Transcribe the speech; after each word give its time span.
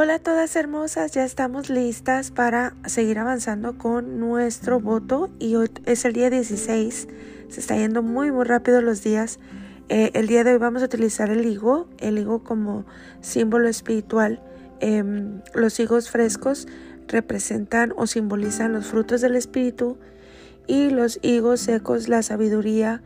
Hola 0.00 0.14
a 0.14 0.18
todas 0.20 0.54
hermosas, 0.54 1.10
ya 1.10 1.24
estamos 1.24 1.70
listas 1.70 2.30
para 2.30 2.72
seguir 2.86 3.18
avanzando 3.18 3.78
con 3.78 4.20
nuestro 4.20 4.78
voto 4.78 5.28
y 5.40 5.56
hoy 5.56 5.72
es 5.86 6.04
el 6.04 6.12
día 6.12 6.30
16, 6.30 7.08
se 7.48 7.60
está 7.60 7.76
yendo 7.76 8.00
muy 8.04 8.30
muy 8.30 8.44
rápido 8.44 8.80
los 8.80 9.02
días. 9.02 9.40
Eh, 9.88 10.12
el 10.14 10.28
día 10.28 10.44
de 10.44 10.52
hoy 10.52 10.58
vamos 10.58 10.82
a 10.82 10.84
utilizar 10.84 11.30
el 11.30 11.44
higo, 11.44 11.88
el 11.98 12.16
higo 12.16 12.44
como 12.44 12.86
símbolo 13.22 13.68
espiritual. 13.68 14.40
Em, 14.78 15.42
los 15.52 15.80
higos 15.80 16.10
frescos 16.10 16.68
representan 17.08 17.92
o 17.96 18.06
simbolizan 18.06 18.72
los 18.72 18.86
frutos 18.86 19.20
del 19.20 19.34
espíritu 19.34 19.98
y 20.68 20.90
los 20.90 21.18
higos 21.22 21.58
secos 21.58 22.06
la 22.06 22.22
sabiduría 22.22 23.02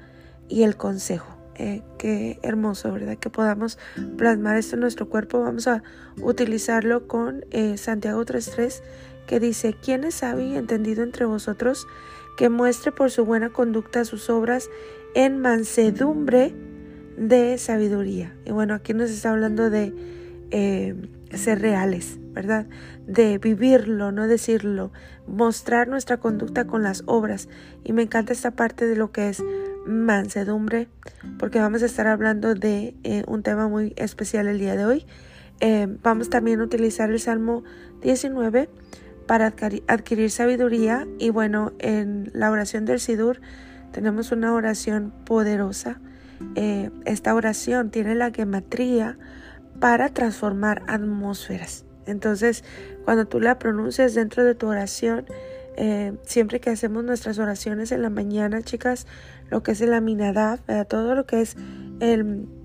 y 0.46 0.64
el 0.64 0.76
consejo. 0.76 1.31
Eh, 1.56 1.82
qué 1.98 2.38
hermoso, 2.42 2.92
¿verdad? 2.92 3.18
Que 3.18 3.30
podamos 3.30 3.78
plasmar 4.16 4.56
esto 4.56 4.76
en 4.76 4.80
nuestro 4.80 5.08
cuerpo. 5.08 5.40
Vamos 5.40 5.66
a 5.68 5.82
utilizarlo 6.20 7.06
con 7.06 7.44
eh, 7.50 7.76
Santiago 7.76 8.24
3.3, 8.24 8.82
que 9.26 9.40
dice, 9.40 9.74
¿quién 9.82 10.04
es 10.04 10.16
sabio 10.16 10.46
y 10.46 10.56
entendido 10.56 11.02
entre 11.02 11.26
vosotros? 11.26 11.86
Que 12.36 12.48
muestre 12.48 12.92
por 12.92 13.10
su 13.10 13.24
buena 13.24 13.50
conducta 13.50 14.04
sus 14.04 14.30
obras 14.30 14.70
en 15.14 15.40
mansedumbre 15.40 16.54
de 17.16 17.58
sabiduría. 17.58 18.34
Y 18.46 18.52
bueno, 18.52 18.74
aquí 18.74 18.94
nos 18.94 19.10
está 19.10 19.30
hablando 19.30 19.68
de 19.68 19.94
eh, 20.50 20.94
ser 21.34 21.60
reales, 21.60 22.18
¿verdad? 22.32 22.66
De 23.06 23.38
vivirlo, 23.38 24.10
no 24.10 24.26
decirlo, 24.26 24.92
mostrar 25.26 25.88
nuestra 25.88 26.16
conducta 26.16 26.66
con 26.66 26.82
las 26.82 27.02
obras. 27.06 27.48
Y 27.84 27.92
me 27.92 28.02
encanta 28.02 28.32
esta 28.32 28.52
parte 28.52 28.86
de 28.86 28.96
lo 28.96 29.12
que 29.12 29.28
es 29.28 29.42
mansedumbre, 29.86 30.88
porque 31.38 31.58
vamos 31.58 31.82
a 31.82 31.86
estar 31.86 32.06
hablando 32.06 32.54
de 32.54 32.94
eh, 33.02 33.24
un 33.26 33.42
tema 33.42 33.68
muy 33.68 33.92
especial 33.96 34.46
el 34.46 34.58
día 34.58 34.76
de 34.76 34.84
hoy. 34.84 35.06
Eh, 35.60 35.86
vamos 36.02 36.30
también 36.30 36.60
a 36.60 36.64
utilizar 36.64 37.10
el 37.10 37.20
Salmo 37.20 37.62
19 38.00 38.68
para 39.26 39.54
adquirir, 39.86 40.30
sabiduría 40.30 41.06
y 41.18 41.30
bueno, 41.30 41.72
en 41.78 42.30
la 42.34 42.50
oración 42.50 42.84
del 42.84 43.00
Sidur 43.00 43.40
tenemos 43.92 44.32
una 44.32 44.52
oración 44.52 45.12
poderosa. 45.24 46.00
Eh, 46.56 46.90
esta 47.04 47.34
oración 47.34 47.90
tiene 47.90 48.14
la 48.14 48.32
gematría 48.32 49.18
para 49.78 50.08
transformar 50.08 50.82
atmósferas. 50.88 51.84
Entonces, 52.06 52.64
cuando 53.04 53.26
tú 53.26 53.40
la 53.40 53.58
pronuncias 53.58 54.14
dentro 54.14 54.44
de 54.44 54.54
tu 54.54 54.66
oración, 54.66 55.26
siempre 56.24 56.60
que 56.60 56.68
hacemos 56.68 57.02
nuestras 57.02 57.38
oraciones 57.38 57.92
en 57.92 58.02
la 58.02 58.10
mañana, 58.10 58.60
chicas, 58.60 59.06
lo 59.52 59.62
que 59.62 59.72
es 59.72 59.82
el 59.82 59.92
aminadab, 59.92 60.60
todo 60.88 61.14
lo 61.14 61.26
que 61.26 61.42
es 61.42 61.58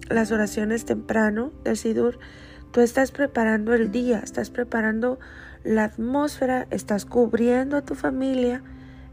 las 0.10 0.32
oraciones 0.32 0.86
temprano 0.86 1.52
del 1.66 1.76
Sidur, 1.76 2.18
tú 2.72 2.80
estás 2.80 3.12
preparando 3.12 3.74
el 3.74 3.92
día, 3.92 4.20
estás 4.20 4.50
preparando 4.50 5.20
la 5.66 5.84
atmósfera, 5.84 6.66
estás 6.72 7.06
cubriendo 7.06 7.76
a 7.76 7.82
tu 7.82 7.94
familia. 7.94 8.64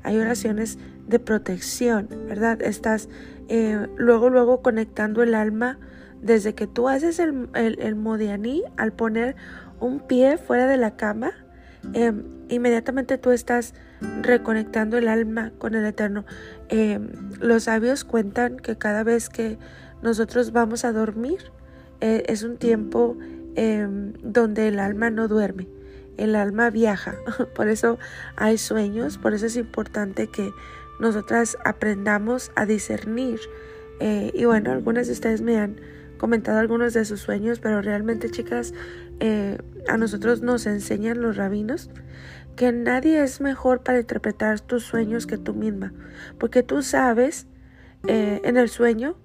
Hay 0.04 0.16
oraciones 0.18 0.78
de 1.08 1.18
protección, 1.18 2.08
¿verdad? 2.28 2.62
Estás 2.62 3.08
eh, 3.48 3.88
luego, 3.96 4.30
luego 4.30 4.62
conectando 4.62 5.24
el 5.24 5.34
alma 5.34 5.80
desde 6.22 6.54
que 6.54 6.68
tú 6.68 6.88
haces 6.88 7.18
el, 7.18 7.48
el, 7.54 7.80
el 7.80 7.96
modianí 7.96 8.62
al 8.76 8.92
poner 8.92 9.34
un 9.80 9.98
pie 9.98 10.38
fuera 10.38 10.68
de 10.68 10.76
la 10.76 10.94
cama 10.94 11.32
Em, 11.92 12.24
inmediatamente 12.48 13.18
tú 13.18 13.30
estás 13.30 13.74
reconectando 14.22 14.96
el 14.96 15.08
alma 15.08 15.52
con 15.58 15.74
el 15.74 15.84
Eterno. 15.84 16.24
Em, 16.76 17.06
los 17.38 17.62
sabios 17.62 18.02
cuentan 18.02 18.56
que 18.56 18.76
cada 18.76 19.04
vez 19.04 19.28
que 19.28 19.58
nosotros 20.02 20.50
vamos 20.50 20.84
a 20.84 20.90
dormir 20.90 21.38
eh, 22.00 22.24
es 22.26 22.42
un 22.42 22.56
tiempo 22.56 23.16
em, 23.54 24.12
donde 24.24 24.66
el 24.66 24.80
alma 24.80 25.08
no 25.08 25.28
duerme, 25.28 25.68
el 26.16 26.34
alma 26.34 26.70
viaja. 26.70 27.14
por 27.54 27.68
eso 27.68 28.00
hay 28.34 28.58
sueños, 28.58 29.18
por 29.18 29.34
eso 29.34 29.46
es 29.46 29.56
importante 29.56 30.26
que 30.26 30.50
nosotras 30.98 31.56
aprendamos 31.64 32.50
a 32.56 32.66
discernir. 32.66 33.38
Eh, 34.00 34.32
y 34.34 34.44
bueno, 34.44 34.72
algunas 34.72 35.06
de 35.06 35.12
ustedes 35.12 35.42
me 35.42 35.60
han 35.60 35.80
comentado 36.18 36.58
algunos 36.58 36.92
de 36.92 37.04
sus 37.04 37.20
sueños, 37.20 37.60
pero 37.60 37.82
realmente 37.82 38.32
chicas, 38.32 38.74
eh, 39.20 39.58
a 39.86 39.96
nosotros 39.96 40.42
nos 40.42 40.66
enseñan 40.66 41.20
los 41.20 41.36
rabinos 41.36 41.88
que 42.56 42.72
nadie 42.72 43.22
es 43.22 43.40
mejor 43.40 43.82
para 43.82 44.00
interpretar 44.00 44.60
tus 44.60 44.84
sueños 44.84 45.26
que 45.26 45.38
tú 45.38 45.54
misma, 45.54 45.92
porque 46.38 46.62
tú 46.62 46.82
sabes 46.82 47.46
eh, 48.06 48.40
en 48.44 48.56
el 48.56 48.68
sueño, 48.68 49.16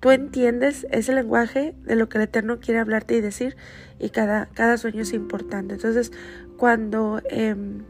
tú 0.00 0.10
entiendes 0.10 0.86
ese 0.90 1.14
lenguaje 1.14 1.74
de 1.84 1.96
lo 1.96 2.08
que 2.08 2.18
el 2.18 2.24
Eterno 2.24 2.60
quiere 2.60 2.80
hablarte 2.80 3.16
y 3.16 3.20
decir, 3.20 3.56
y 3.98 4.10
cada, 4.10 4.46
cada 4.46 4.76
sueño 4.76 5.02
es 5.02 5.12
importante. 5.12 5.74
Entonces, 5.74 6.12
cuando 6.56 7.22
em, 7.30 7.84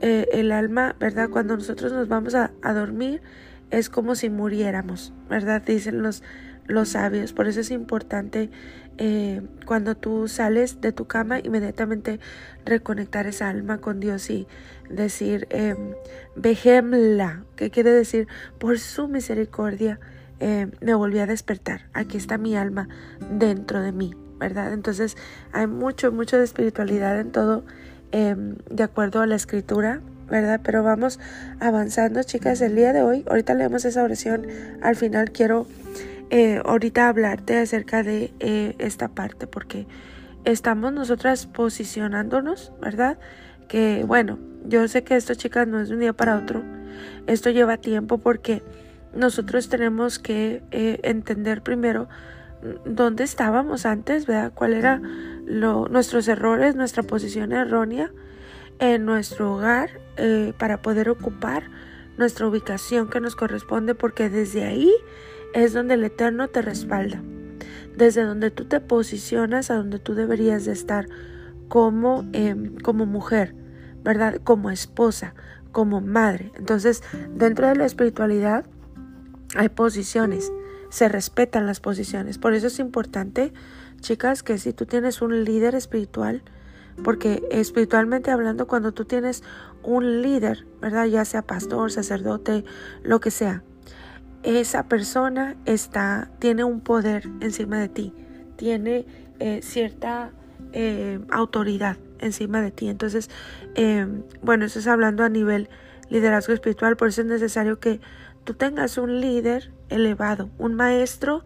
eh, 0.00 0.28
el 0.32 0.52
alma, 0.52 0.96
¿verdad? 1.00 1.28
Cuando 1.30 1.56
nosotros 1.56 1.92
nos 1.92 2.08
vamos 2.08 2.34
a, 2.34 2.52
a 2.62 2.72
dormir, 2.72 3.20
es 3.70 3.88
como 3.88 4.14
si 4.14 4.30
muriéramos, 4.30 5.12
¿verdad? 5.28 5.62
Dicen 5.62 6.02
los 6.02 6.22
los 6.70 6.90
sabios. 6.90 7.32
Por 7.32 7.46
eso 7.46 7.60
es 7.60 7.70
importante 7.70 8.50
eh, 8.98 9.40
cuando 9.64 9.96
tú 9.96 10.28
sales 10.28 10.80
de 10.80 10.92
tu 10.92 11.06
cama, 11.06 11.38
inmediatamente 11.40 12.20
reconectar 12.64 13.26
esa 13.26 13.48
alma 13.48 13.78
con 13.78 14.00
Dios 14.00 14.28
y 14.30 14.46
decir, 14.90 15.46
eh, 15.50 15.74
que 17.56 17.70
quiere 17.70 17.90
decir, 17.90 18.28
por 18.58 18.78
su 18.78 19.08
misericordia 19.08 20.00
em, 20.38 20.72
me 20.80 20.94
volví 20.94 21.18
a 21.18 21.26
despertar. 21.26 21.88
Aquí 21.92 22.16
está 22.16 22.38
mi 22.38 22.56
alma 22.56 22.88
dentro 23.30 23.80
de 23.80 23.92
mí, 23.92 24.14
¿verdad? 24.38 24.72
Entonces 24.72 25.16
hay 25.52 25.66
mucho, 25.66 26.12
mucho 26.12 26.38
de 26.38 26.44
espiritualidad 26.44 27.18
en 27.20 27.32
todo, 27.32 27.64
em, 28.12 28.56
de 28.70 28.82
acuerdo 28.82 29.20
a 29.22 29.26
la 29.26 29.36
escritura. 29.36 30.00
¿verdad? 30.30 30.60
Pero 30.62 30.84
vamos 30.84 31.18
avanzando, 31.58 32.22
chicas, 32.22 32.60
el 32.60 32.76
día 32.76 32.92
de 32.92 33.02
hoy. 33.02 33.24
Ahorita 33.28 33.52
leemos 33.54 33.84
esa 33.84 34.04
oración. 34.04 34.46
Al 34.80 34.94
final 34.94 35.32
quiero 35.32 35.66
eh, 36.30 36.62
ahorita 36.64 37.08
hablarte 37.08 37.58
acerca 37.58 38.04
de 38.04 38.32
eh, 38.38 38.76
esta 38.78 39.08
parte 39.08 39.48
porque 39.48 39.88
estamos 40.44 40.92
nosotras 40.92 41.46
posicionándonos, 41.46 42.72
¿verdad? 42.80 43.18
Que 43.66 44.04
bueno, 44.06 44.38
yo 44.64 44.86
sé 44.86 45.02
que 45.02 45.16
esto 45.16 45.34
chicas 45.34 45.66
no 45.66 45.80
es 45.80 45.88
de 45.88 45.94
un 45.94 46.00
día 46.00 46.12
para 46.12 46.38
otro, 46.38 46.62
esto 47.26 47.50
lleva 47.50 47.78
tiempo 47.78 48.18
porque 48.18 48.62
nosotros 49.12 49.68
tenemos 49.68 50.20
que 50.20 50.62
eh, 50.70 51.00
entender 51.02 51.62
primero 51.62 52.08
dónde 52.84 53.24
estábamos 53.24 53.84
antes, 53.84 54.26
¿verdad? 54.26 54.52
¿Cuál 54.54 54.74
era 54.74 55.02
lo, 55.46 55.88
nuestros 55.88 56.28
errores, 56.28 56.76
nuestra 56.76 57.02
posición 57.02 57.52
errónea 57.52 58.12
en 58.78 59.04
nuestro 59.04 59.54
hogar 59.54 59.90
para 60.58 60.82
poder 60.82 61.08
ocupar 61.08 61.64
nuestra 62.18 62.46
ubicación 62.46 63.08
que 63.08 63.18
nos 63.18 63.34
corresponde 63.34 63.94
porque 63.94 64.28
desde 64.28 64.64
ahí 64.64 64.92
es 65.54 65.72
donde 65.72 65.94
el 65.94 66.04
Eterno 66.04 66.48
te 66.48 66.62
respalda, 66.62 67.22
desde 67.96 68.24
donde 68.24 68.50
tú 68.50 68.64
te 68.64 68.80
posicionas 68.80 69.70
a 69.70 69.74
donde 69.74 69.98
tú 69.98 70.14
deberías 70.14 70.64
de 70.64 70.72
estar 70.72 71.06
como, 71.68 72.28
em, 72.32 72.76
como 72.78 73.06
mujer, 73.06 73.54
¿verdad? 74.02 74.40
Como 74.42 74.70
esposa, 74.70 75.34
como 75.72 76.00
madre. 76.00 76.52
Entonces, 76.56 77.02
dentro 77.34 77.68
de 77.68 77.76
la 77.76 77.86
espiritualidad 77.86 78.64
hay 79.56 79.68
posiciones, 79.68 80.52
se 80.90 81.08
respetan 81.08 81.66
las 81.66 81.80
posiciones. 81.80 82.38
Por 82.38 82.54
eso 82.54 82.66
es 82.66 82.78
importante, 82.78 83.52
chicas, 84.00 84.42
que 84.42 84.58
si 84.58 84.72
tú 84.72 84.86
tienes 84.86 85.22
un 85.22 85.44
líder 85.44 85.74
espiritual, 85.74 86.42
porque 87.04 87.42
espiritualmente 87.50 88.30
hablando, 88.30 88.66
cuando 88.66 88.92
tú 88.92 89.04
tienes 89.04 89.42
un 89.82 90.22
líder, 90.22 90.66
¿verdad? 90.80 91.06
Ya 91.06 91.24
sea 91.24 91.42
pastor, 91.42 91.90
sacerdote, 91.90 92.64
lo 93.02 93.20
que 93.20 93.30
sea, 93.30 93.62
esa 94.42 94.84
persona 94.84 95.56
está, 95.66 96.30
tiene 96.38 96.64
un 96.64 96.80
poder 96.80 97.28
encima 97.40 97.78
de 97.78 97.88
ti, 97.88 98.14
tiene 98.56 99.06
eh, 99.38 99.60
cierta 99.62 100.30
eh, 100.72 101.20
autoridad 101.30 101.96
encima 102.18 102.60
de 102.60 102.70
ti. 102.70 102.88
Entonces, 102.88 103.30
eh, 103.74 104.06
bueno, 104.42 104.64
eso 104.64 104.78
es 104.78 104.86
hablando 104.86 105.24
a 105.24 105.28
nivel 105.28 105.68
liderazgo 106.08 106.52
espiritual, 106.52 106.96
por 106.96 107.08
eso 107.08 107.22
es 107.22 107.26
necesario 107.26 107.78
que 107.80 108.00
tú 108.44 108.54
tengas 108.54 108.98
un 108.98 109.20
líder 109.20 109.72
elevado, 109.88 110.50
un 110.58 110.74
maestro 110.74 111.44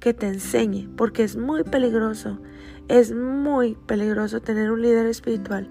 que 0.00 0.14
te 0.14 0.26
enseñe, 0.26 0.88
porque 0.96 1.22
es 1.22 1.36
muy 1.36 1.64
peligroso, 1.64 2.40
es 2.88 3.14
muy 3.14 3.76
peligroso 3.86 4.40
tener 4.40 4.70
un 4.70 4.82
líder 4.82 5.06
espiritual 5.06 5.68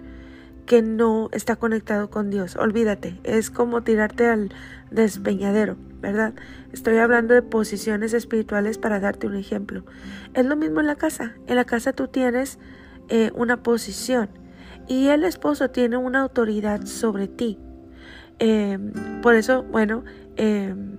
que 0.66 0.82
no 0.82 1.30
está 1.34 1.58
conectado 1.58 2.10
con 2.10 2.30
Dios. 2.30 2.56
Olvídate, 2.56 3.20
es 3.24 3.50
como 3.50 3.84
tirarte 3.84 4.28
al 4.28 4.54
despeñadero, 4.90 5.76
¿verdad? 6.02 6.34
Estoy 6.74 6.98
hablando 6.98 7.34
de 7.34 7.42
posiciones 7.42 8.14
espirituales 8.14 8.78
para 8.78 9.00
darte 9.00 9.28
un 9.28 9.36
ejemplo. 9.36 9.86
Es 10.34 10.46
lo 10.46 10.56
mismo 10.56 10.80
en 10.80 10.88
la 10.88 10.96
casa. 10.96 11.36
En 11.48 11.56
la 11.56 11.66
casa 11.66 11.94
tú 11.94 12.08
tienes 12.08 12.60
eh, 13.10 13.32
una 13.36 13.64
posición 13.64 14.30
y 14.88 15.08
el 15.08 15.24
esposo 15.24 15.70
tiene 15.70 15.98
una 15.98 16.22
autoridad 16.22 16.86
sobre 16.86 17.28
ti. 17.28 17.60
Em, 18.40 18.92
por 19.22 19.36
eso, 19.36 19.64
bueno, 19.64 20.04
em, 20.36 20.98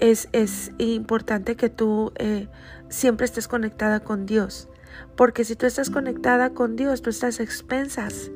es, 0.00 0.28
es, 0.32 0.72
importante 0.78 1.54
que 1.54 1.68
tú 1.68 2.12
eh, 2.16 2.48
siempre 2.88 3.26
estés 3.26 3.46
conectada 3.46 4.00
con 4.00 4.26
Dios. 4.26 4.68
Porque 5.16 5.44
si 5.44 5.56
tú 5.56 5.66
estás 5.66 5.90
conectada 5.90 6.50
con 6.50 6.76
Dios, 6.76 7.02
tú 7.02 7.10
estás 7.10 7.40
expensas 7.40 8.30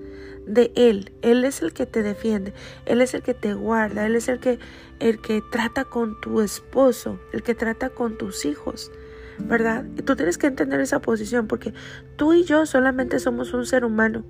de 0.46 0.72
Él. 0.76 1.12
Él 1.22 1.44
es 1.44 1.62
el 1.62 1.72
que 1.72 1.86
te 1.86 2.02
defiende, 2.02 2.54
Él 2.86 3.00
es 3.02 3.14
el 3.14 3.22
que 3.22 3.34
te 3.34 3.54
guarda, 3.54 4.06
Él 4.06 4.16
es 4.16 4.28
el 4.28 4.38
que, 4.38 4.58
el 5.00 5.20
que 5.20 5.42
trata 5.50 5.84
con 5.84 6.20
tu 6.20 6.40
esposo, 6.40 7.18
el 7.32 7.42
que 7.42 7.54
trata 7.54 7.90
con 7.90 8.16
tus 8.16 8.44
hijos. 8.44 8.90
¿Verdad? 9.38 9.84
Y 9.98 10.00
tú 10.00 10.16
tienes 10.16 10.38
que 10.38 10.46
entender 10.46 10.80
esa 10.80 11.00
posición 11.00 11.46
porque 11.46 11.74
tú 12.16 12.32
y 12.32 12.44
yo 12.44 12.64
solamente 12.64 13.18
somos 13.18 13.52
un 13.52 13.66
ser 13.66 13.84
humano. 13.84 14.24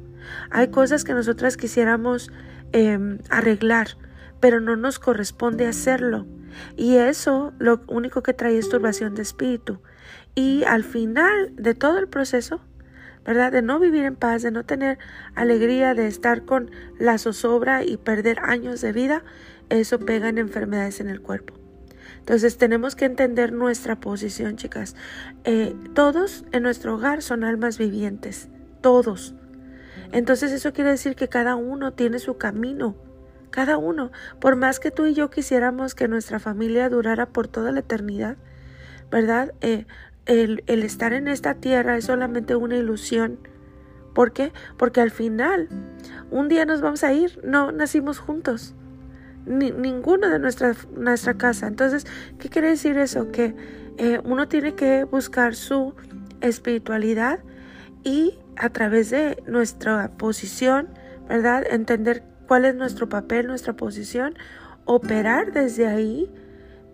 Hay 0.51 0.69
cosas 0.73 1.05
que 1.05 1.15
nosotras 1.15 1.57
quisiéramos 1.57 2.33
em, 2.73 3.19
arreglar, 3.31 3.99
pero 4.41 4.61
no 4.61 4.75
nos 4.75 4.99
corresponde 4.99 5.69
hacerlo. 5.69 6.27
Y 6.77 6.97
eso 6.97 7.53
lo 7.61 7.83
único 7.87 8.25
que 8.25 8.33
trae 8.33 8.59
es 8.59 8.69
turbación 8.69 9.15
de 9.15 9.23
espíritu. 9.23 9.81
Y 10.35 10.65
al 10.65 10.83
final 10.83 11.55
de 11.55 11.75
todo 11.75 11.99
el 11.99 12.09
proceso, 12.09 12.61
¿verdad? 13.27 13.51
De 13.51 13.61
no 13.61 13.81
vivir 13.81 14.05
en 14.05 14.15
paz, 14.15 14.43
de 14.43 14.53
no 14.53 14.65
tener 14.65 14.99
alegría, 15.35 15.95
de 15.95 16.07
estar 16.07 16.45
con 16.45 16.71
la 16.99 17.19
zozobra 17.19 17.85
y 17.85 17.97
perder 17.97 18.39
años 18.41 18.81
de 18.81 18.93
vida, 18.93 19.25
eso 19.69 19.99
pega 19.99 20.29
en 20.29 20.39
enfermedades 20.39 21.01
en 21.01 21.09
el 21.09 21.21
cuerpo. 21.21 21.55
Entonces 22.21 22.57
tenemos 22.57 22.95
que 22.95 23.05
entender 23.05 23.53
nuestra 23.53 23.97
posición, 24.01 24.57
chicas. 24.57 24.95
Eh, 25.45 25.75
todos 25.95 26.45
en 26.53 26.63
nuestro 26.63 26.95
hogar 26.95 27.21
son 27.21 27.45
almas 27.45 27.79
vivientes, 27.79 28.49
todos. 28.81 29.35
Entonces 30.13 30.53
eso 30.53 30.73
quiere 30.73 30.91
decir 30.91 31.17
que 31.17 31.29
cada 31.29 31.57
uno 31.57 31.93
tiene 31.93 32.21
su 32.21 32.37
camino, 32.37 32.97
cada 33.51 33.77
uno. 33.77 34.13
Por 34.41 34.55
más 34.55 34.79
que 34.79 34.93
tú 34.93 35.07
y 35.07 35.15
yo 35.15 35.31
quisiéramos 35.31 35.95
que 35.95 36.07
nuestra 36.07 36.39
familia 36.39 36.89
durara 36.89 37.27
por 37.27 37.49
toda 37.49 37.73
la 37.73 37.81
eternidad, 37.81 38.37
¿verdad? 39.11 39.53
Eh, 39.61 39.87
el, 40.27 40.63
estar 40.67 41.13
en 41.13 41.29
esta 41.29 41.55
tierra 41.55 41.97
es 41.97 42.05
solamente 42.05 42.57
una 42.57 42.77
ilusión. 42.77 43.39
¿Por 44.15 44.33
qué? 44.33 44.53
Porque 44.77 45.01
al 45.01 45.11
final, 45.11 45.69
un 46.31 46.49
día 46.49 46.65
nos 46.65 46.81
vamos 46.81 47.05
a 47.05 47.13
ir, 47.13 47.41
no 47.45 47.73
nacimos 47.73 48.19
juntos 48.19 48.75
ninguno 49.47 50.29
de 50.29 50.39
nuestra, 50.39 50.75
nuestra 50.97 51.35
casa. 51.35 51.69
Entonces, 51.69 52.05
¿qué 52.39 52.49
quiere 52.49 52.71
decir 52.71 52.99
eso? 52.99 53.31
Que 53.31 53.55
eh, 53.97 54.21
uno 54.25 54.49
tiene 54.49 54.75
que 54.75 55.05
buscar 55.05 55.55
su 55.55 55.95
espiritualidad 56.41 57.39
y 58.05 58.39
a 58.57 58.71
través 58.71 59.11
de 59.11 59.43
nuestra 59.47 60.11
posición, 60.17 60.89
¿verdad? 61.29 61.65
Entender 61.71 62.25
cuál 62.47 62.65
es 62.65 62.75
nuestro 62.75 63.09
papel, 63.09 63.47
nuestra 63.47 63.75
posición, 63.75 64.35
operar 64.85 65.53
desde 65.53 65.87
ahí, 65.87 66.31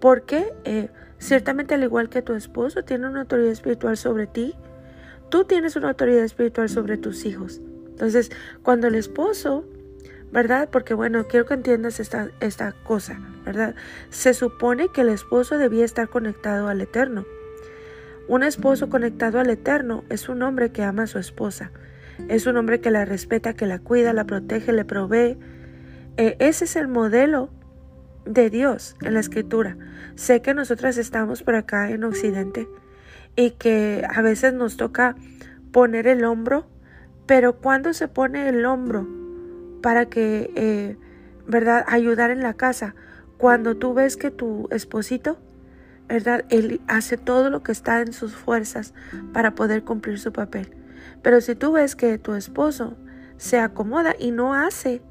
porque 0.01 0.53
eh, 0.65 0.91
ciertamente 1.23 1.75
al 1.75 1.85
igual 1.85 2.09
que 2.09 2.21
tu 2.21 2.35
esposo 2.35 2.83
tiene 2.85 3.09
una 3.09 3.21
autoridad 3.21 3.53
espiritual 3.53 3.97
sobre 3.97 4.27
ti, 4.27 4.55
tú 5.31 5.45
tienes 5.45 5.77
una 5.77 5.91
autoridad 5.91 6.25
espiritual 6.25 6.69
sobre 6.69 6.99
tus 6.99 7.25
hijos. 7.25 7.61
Entonces, 7.87 8.31
cuando 8.63 8.89
el 8.89 8.97
esposo 8.97 9.65
¿verdad? 10.33 10.71
Porque 10.73 10.95
bueno, 10.95 11.27
quiero 11.29 11.45
que 11.45 11.55
entiendas 11.55 12.01
esta, 12.01 12.31
esta 12.41 12.73
cosa, 12.73 13.21
¿verdad? 13.45 13.75
Se 14.09 14.33
supone 14.33 14.89
que 14.89 15.03
el 15.03 15.11
esposo 15.11 15.59
debía 15.59 15.85
estar 15.85 16.09
conectado 16.09 16.69
al 16.69 16.81
Eterno. 16.81 17.27
Un 18.29 18.43
esposo 18.43 18.89
conectado 18.89 19.41
al 19.41 19.51
Eterno 19.51 20.05
es 20.09 20.31
un 20.31 20.43
hombre 20.43 20.73
que 20.73 20.85
ama 20.85 21.03
a 21.03 21.07
su 21.07 21.19
esposa, 21.19 21.71
es 22.29 22.47
un 22.47 22.57
hombre 22.57 22.81
que 22.81 22.91
la 22.91 23.05
respeta, 23.05 23.53
que 23.53 23.67
la 23.67 23.79
cuida, 23.79 24.15
la 24.15 24.25
protege, 24.25 24.73
le 24.73 24.87
provee. 24.87 25.37
Eh, 26.17 26.37
ese 26.39 26.65
es 26.65 26.77
el 26.77 26.89
modelo 26.89 27.51
de 28.25 28.51
Dios 28.51 28.97
en 29.03 29.15
la 29.15 29.21
escritura. 29.21 29.77
Sé 30.15 30.43
que 30.43 30.55
nosotras 30.55 30.99
estamos 30.99 31.43
por 31.43 31.55
acá 31.55 31.91
en 31.91 32.05
Occidente 32.05 32.69
y 33.37 33.53
que 33.53 34.05
a 34.09 34.23
veces 34.23 34.53
nos 34.53 34.77
toca 34.77 35.17
poner 35.73 36.07
el 36.07 36.25
hombro, 36.25 36.67
pero 37.27 37.59
cuando 37.59 37.93
se 37.95 38.09
pone 38.09 38.49
el 38.49 38.65
hombro 38.67 39.09
para 39.83 40.07
que, 40.07 40.51
eh, 40.55 40.97
¿verdad?, 41.47 41.85
ayudar 41.89 42.31
en 42.31 42.43
la 42.43 42.55
casa. 42.55 42.95
Cuando 43.37 43.77
tú 43.77 43.95
ves 43.95 44.17
que 44.17 44.31
tu 44.31 44.69
esposito, 44.71 45.39
¿verdad?, 46.09 46.45
él 46.51 46.81
hace 46.87 47.17
todo 47.17 47.51
lo 47.51 47.63
que 47.63 47.73
está 47.73 48.01
en 48.01 48.13
sus 48.13 48.35
fuerzas 48.35 48.95
para 49.33 49.55
poder 49.55 49.83
cumplir 49.83 50.19
su 50.19 50.33
papel. 50.33 50.75
Pero 51.23 51.41
si 51.41 51.55
tú 51.55 51.73
ves 51.73 51.97
que 51.97 52.19
tu 52.19 52.35
esposo 52.35 52.97
se 53.37 53.59
acomoda 53.59 54.15
y 54.19 54.31
no 54.31 54.55
hace 54.55 55.03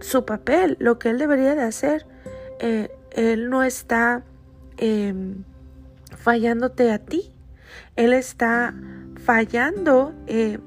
su 0.00 0.24
papel, 0.24 0.76
lo 0.78 0.98
que 0.98 1.10
él 1.10 1.18
debería 1.18 1.54
de 1.54 1.62
hacer, 1.62 2.06
eh, 2.60 2.90
él 3.12 3.48
no 3.50 3.62
está 3.62 4.22
em, 4.76 5.44
fallándote 6.16 6.90
a 6.90 6.98
ti, 6.98 7.32
él 7.96 8.12
está 8.12 8.74
fallando 9.24 10.14
eh, 10.26 10.58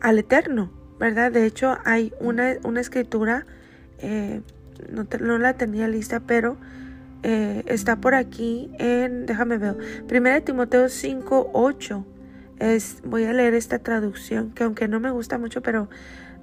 al 0.00 0.18
Eterno. 0.18 0.72
¿verdad? 0.98 1.30
De 1.30 1.44
hecho, 1.44 1.76
hay 1.84 2.14
una, 2.20 2.54
una 2.64 2.80
escritura, 2.80 3.44
eh, 3.98 4.40
no, 4.90 5.38
la 5.38 5.52
tenía 5.54 5.88
lista, 5.88 6.20
pero 6.20 6.56
está 7.22 7.96
por 7.96 8.14
aquí 8.14 8.70
en, 8.78 9.26
déjame 9.26 9.58
ver, 9.58 9.76
1 10.08 10.42
Timoteo 10.42 10.88
5, 10.88 11.50
8. 11.52 12.06
Es, 12.60 12.98
voy 13.04 13.24
a 13.24 13.32
leer 13.32 13.52
esta 13.54 13.80
traducción, 13.80 14.52
que 14.52 14.64
aunque 14.64 14.86
no 14.86 15.00
me 15.00 15.10
gusta 15.10 15.36
mucho, 15.36 15.60
pero 15.60 15.88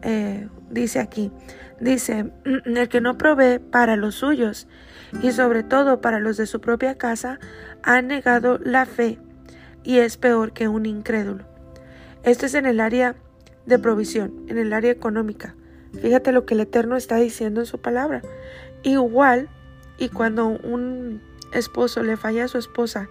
eh, 0.03 0.47
dice 0.69 0.99
aquí, 0.99 1.31
dice, 1.79 2.31
el 2.43 2.89
que 2.89 3.01
no 3.01 3.17
provee 3.17 3.59
para 3.59 3.95
los 3.95 4.15
suyos 4.15 4.67
y 5.21 5.31
sobre 5.31 5.63
todo 5.63 6.01
para 6.01 6.19
los 6.19 6.37
de 6.37 6.45
su 6.45 6.61
propia 6.61 6.97
casa, 6.97 7.39
ha 7.83 8.01
negado 8.01 8.59
la 8.63 8.85
fe 8.85 9.19
y 9.83 9.99
es 9.99 10.17
peor 10.17 10.53
que 10.53 10.67
un 10.67 10.85
incrédulo. 10.85 11.45
Esto 12.23 12.45
es 12.45 12.53
en 12.53 12.65
el 12.65 12.79
área 12.79 13.15
de 13.65 13.79
provisión 13.79 14.45
en 14.47 14.57
el 14.57 14.73
área 14.73 14.91
económica. 14.91 15.55
Fíjate 16.01 16.31
lo 16.31 16.45
que 16.45 16.55
el 16.55 16.61
Eterno 16.61 16.95
está 16.95 17.17
diciendo 17.17 17.61
en 17.61 17.65
su 17.65 17.79
palabra. 17.79 18.21
Igual, 18.83 19.49
y 19.97 20.09
cuando 20.09 20.47
un 20.47 21.21
esposo 21.53 22.01
le 22.03 22.17
falla 22.17 22.45
a 22.45 22.47
su 22.47 22.57
esposa 22.57 23.09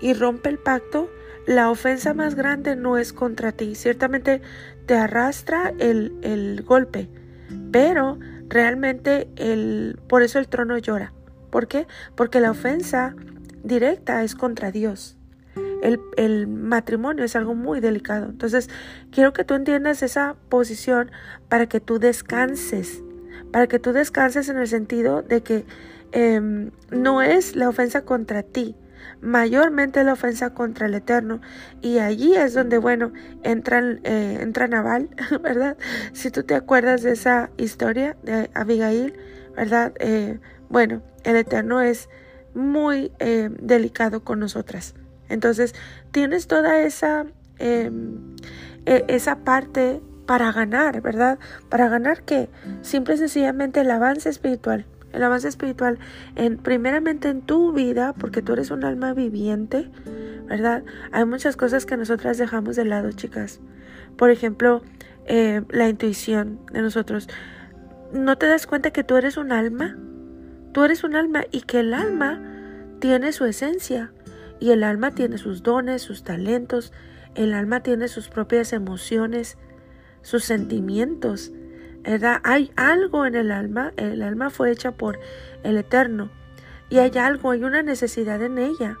y 0.00 0.14
rompe 0.14 0.48
el 0.48 0.58
pacto, 0.58 1.08
la 1.46 1.70
ofensa 1.70 2.12
más 2.12 2.34
grande 2.34 2.74
no 2.74 2.98
es 2.98 3.12
contra 3.12 3.52
ti. 3.52 3.74
Ciertamente 3.74 4.42
te 4.86 4.94
arrastra 4.94 5.72
el, 5.78 6.16
el 6.22 6.62
golpe, 6.62 7.08
pero 7.70 8.18
realmente 8.48 9.28
el, 9.36 9.98
por 10.08 10.22
eso 10.22 10.38
el 10.38 10.48
trono 10.48 10.78
llora. 10.78 11.12
¿Por 11.50 11.68
qué? 11.68 11.86
Porque 12.16 12.40
la 12.40 12.50
ofensa 12.50 13.14
directa 13.62 14.24
es 14.24 14.34
contra 14.34 14.70
Dios 14.70 15.16
el, 16.16 16.46
matrimonio 16.46 17.24
es 17.24 17.36
algo 17.36 17.54
muy 17.54 17.80
delicado. 17.80 18.26
Entonces, 18.26 18.70
quiero 19.10 19.32
que 19.32 19.44
tú 19.44 19.54
entiendas 19.54 20.02
esa 20.02 20.36
posición 20.48 21.10
para 21.48 21.66
que 21.66 21.80
tú 21.80 21.98
descanses, 21.98 23.02
para 23.52 23.66
que 23.66 23.78
tú 23.78 23.92
descanses 23.92 24.48
en 24.48 24.58
el 24.58 24.66
sentido 24.66 25.22
de 25.22 25.42
que 25.42 25.66
em, 26.12 26.70
no 26.90 27.22
es 27.22 27.54
la 27.56 27.68
ofensa 27.68 28.02
contra 28.02 28.42
ti, 28.42 28.76
mayormente 29.24 30.04
la 30.04 30.12
ofensa 30.12 30.50
contra 30.50 30.86
el 30.86 30.94
Eterno. 30.94 31.40
Y 31.80 31.98
allí 31.98 32.36
es 32.36 32.54
donde, 32.54 32.78
bueno, 32.78 33.12
entran, 33.42 34.00
eh, 34.04 34.38
entra 34.40 34.68
Naval, 34.68 35.08
¿verdad? 35.42 35.76
Si 36.12 36.30
tú 36.30 36.44
te 36.44 36.54
acuerdas 36.54 37.02
de 37.02 37.12
esa 37.12 37.50
historia 37.56 38.16
de 38.22 38.50
Abigail, 38.54 39.14
¿verdad? 39.56 39.92
Eh, 39.98 40.38
bueno, 40.68 41.02
el 41.24 41.36
Eterno 41.36 41.80
es 41.80 42.08
muy 42.54 43.12
eh, 43.18 43.50
delicado 43.60 44.22
con 44.22 44.38
nosotras. 44.38 44.94
Entonces, 45.28 45.74
tienes 46.12 46.46
toda 46.46 46.80
esa, 46.80 47.24
em, 47.58 48.36
e, 48.86 49.04
esa 49.08 49.36
parte 49.36 50.00
para 50.26 50.52
ganar, 50.52 51.00
¿verdad? 51.00 51.38
Para 51.68 51.88
ganar 51.88 52.22
que 52.22 52.48
simple 52.82 53.14
y 53.14 53.18
sencillamente 53.18 53.80
el 53.80 53.90
avance 53.90 54.28
espiritual. 54.28 54.86
El 55.14 55.22
avance 55.22 55.48
espiritual, 55.48 55.98
en, 56.36 56.58
primeramente 56.58 57.28
en 57.28 57.40
tu 57.40 57.72
vida, 57.72 58.12
porque 58.12 58.42
tú 58.42 58.52
eres 58.52 58.70
un 58.70 58.84
alma 58.84 59.14
viviente, 59.14 59.90
¿verdad? 60.46 60.82
Hay 61.12 61.24
muchas 61.24 61.56
cosas 61.56 61.86
que 61.86 61.96
nosotras 61.96 62.36
dejamos 62.36 62.76
de 62.76 62.84
lado, 62.84 63.12
chicas. 63.12 63.60
Por 64.16 64.30
ejemplo, 64.30 64.82
eh, 65.26 65.62
la 65.70 65.88
intuición 65.88 66.58
de 66.72 66.82
nosotros. 66.82 67.28
¿No 68.12 68.36
te 68.36 68.46
das 68.46 68.66
cuenta 68.66 68.90
que 68.90 69.04
tú 69.04 69.16
eres 69.16 69.36
un 69.36 69.52
alma? 69.52 69.96
Tú 70.72 70.84
eres 70.84 71.04
un 71.04 71.16
alma 71.16 71.44
y 71.50 71.62
que 71.62 71.80
el 71.80 71.94
alma 71.94 72.40
tiene 73.00 73.32
su 73.32 73.44
esencia. 73.44 74.12
Y 74.60 74.70
el 74.70 74.84
alma 74.84 75.12
tiene 75.12 75.38
sus 75.38 75.62
dones, 75.62 76.02
sus 76.02 76.24
talentos, 76.24 76.92
el 77.34 77.54
alma 77.54 77.80
tiene 77.80 78.08
sus 78.08 78.28
propias 78.28 78.72
emociones, 78.72 79.58
sus 80.22 80.44
sentimientos. 80.44 81.52
¿Verdad? 82.04 82.40
Hay 82.44 82.70
algo 82.76 83.26
en 83.26 83.34
el 83.34 83.50
alma, 83.50 83.92
el 83.96 84.22
alma 84.22 84.50
fue 84.50 84.70
hecha 84.70 84.92
por 84.92 85.18
el 85.62 85.76
Eterno 85.76 86.30
y 86.90 86.98
hay 86.98 87.16
algo, 87.18 87.50
hay 87.50 87.64
una 87.64 87.82
necesidad 87.82 88.42
en 88.42 88.58
ella. 88.58 88.98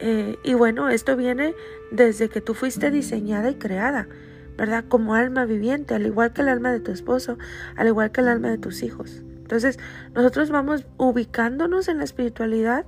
Eh, 0.00 0.38
y 0.42 0.54
bueno, 0.54 0.90
esto 0.90 1.16
viene 1.16 1.54
desde 1.90 2.28
que 2.28 2.40
tú 2.40 2.54
fuiste 2.54 2.90
diseñada 2.90 3.50
y 3.50 3.54
creada, 3.54 4.08
¿verdad? 4.56 4.84
Como 4.88 5.14
alma 5.14 5.44
viviente, 5.44 5.94
al 5.94 6.06
igual 6.06 6.32
que 6.32 6.42
el 6.42 6.48
alma 6.48 6.72
de 6.72 6.80
tu 6.80 6.90
esposo, 6.90 7.38
al 7.76 7.86
igual 7.86 8.10
que 8.10 8.20
el 8.20 8.28
alma 8.28 8.50
de 8.50 8.58
tus 8.58 8.82
hijos. 8.82 9.22
Entonces, 9.36 9.78
nosotros 10.14 10.50
vamos 10.50 10.86
ubicándonos 10.96 11.88
en 11.88 11.98
la 11.98 12.04
espiritualidad 12.04 12.86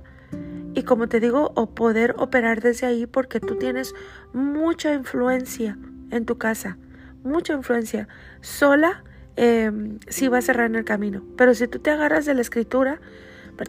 y 0.73 0.83
como 0.83 1.07
te 1.07 1.19
digo, 1.19 1.53
o 1.55 1.73
poder 1.73 2.13
operar 2.17 2.61
desde 2.61 2.85
ahí 2.85 3.07
porque 3.07 3.39
tú 3.39 3.55
tienes 3.55 3.95
mucha 4.33 4.93
influencia 4.93 5.77
en 6.11 6.25
tu 6.25 6.37
casa, 6.37 6.77
mucha 7.23 7.53
influencia. 7.53 8.07
Sola 8.41 9.03
eh, 9.37 9.71
sí 10.07 10.27
va 10.27 10.39
a 10.39 10.41
cerrar 10.41 10.65
en 10.65 10.75
el 10.75 10.83
camino, 10.85 11.23
pero 11.37 11.53
si 11.53 11.67
tú 11.67 11.79
te 11.79 11.91
agarras 11.91 12.25
de 12.25 12.33
la 12.33 12.41
escritura, 12.41 12.99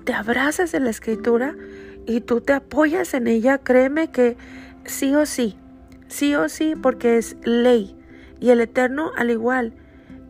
te 0.04 0.12
abrazas 0.12 0.72
de 0.72 0.80
la 0.80 0.90
escritura 0.90 1.54
y 2.06 2.20
tú 2.20 2.40
te 2.40 2.54
apoyas 2.54 3.14
en 3.14 3.26
ella, 3.26 3.58
créeme 3.58 4.10
que 4.10 4.36
sí 4.84 5.14
o 5.14 5.26
sí, 5.26 5.58
sí 6.08 6.34
o 6.34 6.48
sí, 6.48 6.74
porque 6.74 7.18
es 7.18 7.36
ley. 7.44 7.94
Y 8.40 8.50
el 8.50 8.60
Eterno, 8.60 9.10
al 9.16 9.30
igual 9.30 9.74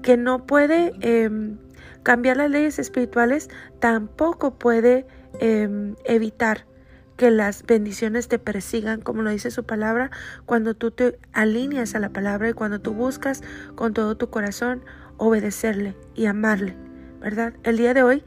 que 0.03 0.17
no 0.17 0.47
puede 0.47 0.93
em, 1.01 1.59
cambiar 2.03 2.37
las 2.37 2.51
leyes 2.51 2.79
espirituales, 2.79 3.49
tampoco 3.81 4.59
puede 4.59 5.07
em, 5.41 5.95
evitar 6.05 6.67
que 7.17 7.31
las 7.33 7.65
bendiciones 7.65 8.29
te 8.29 8.39
persigan, 8.39 9.01
como 9.01 9.23
lo 9.23 9.31
dice 9.31 9.51
su 9.51 9.65
palabra, 9.65 10.13
cuando 10.47 10.75
tú 10.75 10.93
te 10.93 11.19
alineas 11.33 11.97
a 11.97 11.99
la 11.99 12.11
palabra 12.11 12.49
y 12.49 12.53
cuando 12.53 12.81
tú 12.81 12.95
buscas 12.95 13.43
con 13.75 13.93
todo 13.93 14.17
tu 14.17 14.31
corazón 14.31 14.85
obedecerle 15.19 15.95
y 16.15 16.27
amarle, 16.27 16.75
¿verdad? 17.21 17.53
El 17.63 17.77
día 17.77 17.93
de 17.93 18.03
hoy 18.03 18.25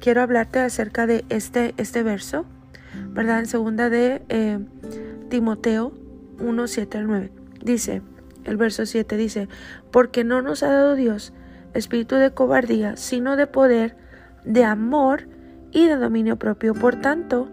quiero 0.00 0.22
hablarte 0.22 0.60
acerca 0.60 1.06
de 1.06 1.24
este, 1.28 1.74
este 1.76 2.02
verso, 2.02 2.44
¿verdad? 3.10 3.40
En 3.40 3.46
segunda 3.46 3.90
de 3.90 4.22
eh, 4.28 4.58
Timoteo 5.30 5.92
1, 6.40 6.66
7 6.66 6.98
al 6.98 7.06
9. 7.06 7.32
Dice, 7.62 8.02
el 8.44 8.56
verso 8.56 8.86
7 8.86 9.16
dice, 9.16 9.48
porque 9.90 10.24
no 10.24 10.42
nos 10.42 10.62
ha 10.62 10.68
dado 10.68 10.94
Dios 10.94 11.32
espíritu 11.74 12.16
de 12.16 12.30
cobardía, 12.32 12.96
sino 12.96 13.36
de 13.36 13.46
poder, 13.46 13.96
de 14.44 14.64
amor 14.64 15.28
y 15.70 15.86
de 15.86 15.96
dominio 15.96 16.36
propio. 16.36 16.74
Por 16.74 17.00
tanto, 17.00 17.48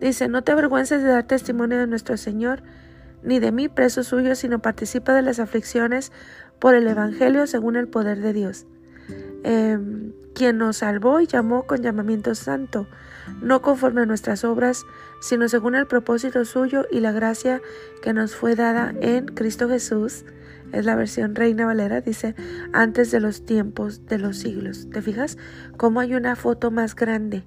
dice, 0.00 0.28
no 0.28 0.42
te 0.42 0.52
avergüences 0.52 1.02
de 1.02 1.08
dar 1.08 1.24
testimonio 1.24 1.78
de 1.78 1.86
nuestro 1.86 2.16
Señor, 2.16 2.62
ni 3.22 3.38
de 3.38 3.52
mí 3.52 3.68
preso 3.68 4.02
suyo, 4.02 4.34
sino 4.34 4.60
participa 4.60 5.14
de 5.14 5.22
las 5.22 5.38
aflicciones 5.38 6.10
por 6.62 6.76
el 6.76 6.86
Evangelio 6.86 7.48
según 7.48 7.74
el 7.74 7.88
poder 7.88 8.20
de 8.20 8.32
Dios, 8.32 8.66
em, 9.42 10.12
quien 10.32 10.58
nos 10.58 10.76
salvó 10.76 11.18
y 11.18 11.26
llamó 11.26 11.64
con 11.64 11.82
llamamiento 11.82 12.36
santo, 12.36 12.86
no 13.40 13.62
conforme 13.62 14.02
a 14.02 14.06
nuestras 14.06 14.44
obras, 14.44 14.86
sino 15.20 15.48
según 15.48 15.74
el 15.74 15.88
propósito 15.88 16.44
suyo 16.44 16.86
y 16.88 17.00
la 17.00 17.10
gracia 17.10 17.60
que 18.00 18.12
nos 18.12 18.36
fue 18.36 18.54
dada 18.54 18.94
en 19.00 19.26
Cristo 19.26 19.68
Jesús. 19.68 20.24
Es 20.72 20.84
la 20.84 20.94
versión 20.94 21.34
Reina 21.34 21.66
Valera, 21.66 22.00
dice, 22.00 22.36
antes 22.72 23.10
de 23.10 23.18
los 23.18 23.44
tiempos 23.44 24.06
de 24.06 24.20
los 24.20 24.36
siglos. 24.36 24.88
¿Te 24.88 25.02
fijas 25.02 25.38
cómo 25.76 25.98
hay 25.98 26.14
una 26.14 26.36
foto 26.36 26.70
más 26.70 26.94
grande 26.94 27.42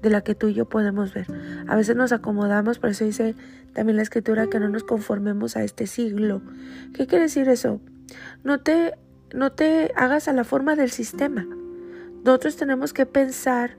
de 0.00 0.10
la 0.10 0.20
que 0.20 0.36
tú 0.36 0.46
y 0.46 0.54
yo 0.54 0.68
podemos 0.68 1.12
ver? 1.12 1.26
A 1.66 1.74
veces 1.74 1.96
nos 1.96 2.12
acomodamos, 2.12 2.78
por 2.78 2.90
eso 2.90 3.04
dice 3.04 3.34
también 3.72 3.96
la 3.96 4.04
escritura 4.04 4.46
que 4.46 4.60
no 4.60 4.68
nos 4.68 4.84
conformemos 4.84 5.56
a 5.56 5.64
este 5.64 5.88
siglo. 5.88 6.40
¿Qué 6.94 7.08
quiere 7.08 7.24
decir 7.24 7.48
eso? 7.48 7.80
No 8.44 8.60
te, 8.60 8.94
no 9.34 9.52
te 9.52 9.92
hagas 9.96 10.28
a 10.28 10.32
la 10.32 10.44
forma 10.44 10.76
del 10.76 10.90
sistema. 10.90 11.46
Nosotros 12.24 12.56
tenemos 12.56 12.92
que 12.92 13.06
pensar 13.06 13.76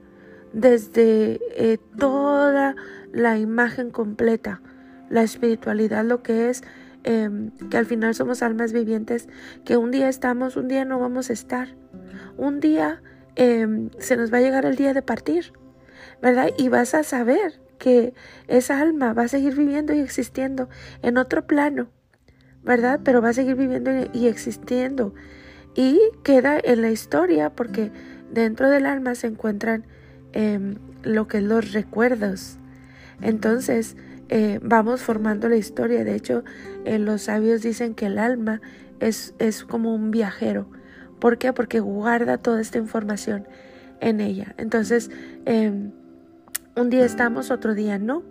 desde 0.54 1.40
eh, 1.56 1.78
toda 1.98 2.76
la 3.12 3.38
imagen 3.38 3.92
completa, 3.92 4.62
la 5.10 5.24
espiritualidad, 5.24 6.06
lo 6.06 6.24
que 6.24 6.50
es 6.50 6.64
em, 7.04 7.52
que 7.70 7.78
al 7.78 7.86
final 7.86 8.16
somos 8.16 8.42
almas 8.42 8.74
vivientes, 8.74 9.28
que 9.66 9.78
un 9.78 9.92
día 9.92 10.10
estamos, 10.10 10.56
un 10.56 10.68
día 10.68 10.86
no 10.86 11.00
vamos 11.00 11.30
a 11.30 11.34
estar. 11.34 11.76
Un 12.38 12.60
día 12.60 13.02
em, 13.36 13.90
se 14.00 14.18
nos 14.18 14.34
va 14.34 14.38
a 14.38 14.42
llegar 14.42 14.66
el 14.66 14.76
día 14.76 14.94
de 14.94 15.02
partir, 15.02 15.54
¿verdad? 16.22 16.50
Y 16.58 16.70
vas 16.70 16.94
a 16.94 17.04
saber 17.04 17.62
que 17.78 18.14
esa 18.48 18.80
alma 18.80 19.14
va 19.14 19.24
a 19.24 19.28
seguir 19.28 19.56
viviendo 19.56 19.94
y 19.94 20.00
existiendo 20.00 20.70
en 21.02 21.18
otro 21.18 21.48
plano, 21.48 21.90
¿verdad? 22.64 23.00
Pero 23.04 23.22
va 23.22 23.30
a 23.30 23.34
seguir 23.34 23.56
viviendo 23.56 23.92
y 24.14 24.28
existiendo. 24.28 25.14
Y 25.76 26.00
queda 26.24 26.60
en 26.62 26.82
la 26.82 26.92
historia 26.92 27.50
porque 27.50 27.92
dentro 28.32 28.70
del 28.70 28.86
alma 28.86 29.16
se 29.16 29.28
encuentran 29.28 29.86
Em, 30.34 30.76
lo 31.04 31.28
que 31.28 31.38
es 31.38 31.44
los 31.44 31.74
recuerdos. 31.74 32.58
Entonces, 33.22 33.98
eh, 34.30 34.60
vamos 34.62 35.02
formando 35.02 35.50
la 35.50 35.58
historia. 35.58 36.04
De 36.04 36.16
hecho, 36.16 36.44
eh, 36.86 37.00
los 37.00 37.24
sabios 37.24 37.62
dicen 37.62 37.96
que 37.96 38.06
el 38.06 38.18
alma 38.18 38.62
es, 39.00 39.34
es 39.40 39.64
como 39.64 39.94
un 39.94 40.12
viajero. 40.12 40.70
¿Por 41.20 41.38
qué? 41.38 41.54
Porque 41.54 41.80
guarda 41.80 42.38
toda 42.38 42.62
esta 42.62 42.78
información 42.78 43.48
en 44.00 44.22
ella. 44.22 44.56
Entonces, 44.58 45.10
em, 45.46 45.92
un 46.76 46.90
día 46.90 47.06
estamos, 47.06 47.52
otro 47.52 47.76
día 47.76 47.98
no. 48.00 48.24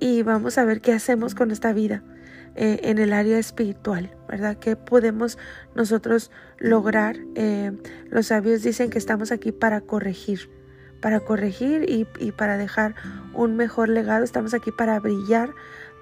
Y 0.00 0.22
vamos 0.22 0.58
a 0.58 0.64
ver 0.64 0.80
qué 0.80 0.92
hacemos 0.92 1.34
con 1.34 1.50
esta 1.50 1.72
vida 1.72 2.02
eh, 2.56 2.80
en 2.82 2.98
el 2.98 3.12
área 3.12 3.38
espiritual, 3.38 4.16
¿verdad? 4.28 4.56
¿Qué 4.56 4.76
podemos 4.76 5.38
nosotros 5.74 6.30
lograr? 6.58 7.16
los 8.10 8.26
sabios 8.26 8.62
dicen 8.62 8.90
que 8.90 8.98
estamos 8.98 9.30
aquí 9.30 9.52
para 9.52 9.82
corregir 9.82 10.48
para 11.00 11.20
corregir 11.20 11.86
y, 11.88 12.32
para 12.32 12.56
dejar 12.56 12.94
un 13.34 13.56
mejor 13.56 13.88
legado. 13.88 14.24
Estamos 14.24 14.54
aquí 14.54 14.72
para 14.72 14.98
brillar 14.98 15.50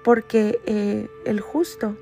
porque 0.03 0.59
eh, 0.65 1.09
el 1.25 1.39
justo, 1.41 1.97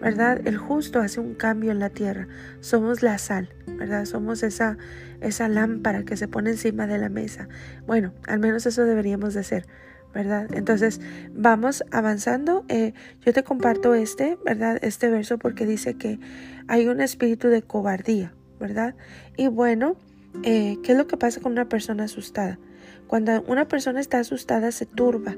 ¿verdad? 0.00 0.40
El 0.44 0.56
justo 0.56 1.00
hace 1.00 1.20
un 1.20 1.34
cambio 1.34 1.70
en 1.70 1.78
la 1.78 1.90
tierra. 1.90 2.28
Somos 2.60 3.02
la 3.02 3.18
sal, 3.18 3.54
¿verdad? 3.66 4.04
Somos 4.06 4.42
esa, 4.42 4.78
esa 5.20 5.48
lámpara 5.48 6.04
que 6.04 6.16
se 6.16 6.28
pone 6.28 6.50
encima 6.50 6.86
de 6.86 6.98
la 6.98 7.08
mesa. 7.08 7.48
Bueno, 7.86 8.12
al 8.26 8.38
menos 8.38 8.66
eso 8.66 8.84
deberíamos 8.84 9.34
de 9.34 9.44
ser. 9.44 9.66
Entonces 10.18 11.00
vamos 11.32 11.84
avanzando. 11.90 12.64
Eh, 12.68 12.92
yo 13.24 13.32
te 13.32 13.42
comparto 13.42 13.94
este, 13.94 14.38
¿verdad? 14.44 14.78
Este 14.82 15.08
verso 15.08 15.38
porque 15.38 15.66
dice 15.66 15.94
que 15.94 16.18
hay 16.66 16.88
un 16.88 17.00
espíritu 17.00 17.48
de 17.48 17.62
cobardía, 17.62 18.32
¿verdad? 18.58 18.94
Y 19.36 19.48
bueno, 19.48 19.96
eh, 20.42 20.76
¿qué 20.82 20.92
es 20.92 20.98
lo 20.98 21.06
que 21.06 21.16
pasa 21.16 21.40
con 21.40 21.52
una 21.52 21.68
persona 21.68 22.04
asustada? 22.04 22.58
Cuando 23.06 23.42
una 23.42 23.68
persona 23.68 24.00
está 24.00 24.18
asustada 24.18 24.72
se 24.72 24.86
turba 24.86 25.36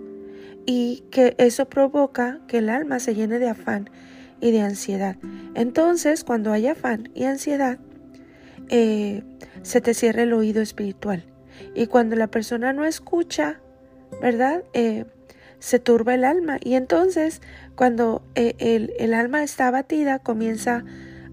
y 0.66 1.04
que 1.10 1.34
eso 1.38 1.68
provoca 1.68 2.40
que 2.48 2.58
el 2.58 2.68
alma 2.68 2.98
se 3.00 3.14
llene 3.14 3.38
de 3.38 3.48
afán 3.48 3.90
y 4.40 4.50
de 4.50 4.62
ansiedad. 4.62 5.16
Entonces, 5.54 6.24
cuando 6.24 6.52
hay 6.52 6.66
afán 6.66 7.10
y 7.14 7.24
ansiedad, 7.24 7.78
eh, 8.68 9.22
se 9.62 9.80
te 9.80 9.94
cierra 9.94 10.22
el 10.22 10.32
oído 10.32 10.62
espiritual. 10.62 11.24
Y 11.74 11.86
cuando 11.86 12.16
la 12.16 12.28
persona 12.28 12.72
no 12.72 12.84
escucha, 12.84 13.60
¿verdad? 14.20 14.64
Eh, 14.72 15.04
se 15.58 15.78
turba 15.78 16.14
el 16.14 16.24
alma. 16.24 16.58
Y 16.62 16.74
entonces, 16.74 17.42
cuando 17.74 18.22
el, 18.34 18.92
el 18.98 19.14
alma 19.14 19.42
está 19.42 19.68
abatida, 19.68 20.18
comienza 20.18 20.84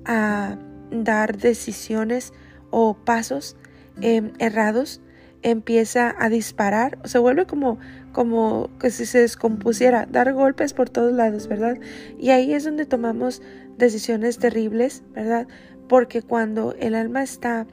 a 0.06 0.58
dar 0.92 1.38
decisiones 1.38 2.34
o 2.72 2.96
pasos 2.96 3.56
em, 4.02 4.32
errados, 4.40 5.02
empieza 5.44 6.16
a 6.18 6.30
disparar, 6.30 6.98
se 7.06 7.20
vuelve 7.20 7.46
como, 7.46 7.78
como 8.12 8.70
que 8.80 8.90
si 8.90 9.06
se 9.06 9.20
descompusiera, 9.20 10.06
dar 10.06 10.34
golpes 10.34 10.74
por 10.74 10.90
todos 10.90 11.14
lados, 11.14 11.48
¿verdad? 11.48 11.78
Y 12.18 12.32
ahí 12.32 12.54
es 12.54 12.64
donde 12.64 12.86
tomamos 12.86 13.42
decisiones 13.78 14.40
terribles, 14.40 15.04
¿verdad? 15.14 15.48
Porque 15.88 16.22
cuando 16.22 16.74
el 16.80 16.96
alma 16.96 17.24
está 17.24 17.68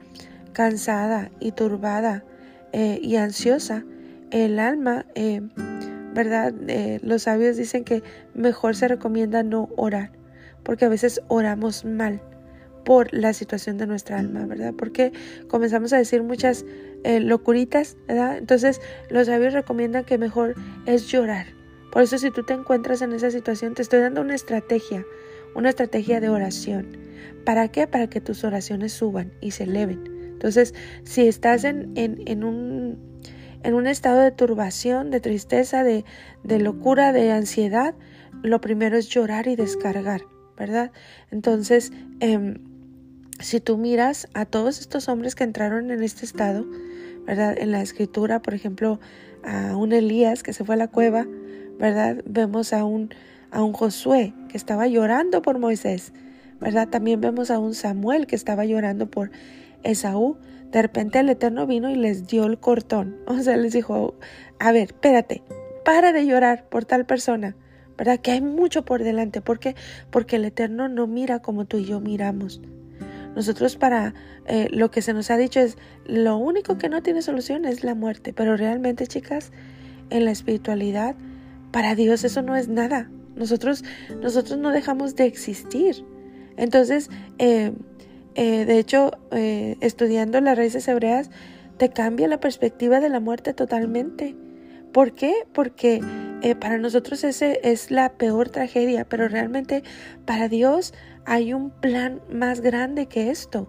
cansada 0.53 1.31
y 1.39 1.51
turbada 1.51 2.23
eh, 2.71 2.99
y 3.01 3.17
ansiosa, 3.17 3.83
el 4.31 4.59
alma, 4.59 5.05
eh, 5.15 5.41
¿verdad? 6.13 6.53
Eh, 6.67 6.99
los 7.03 7.23
sabios 7.23 7.57
dicen 7.57 7.83
que 7.83 8.03
mejor 8.33 8.75
se 8.75 8.87
recomienda 8.87 9.43
no 9.43 9.69
orar, 9.75 10.11
porque 10.63 10.85
a 10.85 10.89
veces 10.89 11.21
oramos 11.27 11.85
mal 11.85 12.21
por 12.85 13.13
la 13.13 13.33
situación 13.33 13.77
de 13.77 13.87
nuestra 13.87 14.19
alma, 14.19 14.45
¿verdad? 14.45 14.73
Porque 14.77 15.11
comenzamos 15.47 15.91
a 15.91 15.97
decir 15.97 16.23
muchas 16.23 16.65
eh, 17.03 17.19
locuritas, 17.19 17.97
¿verdad? 18.07 18.37
Entonces 18.37 18.79
los 19.09 19.27
sabios 19.27 19.53
recomiendan 19.53 20.05
que 20.05 20.17
mejor 20.17 20.55
es 20.85 21.07
llorar. 21.07 21.47
Por 21.91 22.03
eso 22.03 22.17
si 22.17 22.29
tú 22.31 22.43
te 22.43 22.53
encuentras 22.53 23.01
en 23.01 23.13
esa 23.13 23.31
situación, 23.31 23.73
te 23.73 23.81
estoy 23.81 23.99
dando 23.99 24.21
una 24.21 24.35
estrategia, 24.35 25.05
una 25.55 25.69
estrategia 25.69 26.19
de 26.19 26.29
oración. 26.29 26.97
¿Para 27.43 27.69
qué? 27.69 27.87
Para 27.87 28.07
que 28.07 28.21
tus 28.21 28.43
oraciones 28.43 28.93
suban 28.93 29.31
y 29.41 29.51
se 29.51 29.63
eleven. 29.63 30.03
Entonces, 30.33 30.73
si 31.03 31.27
estás 31.27 31.63
en, 31.63 31.93
en, 31.95 32.43
un, 32.43 32.99
en 33.65 33.73
un 33.73 33.87
estado 33.87 34.21
de 34.21 34.31
turbación, 34.31 35.09
de 35.09 35.19
tristeza, 35.19 35.83
de, 35.83 36.05
de 36.43 36.59
locura, 36.59 37.11
de 37.11 37.31
ansiedad, 37.31 37.95
lo 38.43 38.61
primero 38.61 38.95
es 38.95 39.09
llorar 39.09 39.47
y 39.47 39.55
descargar, 39.55 40.21
¿verdad? 40.55 40.91
Entonces, 41.31 41.91
eh, 42.19 42.59
si 43.39 43.59
tú 43.59 43.77
miras 43.77 44.27
a 44.35 44.45
todos 44.45 44.79
estos 44.79 45.09
hombres 45.09 45.33
que 45.33 45.43
entraron 45.43 45.89
en 45.89 46.03
este 46.03 46.25
estado, 46.25 46.63
¿verdad? 47.25 47.57
En 47.57 47.71
la 47.71 47.81
escritura, 47.81 48.39
por 48.39 48.53
ejemplo, 48.53 48.99
a 49.43 49.75
un 49.75 49.93
Elías 49.93 50.43
que 50.43 50.53
se 50.53 50.63
fue 50.63 50.75
a 50.75 50.77
la 50.77 50.87
cueva, 50.87 51.25
¿verdad? 51.79 52.17
Vemos 52.27 52.71
a 52.71 52.85
un, 52.85 53.09
a 53.49 53.63
un 53.63 53.73
Josué 53.73 54.35
que 54.47 54.57
estaba 54.57 54.85
llorando 54.87 55.41
por 55.41 55.57
Moisés, 55.57 56.13
¿verdad? 56.61 56.87
También 56.89 57.19
vemos 57.19 57.49
a 57.49 57.57
un 57.57 57.73
Samuel 57.73 58.27
que 58.27 58.35
estaba 58.35 58.63
llorando 58.65 59.09
por 59.09 59.31
Esaú. 59.81 60.37
De 60.75 60.81
repente 60.81 61.19
el 61.19 61.29
Eterno 61.29 61.65
vino 61.65 61.89
y 61.89 61.95
les 61.95 62.27
dio 62.27 62.45
el 62.45 62.57
cortón. 62.59 63.15
O 63.27 63.39
sea, 63.39 63.55
les 63.55 63.71
dijo, 63.71 64.13
a 64.59 64.73
ver, 64.73 64.89
espérate, 64.89 65.41
para 65.85 66.11
de 66.11 66.25
llorar 66.25 66.67
por 66.67 66.83
tal 66.83 67.05
persona. 67.05 67.55
¿Verdad? 67.97 68.19
Que 68.19 68.31
hay 68.31 68.41
mucho 68.41 68.83
por 68.83 69.01
delante. 69.01 69.39
¿Por 69.39 69.57
qué? 69.57 69.73
Porque 70.09 70.35
el 70.35 70.43
Eterno 70.43 70.89
no 70.89 71.07
mira 71.07 71.39
como 71.39 71.63
tú 71.63 71.77
y 71.77 71.85
yo 71.85 72.01
miramos. 72.01 72.59
Nosotros 73.37 73.77
para 73.77 74.15
eh, 74.47 74.67
lo 74.69 74.91
que 74.91 75.01
se 75.01 75.13
nos 75.13 75.31
ha 75.31 75.37
dicho 75.37 75.61
es, 75.61 75.77
lo 76.03 76.35
único 76.35 76.77
que 76.77 76.89
no 76.89 77.01
tiene 77.01 77.21
solución 77.21 77.63
es 77.63 77.85
la 77.85 77.95
muerte. 77.95 78.33
Pero 78.33 78.57
realmente, 78.57 79.07
chicas, 79.07 79.53
en 80.09 80.25
la 80.25 80.31
espiritualidad, 80.31 81.15
para 81.71 81.95
Dios 81.95 82.25
eso 82.25 82.41
no 82.41 82.57
es 82.57 82.67
nada. 82.67 83.09
Nosotros, 83.37 83.85
nosotros 84.21 84.59
no 84.59 84.71
dejamos 84.71 85.15
de 85.15 85.23
existir. 85.23 86.03
Entonces, 86.57 87.09
eh, 87.37 87.71
eh, 88.35 88.65
de 88.65 88.79
hecho, 88.79 89.11
estudiando 89.31 90.39
las 90.41 90.57
raíces 90.57 90.87
hebreas, 90.87 91.29
te 91.77 91.89
cambia 91.89 92.27
la 92.27 92.39
perspectiva 92.39 92.99
de 92.99 93.09
la 93.09 93.19
muerte 93.19 93.53
totalmente. 93.53 94.35
¿Por 94.95 95.11
qué? 95.11 95.45
Porque 95.51 96.01
eh, 96.41 96.55
para 96.55 96.77
nosotros 96.77 97.23
ese 97.23 97.59
es 97.63 97.91
la 97.91 98.13
peor 98.13 98.49
tragedia, 98.49 99.03
pero 99.03 99.27
realmente 99.27 99.83
para 100.25 100.47
Dios 100.47 100.93
hay 101.25 101.53
un 101.53 101.69
plan 101.69 102.21
más 102.31 102.61
grande 102.61 103.07
que 103.07 103.29
esto. 103.29 103.67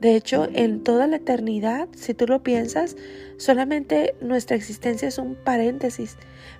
De 0.00 0.14
hecho, 0.14 0.46
en 0.52 0.84
toda 0.84 1.06
la 1.06 1.16
eternidad, 1.16 1.88
si 1.96 2.14
tú 2.14 2.26
lo 2.26 2.42
piensas, 2.42 2.96
solamente 3.36 4.14
nuestra 4.20 4.56
existencia 4.56 5.08
es 5.08 5.18
un 5.18 5.34
paréntesis, 5.36 6.16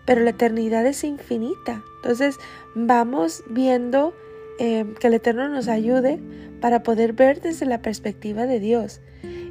pero 0.06 0.22
la 0.22 0.30
eternidad 0.30 0.86
es 0.86 1.04
infinita. 1.04 1.82
Entonces, 1.96 2.36
vamos 2.74 3.44
viendo 3.48 4.14
eh, 4.58 4.84
que 5.00 5.06
el 5.06 5.14
Eterno 5.14 5.48
nos 5.48 5.68
ayude 5.68 6.20
para 6.60 6.82
poder 6.82 7.12
ver 7.12 7.40
desde 7.40 7.66
la 7.66 7.80
perspectiva 7.82 8.46
de 8.46 8.60
Dios 8.60 9.00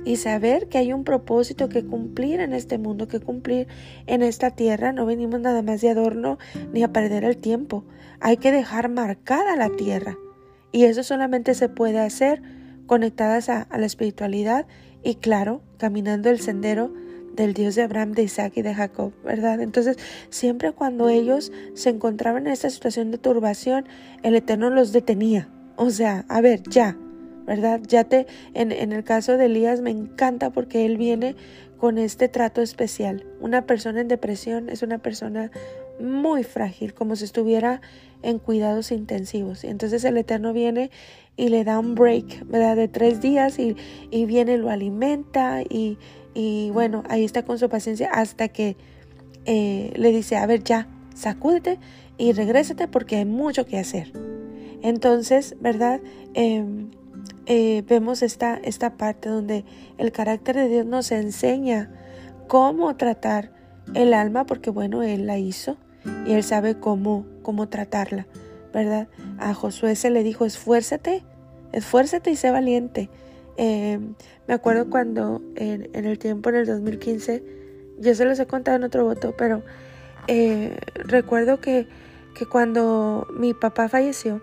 y 0.08 0.16
saber 0.16 0.70
que 0.70 0.78
hay 0.78 0.94
un 0.94 1.04
propósito 1.04 1.68
que 1.68 1.86
cumplir 1.86 2.40
en 2.40 2.54
este 2.54 2.78
mundo, 2.78 3.10
que 3.10 3.20
cumplir 3.20 3.68
en 4.06 4.22
esta 4.22 4.52
tierra. 4.52 4.94
No 4.94 5.06
venimos 5.06 5.42
nada 5.42 5.62
más 5.62 5.82
de 5.82 5.90
adorno 5.90 6.38
ni 6.72 6.82
a 6.82 6.94
perder 6.94 7.26
el 7.26 7.36
tiempo. 7.38 7.84
Hay 8.22 8.38
que 8.38 8.54
dejar 8.54 8.90
marcada 8.90 9.58
la 9.58 9.70
tierra. 9.70 10.18
Y 10.72 10.86
eso 10.86 11.04
solamente 11.04 11.54
se 11.56 11.68
puede 11.68 12.00
hacer 12.00 12.42
conectadas 12.86 13.50
a, 13.50 13.68
la 13.70 13.86
espiritualidad 13.86 14.66
y 15.04 15.16
claro, 15.16 15.62
caminando 15.78 16.30
el 16.30 16.40
sendero 16.40 16.94
del 17.38 17.54
Dios 17.54 17.76
de 17.76 17.84
Abraham, 17.84 18.12
de 18.12 18.24
Isaac 18.24 18.54
y 18.56 18.64
de 18.64 18.74
Jacob, 18.74 19.14
¿verdad? 19.24 19.62
Entonces, 19.62 19.98
siempre 20.30 20.74
cuando 20.74 21.08
ellos 21.08 21.54
se 21.76 21.90
encontraban 21.90 22.48
en 22.48 22.54
esta 22.54 22.70
situación 22.70 23.12
de 23.12 23.18
turbación, 23.18 23.88
el 24.24 24.36
Eterno 24.36 24.70
los 24.70 24.92
detenía. 24.92 25.48
O 25.78 25.92
sea, 25.92 26.26
a 26.28 26.42
ver, 26.42 26.64
ya, 26.64 26.98
¿verdad? 27.46 27.80
Ya 27.88 28.04
te, 28.04 28.28
en, 28.54 28.74
en 28.74 28.92
el 28.92 29.04
caso 29.04 29.38
de 29.38 29.46
Elías 29.46 29.80
me 29.80 29.92
encanta 29.92 30.50
porque 30.50 30.86
él 30.86 30.98
viene 30.98 31.36
con 31.78 32.00
este 32.00 32.28
trato 32.28 32.62
especial. 32.62 33.26
Una 33.40 33.66
persona 33.66 34.02
en 34.02 34.08
depresión 34.08 34.70
es 34.70 34.82
una 34.82 34.98
persona 34.98 35.52
muy 36.00 36.44
frágil, 36.44 36.94
como 36.94 37.16
si 37.16 37.26
estuviera 37.26 37.82
en 38.24 38.40
cuidados 38.40 38.92
intensivos. 38.92 39.64
Y 39.64 39.68
entonces 39.68 40.04
el 40.04 40.18
Eterno 40.18 40.54
viene 40.54 40.90
y 41.36 41.50
le 41.50 41.64
da 41.64 41.80
un 41.80 41.94
break, 41.94 42.48
¿verdad? 42.48 42.76
De 42.76 42.88
tres 42.88 43.22
días 43.22 43.60
y, 43.60 43.76
y 44.10 44.26
viene, 44.26 44.58
lo 44.58 44.70
alimenta 44.70 45.62
y, 45.62 45.98
y, 46.40 46.70
bueno, 46.70 47.02
ahí 47.10 47.26
está 47.26 47.44
con 47.44 47.58
su 47.58 47.68
paciencia 47.68 48.12
hasta 48.12 48.48
que 48.48 48.78
eh, 49.46 49.92
le 49.96 50.12
dice, 50.12 50.38
a 50.38 50.46
ver, 50.46 50.64
ya, 50.64 50.88
sacúdete 51.16 51.80
y 52.20 52.32
regrésate 52.34 52.88
porque 52.88 53.16
hay 53.16 53.26
mucho 53.26 53.66
que 53.66 53.80
hacer. 53.80 54.14
Entonces, 54.84 55.56
¿verdad? 55.62 56.00
Eh, 56.36 56.64
eh, 57.48 57.84
vemos 57.88 58.22
esta, 58.22 58.54
esta 58.58 58.98
parte 58.98 59.30
donde 59.30 59.66
el 59.98 60.12
carácter 60.12 60.58
de 60.58 60.68
Dios 60.68 60.86
nos 60.86 61.12
enseña 61.12 61.90
cómo 62.48 62.96
tratar 62.98 63.52
el 63.96 64.14
alma, 64.14 64.46
porque 64.46 64.70
bueno, 64.70 65.02
Él 65.02 65.26
la 65.26 65.40
hizo 65.40 65.76
y 66.28 66.34
Él 66.34 66.44
sabe 66.44 66.80
cómo, 66.80 67.26
cómo 67.42 67.68
tratarla, 67.68 68.28
¿verdad? 68.72 69.08
A 69.40 69.56
Josué 69.56 69.96
se 69.96 70.12
le 70.12 70.22
dijo, 70.22 70.46
esfuérzate, 70.46 71.24
esfuérzate 71.72 72.30
y 72.30 72.36
sé 72.36 72.52
valiente. 72.52 73.10
Em, 73.60 74.14
me 74.48 74.54
acuerdo 74.54 74.90
cuando 74.90 75.42
en, 75.56 75.90
el 75.94 76.20
tiempo, 76.20 76.50
en 76.50 76.56
el 76.56 76.66
2015, 76.66 77.44
yo 78.00 78.16
se 78.16 78.26
los 78.26 78.40
he 78.40 78.48
contado 78.48 78.78
en 78.78 78.84
otro 78.84 79.04
voto, 79.04 79.36
pero 79.38 79.64
eh, 80.28 80.78
recuerdo 80.96 81.60
que, 81.60 81.88
que 82.34 82.46
cuando 82.46 83.28
mi 83.38 83.54
papá 83.54 83.90
falleció, 83.90 84.42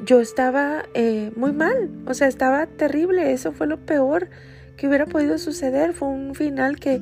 yo 0.00 0.20
estaba 0.20 0.84
eh, 0.94 1.32
muy 1.36 1.52
mal, 1.52 1.90
o 2.06 2.14
sea, 2.14 2.28
estaba 2.28 2.66
terrible, 2.66 3.32
eso 3.32 3.52
fue 3.52 3.66
lo 3.66 3.78
peor 3.78 4.28
que 4.76 4.88
hubiera 4.88 5.06
podido 5.06 5.38
suceder, 5.38 5.92
fue 5.92 6.08
un 6.08 6.34
final 6.34 6.78
que, 6.78 7.00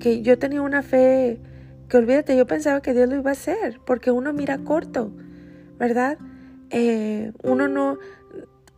que 0.00 0.22
yo 0.22 0.38
tenía 0.38 0.62
una 0.62 0.82
fe 0.82 1.40
que 1.88 1.96
olvídate, 1.96 2.36
yo 2.36 2.46
pensaba 2.46 2.80
que 2.82 2.92
Dios 2.92 3.08
lo 3.08 3.16
iba 3.16 3.30
a 3.30 3.32
hacer, 3.32 3.80
porque 3.84 4.10
uno 4.10 4.32
mira 4.32 4.58
corto, 4.58 5.12
¿verdad? 5.78 6.18
Eh, 6.70 7.32
uno 7.42 7.68
no, 7.68 7.98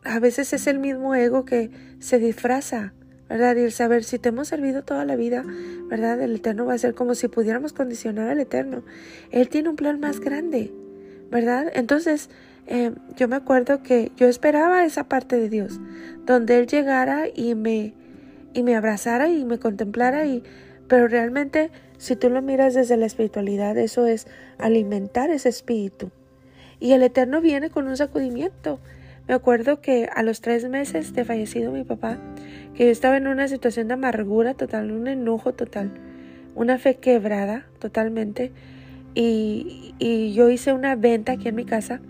a 0.05 0.19
veces 0.19 0.53
es 0.53 0.67
el 0.67 0.79
mismo 0.79 1.15
ego 1.15 1.45
que 1.45 1.71
se 1.99 2.19
disfraza, 2.19 2.93
¿verdad? 3.29 3.57
Y 3.57 3.61
el 3.61 3.73
saber 3.73 4.05
si 4.05 4.19
te 4.19 4.31
hemos 4.31 4.49
servido 4.49 4.83
toda 4.83 5.05
la 5.05 5.17
vida, 5.17 5.45
¿verdad? 5.89 6.21
El 6.21 6.37
Eterno 6.37 6.67
va 6.67 6.75
a 6.75 6.79
ser 6.79 6.95
como 6.95 7.15
si 7.15 7.29
pudiéramos 7.29 7.73
condicionar 7.73 8.29
al 8.29 8.41
Eterno. 8.41 8.83
Él 9.31 9.49
tiene 9.49 9.69
un 9.69 9.77
plan 9.77 10.01
más 10.01 10.21
grande, 10.21 10.73
¿verdad? 11.31 11.71
Entonces, 11.75 12.31
eh, 12.67 12.93
yo 13.17 13.29
me 13.29 13.37
acuerdo 13.37 13.83
que 13.83 14.13
yo 14.17 14.27
esperaba 14.29 14.85
esa 14.85 15.05
parte 15.05 15.39
de 15.39 15.49
Dios, 15.49 15.81
donde 16.27 16.59
Él 16.59 16.67
llegara 16.67 17.27
y 17.35 17.55
me, 17.55 17.95
y 18.55 18.63
me 18.63 18.77
abrazara 18.77 19.29
y 19.29 19.45
me 19.45 19.59
contemplara, 19.59 20.27
y, 20.27 20.43
pero 20.87 21.09
realmente 21.09 21.71
si 21.99 22.15
tú 22.15 22.31
lo 22.31 22.43
miras 22.43 22.75
desde 22.75 22.97
la 22.97 23.07
espiritualidad, 23.07 23.77
eso 23.77 24.07
es 24.07 24.27
alimentar 24.59 25.31
ese 25.31 25.49
espíritu. 25.49 26.11
Y 26.81 26.93
el 26.93 27.03
Eterno 27.03 27.41
viene 27.41 27.71
con 27.71 27.89
un 27.89 27.97
sacudimiento. 27.97 28.79
Me 29.29 29.35
acuerdo 29.35 29.81
que 29.81 30.09
a 30.15 30.23
los 30.23 30.41
tres 30.41 30.69
meses 30.69 31.13
de 31.13 31.25
fallecido 31.25 31.71
mi 31.71 31.85
papá, 31.85 32.19
que 32.75 32.87
yo 32.87 32.91
estaba 32.91 33.17
en 33.19 33.29
una 33.29 33.47
situación 33.47 33.89
de 33.89 33.95
amargura 33.95 34.55
total, 34.55 34.91
un 34.91 35.07
enojo 35.07 35.53
total, 35.53 35.93
una 36.55 36.79
fe 36.79 36.97
quebrada 36.97 37.67
totalmente, 37.79 38.53
y, 39.15 39.95
y 39.99 40.33
yo 40.33 40.49
hice 40.49 40.73
una 40.73 40.97
venta 40.97 41.33
aquí 41.33 41.49
en 41.49 41.55
mi 41.55 41.65
casa 41.65 42.01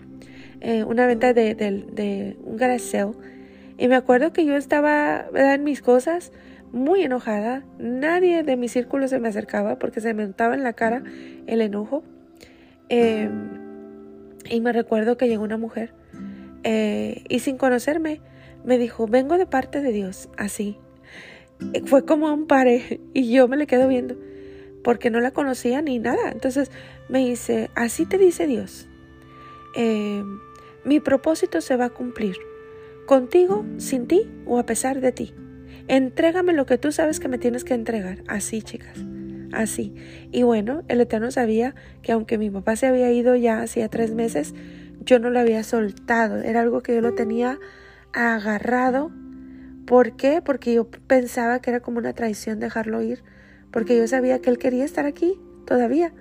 eh, 0.61 0.83
una 0.83 1.07
venta 1.07 1.33
de, 1.33 1.55
de, 1.55 2.37
un 2.43 2.57
garage 2.57 3.05
Y 3.77 3.87
me 3.87 3.95
acuerdo 3.95 4.33
que 4.33 4.45
yo 4.45 4.55
estaba 4.55 5.25
en 5.33 5.63
mis 5.63 5.81
cosas 5.81 6.31
muy 6.71 7.03
enojada. 7.03 7.63
Nadie 7.77 8.43
de 8.43 8.57
mi 8.57 8.67
círculo 8.67 9.07
se 9.07 9.19
me 9.19 9.29
acercaba 9.29 9.79
porque 9.79 10.01
se 10.01 10.13
me 10.13 10.25
untaba 10.25 10.55
en 10.55 10.63
la 10.63 10.73
cara 10.73 11.03
el 11.47 11.61
enojo. 11.61 12.03
Em, 12.89 13.49
y 14.49 14.59
me 14.61 14.73
recuerdo 14.73 15.15
que 15.17 15.27
llegó 15.27 15.43
una 15.43 15.57
mujer 15.57 15.93
eh, 16.63 17.23
y 17.29 17.39
sin 17.39 17.57
conocerme 17.57 18.21
me 18.63 18.77
dijo, 18.77 19.07
vengo 19.07 19.37
de 19.37 19.45
parte 19.45 19.81
de 19.81 19.91
Dios, 19.91 20.29
así. 20.37 20.77
Fue 21.85 22.05
como 22.05 22.33
un 22.33 22.47
pare 22.47 23.01
y 23.13 23.31
yo 23.31 23.47
me 23.47 23.57
le 23.57 23.67
quedo 23.67 23.87
viendo 23.87 24.15
porque 24.83 25.09
no 25.09 25.19
la 25.19 25.31
conocía 25.31 25.81
ni 25.81 25.99
nada. 25.99 26.31
Entonces 26.31 26.71
me 27.09 27.19
dice, 27.19 27.69
así 27.75 28.05
te 28.05 28.17
dice 28.17 28.47
Dios. 28.47 28.87
Eh, 29.75 30.23
mi 30.83 30.99
propósito 30.99 31.61
se 31.61 31.75
va 31.75 31.85
a 31.85 31.89
cumplir, 31.89 32.37
contigo, 33.05 33.65
sin 33.77 34.07
ti 34.07 34.29
o 34.45 34.59
a 34.59 34.65
pesar 34.65 35.01
de 35.01 35.11
ti. 35.11 35.33
Entrégame 35.87 36.53
lo 36.53 36.65
que 36.65 36.77
tú 36.77 36.91
sabes 36.91 37.19
que 37.19 37.27
me 37.27 37.37
tienes 37.37 37.63
que 37.63 37.73
entregar. 37.73 38.23
Así, 38.27 38.61
chicas. 38.61 39.03
Así. 39.51 39.95
Y 40.31 40.43
bueno, 40.43 40.83
el 40.87 41.01
Eterno 41.01 41.31
sabía 41.31 41.73
que 42.03 42.11
aunque 42.11 42.37
mi 42.37 42.49
papá 42.49 42.75
se 42.75 42.85
había 42.85 43.11
ido 43.11 43.35
ya 43.35 43.61
hacía 43.61 43.89
tres 43.89 44.13
meses, 44.13 44.53
yo 45.01 45.19
no 45.19 45.29
lo 45.29 45.39
había 45.39 45.63
soltado. 45.63 46.37
Era 46.37 46.61
algo 46.61 46.81
que 46.81 46.95
yo 46.95 47.01
lo 47.01 47.13
tenía 47.13 47.59
agarrado. 48.13 49.11
¿Por 49.85 50.15
qué? 50.15 50.41
Porque 50.43 50.73
yo 50.73 50.89
pensaba 50.89 51.59
que 51.59 51.71
era 51.71 51.79
como 51.79 51.99
una 51.99 52.13
traición 52.13 52.59
dejarlo 52.59 53.01
ir. 53.01 53.23
Porque 53.71 53.97
yo 53.97 54.07
sabía 54.07 54.39
que 54.39 54.49
él 54.49 54.57
quería 54.57 54.85
estar 54.85 55.05
aquí 55.05 55.39
todavía. 55.65 56.13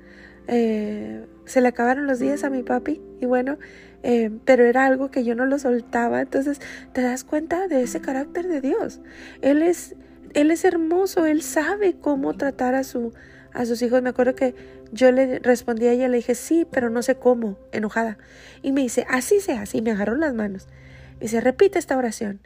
Eh, 0.46 1.26
se 1.44 1.60
le 1.60 1.68
acabaron 1.68 2.06
los 2.06 2.18
días 2.18 2.44
a 2.44 2.50
mi 2.50 2.62
papi 2.62 3.00
y 3.20 3.26
bueno, 3.26 3.58
eh, 4.02 4.30
pero 4.44 4.64
era 4.64 4.86
algo 4.86 5.10
que 5.10 5.24
yo 5.24 5.34
no 5.34 5.46
lo 5.46 5.58
soltaba. 5.58 6.20
Entonces 6.20 6.60
te 6.92 7.02
das 7.02 7.24
cuenta 7.24 7.68
de 7.68 7.82
ese 7.82 8.00
carácter 8.00 8.48
de 8.48 8.60
Dios. 8.60 9.00
Él 9.42 9.62
es, 9.62 9.94
él 10.34 10.50
es 10.50 10.64
hermoso, 10.64 11.26
él 11.26 11.42
sabe 11.42 11.96
cómo 12.00 12.34
tratar 12.34 12.74
a, 12.74 12.84
su, 12.84 13.12
a 13.58 13.66
sus 13.66 13.82
hijos. 13.82 14.00
Me 14.02 14.10
acuerdo 14.10 14.34
que 14.34 14.54
yo 14.92 15.10
le 15.12 15.40
respondí 15.40 15.86
a 15.86 15.92
ella, 15.92 16.08
le 16.08 16.18
dije, 16.18 16.34
sí, 16.34 16.66
pero 16.70 16.88
no 16.88 17.02
sé 17.02 17.16
cómo, 17.16 17.58
enojada. 17.72 18.16
Y 18.62 18.72
me 18.72 18.82
dice, 18.82 19.04
así 19.10 19.40
sea, 19.40 19.62
así, 19.62 19.82
me 19.82 19.90
agarró 19.90 20.14
las 20.14 20.32
manos. 20.32 20.68
Y 21.16 21.22
dice, 21.22 21.40
repite 21.40 21.78
esta 21.78 21.96
oración. 21.96 22.40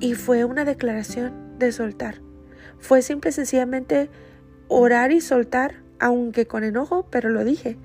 Y 0.00 0.14
fue 0.14 0.44
una 0.44 0.64
declaración 0.64 1.58
de 1.58 1.72
soltar. 1.72 2.20
Fue 2.78 3.02
simple 3.02 3.30
y 3.30 3.32
sencillamente 3.32 4.10
orar 4.68 5.12
y 5.12 5.20
soltar 5.20 5.82
aunque 5.98 6.46
con 6.46 6.62
enojo, 6.62 7.06
pero 7.10 7.30
lo 7.30 7.44
dije. 7.44 7.78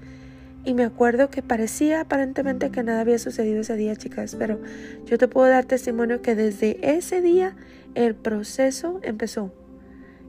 Y 0.65 0.74
me 0.74 0.84
acuerdo 0.84 1.30
que 1.30 1.41
parecía 1.41 2.02
aparentemente 2.02 2.69
que 2.69 2.84
nada 2.84 3.00
había 3.00 3.19
sucedido 3.19 3.62
ese 3.62 3.78
día, 3.78 3.95
chicas, 3.95 4.36
pero 4.38 4.60
yo 5.06 5.17
te 5.17 5.30
puedo 5.30 5.50
dar 5.50 5.63
testimonio 5.63 6.22
que 6.22 6.36
desde 6.36 6.78
ese 6.82 7.22
día 7.22 7.56
el 7.95 8.15
proceso 8.15 9.00
empezó. 9.02 9.54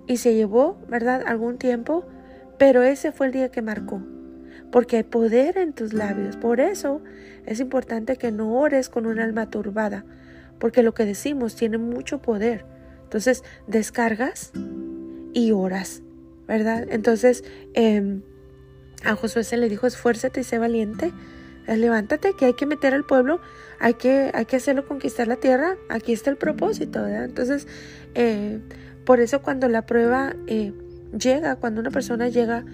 Y 0.06 0.18
se 0.18 0.34
llevó, 0.34 0.78
¿verdad?, 0.88 1.22
algún 1.26 1.58
tiempo, 1.58 2.06
pero 2.60 2.82
ese 2.82 3.10
fue 3.10 3.24
el 3.28 3.32
día 3.32 3.50
que 3.50 3.62
marcó. 3.62 4.02
Porque 4.70 4.98
hay 4.98 5.02
poder 5.02 5.56
en 5.56 5.72
tus 5.72 5.94
labios. 5.94 6.36
Por 6.36 6.60
eso 6.60 7.00
es 7.46 7.58
importante 7.58 8.16
que 8.16 8.32
no 8.32 8.52
ores 8.52 8.90
con 8.90 9.06
un 9.06 9.18
alma 9.18 9.48
turbada, 9.48 10.04
porque 10.58 10.82
lo 10.82 10.92
que 10.92 11.06
decimos 11.06 11.56
tiene 11.56 11.78
mucho 11.78 12.20
poder. 12.20 12.66
Entonces, 13.04 13.44
descargas 13.66 14.52
y 15.32 15.52
oras, 15.52 16.02
¿verdad? 16.46 16.86
Entonces, 16.90 17.44
eh, 17.72 18.20
a 19.04 19.16
Josué 19.16 19.42
se 19.44 19.56
le 19.56 19.70
dijo, 19.70 19.86
esfuérzate 19.86 20.40
y 20.40 20.44
sé 20.44 20.58
valiente, 20.58 21.14
levántate, 21.66 22.34
que 22.34 22.44
hay 22.44 22.52
que 22.52 22.66
meter 22.66 22.92
al 22.92 23.06
pueblo, 23.06 23.40
hay 23.78 23.94
que, 23.94 24.32
hay 24.34 24.44
que 24.44 24.56
hacerlo 24.56 24.86
conquistar 24.86 25.28
la 25.28 25.36
tierra, 25.36 25.78
aquí 25.88 26.12
está 26.12 26.28
el 26.28 26.36
propósito, 26.36 27.00
¿verdad? 27.04 27.24
Entonces, 27.24 27.66
eh, 28.14 28.60
por 29.06 29.20
eso 29.20 29.40
cuando 29.40 29.66
la 29.66 29.86
prueba 29.86 30.36
eh, 30.46 30.74
llega, 31.18 31.56
cuando 31.56 31.80
una 31.80 31.90
persona 31.90 32.28
llega 32.28 32.64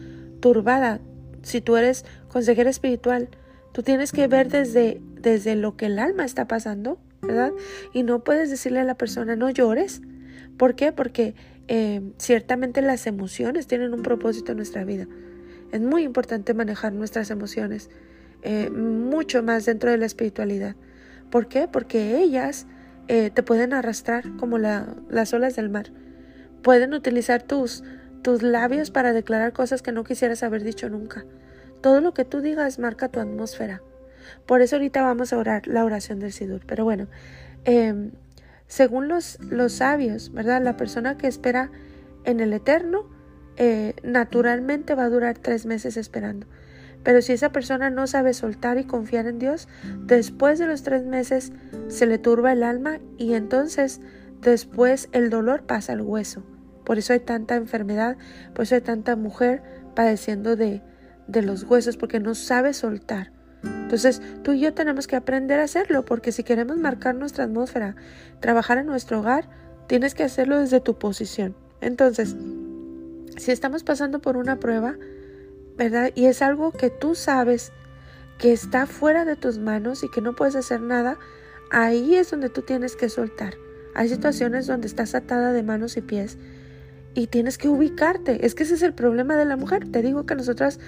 turbada, 0.41 1.01
si 1.43 1.61
tú 1.61 1.77
eres 1.77 2.05
consejero 2.29 2.69
espiritual, 2.69 3.29
tú 3.73 3.83
tienes 3.83 4.13
que 4.13 4.27
ver 4.27 4.49
desde, 4.49 5.01
desde 5.21 5.55
lo 5.55 5.77
que 5.77 5.87
el 5.87 5.99
alma 5.99 6.25
está 6.25 6.47
pasando, 6.47 6.99
¿verdad? 7.23 7.53
Y 7.93 8.03
no 8.03 8.25
puedes 8.25 8.51
decirle 8.51 8.81
a 8.81 8.85
la 8.85 8.97
persona, 8.97 9.37
no 9.37 9.51
llores. 9.51 10.03
¿Por 10.57 10.75
qué? 10.75 10.93
Porque 10.93 11.35
eh, 11.69 12.01
ciertamente 12.19 12.81
las 12.83 13.07
emociones 13.07 13.67
tienen 13.67 13.93
un 13.93 14.03
propósito 14.03 14.53
en 14.53 14.59
nuestra 14.59 14.85
vida. 14.85 15.07
Es 15.73 15.81
muy 15.81 16.05
importante 16.05 16.55
manejar 16.55 16.93
nuestras 16.93 17.31
emociones, 17.31 17.91
eh, 18.43 18.71
mucho 18.71 19.43
más 19.43 19.67
dentro 19.67 19.91
de 19.91 19.99
la 19.99 20.07
espiritualidad. 20.07 20.77
¿Por 21.31 21.49
qué? 21.49 21.69
Porque 21.69 22.19
ellas 22.19 22.67
eh, 23.09 23.31
te 23.31 23.43
pueden 23.43 23.73
arrastrar 23.73 24.37
como 24.37 24.59
las 24.59 25.33
olas 25.33 25.57
del 25.57 25.71
mar. 25.71 25.93
Pueden 26.63 26.95
utilizar 26.95 27.43
tus, 27.43 27.83
tus 28.27 28.43
labios 28.43 28.91
para 28.91 29.13
declarar 29.13 29.53
cosas 29.53 29.83
que 29.83 29.93
no 29.93 30.03
quisieras 30.03 30.43
haber 30.43 30.65
dicho 30.65 30.91
nunca. 30.91 31.25
Todo 31.81 32.01
lo 32.01 32.13
que 32.13 32.25
tú 32.25 32.41
digas 32.41 32.81
marca 32.81 33.09
tu 33.09 33.21
atmósfera. 33.21 33.83
Por 34.47 34.63
eso 34.63 34.75
ahorita 34.75 35.01
vamos 35.01 35.33
a 35.33 35.39
orar 35.39 35.69
la 35.69 35.85
oración 35.85 36.19
del 36.19 36.33
Sidur. 36.33 36.63
Pero 36.67 36.83
bueno, 36.83 37.07
em, 37.67 38.11
según 38.67 39.07
los, 39.07 39.39
sabios, 39.69 40.33
¿verdad? 40.33 40.61
La 40.61 40.77
persona 40.77 41.17
que 41.17 41.29
espera 41.29 41.71
en 42.25 42.41
el 42.41 42.53
eterno 42.53 43.09
eh, 43.59 43.95
naturalmente 44.03 44.97
va 44.97 45.05
a 45.05 45.09
durar 45.09 45.39
tres 45.39 45.65
meses 45.65 45.97
esperando. 45.97 46.49
Pero 47.05 47.23
si 47.23 47.33
esa 47.33 47.53
persona 47.53 47.91
no 47.91 48.09
sabe 48.09 48.35
soltar 48.35 48.77
y 48.77 48.83
confiar 48.87 49.29
en 49.29 49.39
Dios, 49.39 49.69
después 50.07 50.59
de 50.59 50.67
los 50.67 50.83
tres 50.83 51.05
meses 51.05 51.53
se 51.87 52.07
le 52.07 52.19
turba 52.19 52.53
el 52.55 52.65
alma 52.65 52.99
y 53.19 53.35
entonces 53.35 54.01
después 54.41 55.11
el 55.13 55.31
dolor 55.31 55.63
pasa 55.63 55.93
al 55.93 56.01
hueso. 56.01 56.43
Por 56.87 56.99
eso 56.99 57.13
hay 57.13 57.21
tanta 57.21 57.57
enfermedad, 57.57 58.17
por 58.55 58.63
eso 58.63 58.77
hay 58.77 58.81
tanta 58.81 59.17
mujer 59.17 59.61
padeciendo 59.97 60.55
de, 60.55 60.83
de 61.27 61.43
los 61.43 61.65
huesos, 61.65 61.97
porque 61.97 62.21
no 62.21 62.37
sabe 62.37 62.73
soltar. 62.73 63.33
Entonces 63.65 64.23
tú 64.45 64.53
y 64.53 64.61
yo 64.61 64.73
tenemos 64.73 65.09
que 65.09 65.17
aprender 65.17 65.59
a 65.59 65.65
hacerlo, 65.65 66.05
porque 66.05 66.31
si 66.31 66.45
queremos 66.45 66.77
marcar 66.77 67.17
nuestra 67.17 67.45
atmósfera, 67.45 67.97
trabajar 68.39 68.79
en 68.79 68.87
nuestro 68.87 69.19
hogar, 69.19 69.49
tienes 69.89 70.15
que 70.15 70.23
hacerlo 70.23 70.61
desde 70.61 70.81
tu 70.81 70.97
posición. 70.97 71.57
Entonces, 71.81 72.37
si 73.37 73.51
estamos 73.51 73.83
pasando 73.83 74.21
por 74.21 74.37
una 74.37 74.61
prueba, 74.61 74.95
¿verdad? 75.77 76.13
Y 76.15 76.27
es 76.27 76.41
algo 76.41 76.71
que 76.71 76.91
tú 76.91 77.17
sabes 77.17 77.73
que 78.39 78.53
está 78.53 78.87
fuera 78.87 79.25
de 79.25 79.35
tus 79.35 79.59
manos 79.59 80.05
y 80.05 80.09
que 80.09 80.21
no 80.21 80.37
puedes 80.37 80.55
hacer 80.55 80.81
nada, 80.81 81.19
ahí 81.73 82.15
es 82.15 82.31
donde 82.31 82.49
tú 82.49 82.63
tienes 82.63 82.95
que 82.95 83.09
soltar. 83.09 83.55
Hay 83.97 84.09
situaciones 84.09 84.69
donde 84.69 84.87
estás 84.87 85.17
atada 85.17 85.53
de 85.53 85.65
manos 85.65 85.97
y 85.97 86.03
pies 86.03 86.39
y 87.17 87.27
tienes 87.29 87.57
que 87.57 87.69
ubicarte. 87.69 88.47
Es 88.47 88.55
que 88.55 88.63
ese 88.63 88.75
es 88.75 88.83
el 88.83 88.93
problema 88.93 89.37
de 89.37 89.47
la 89.47 89.57
mujer. 89.57 89.91
Te 89.91 90.03
digo 90.03 90.27
que 90.27 90.35
nosotras 90.35 90.79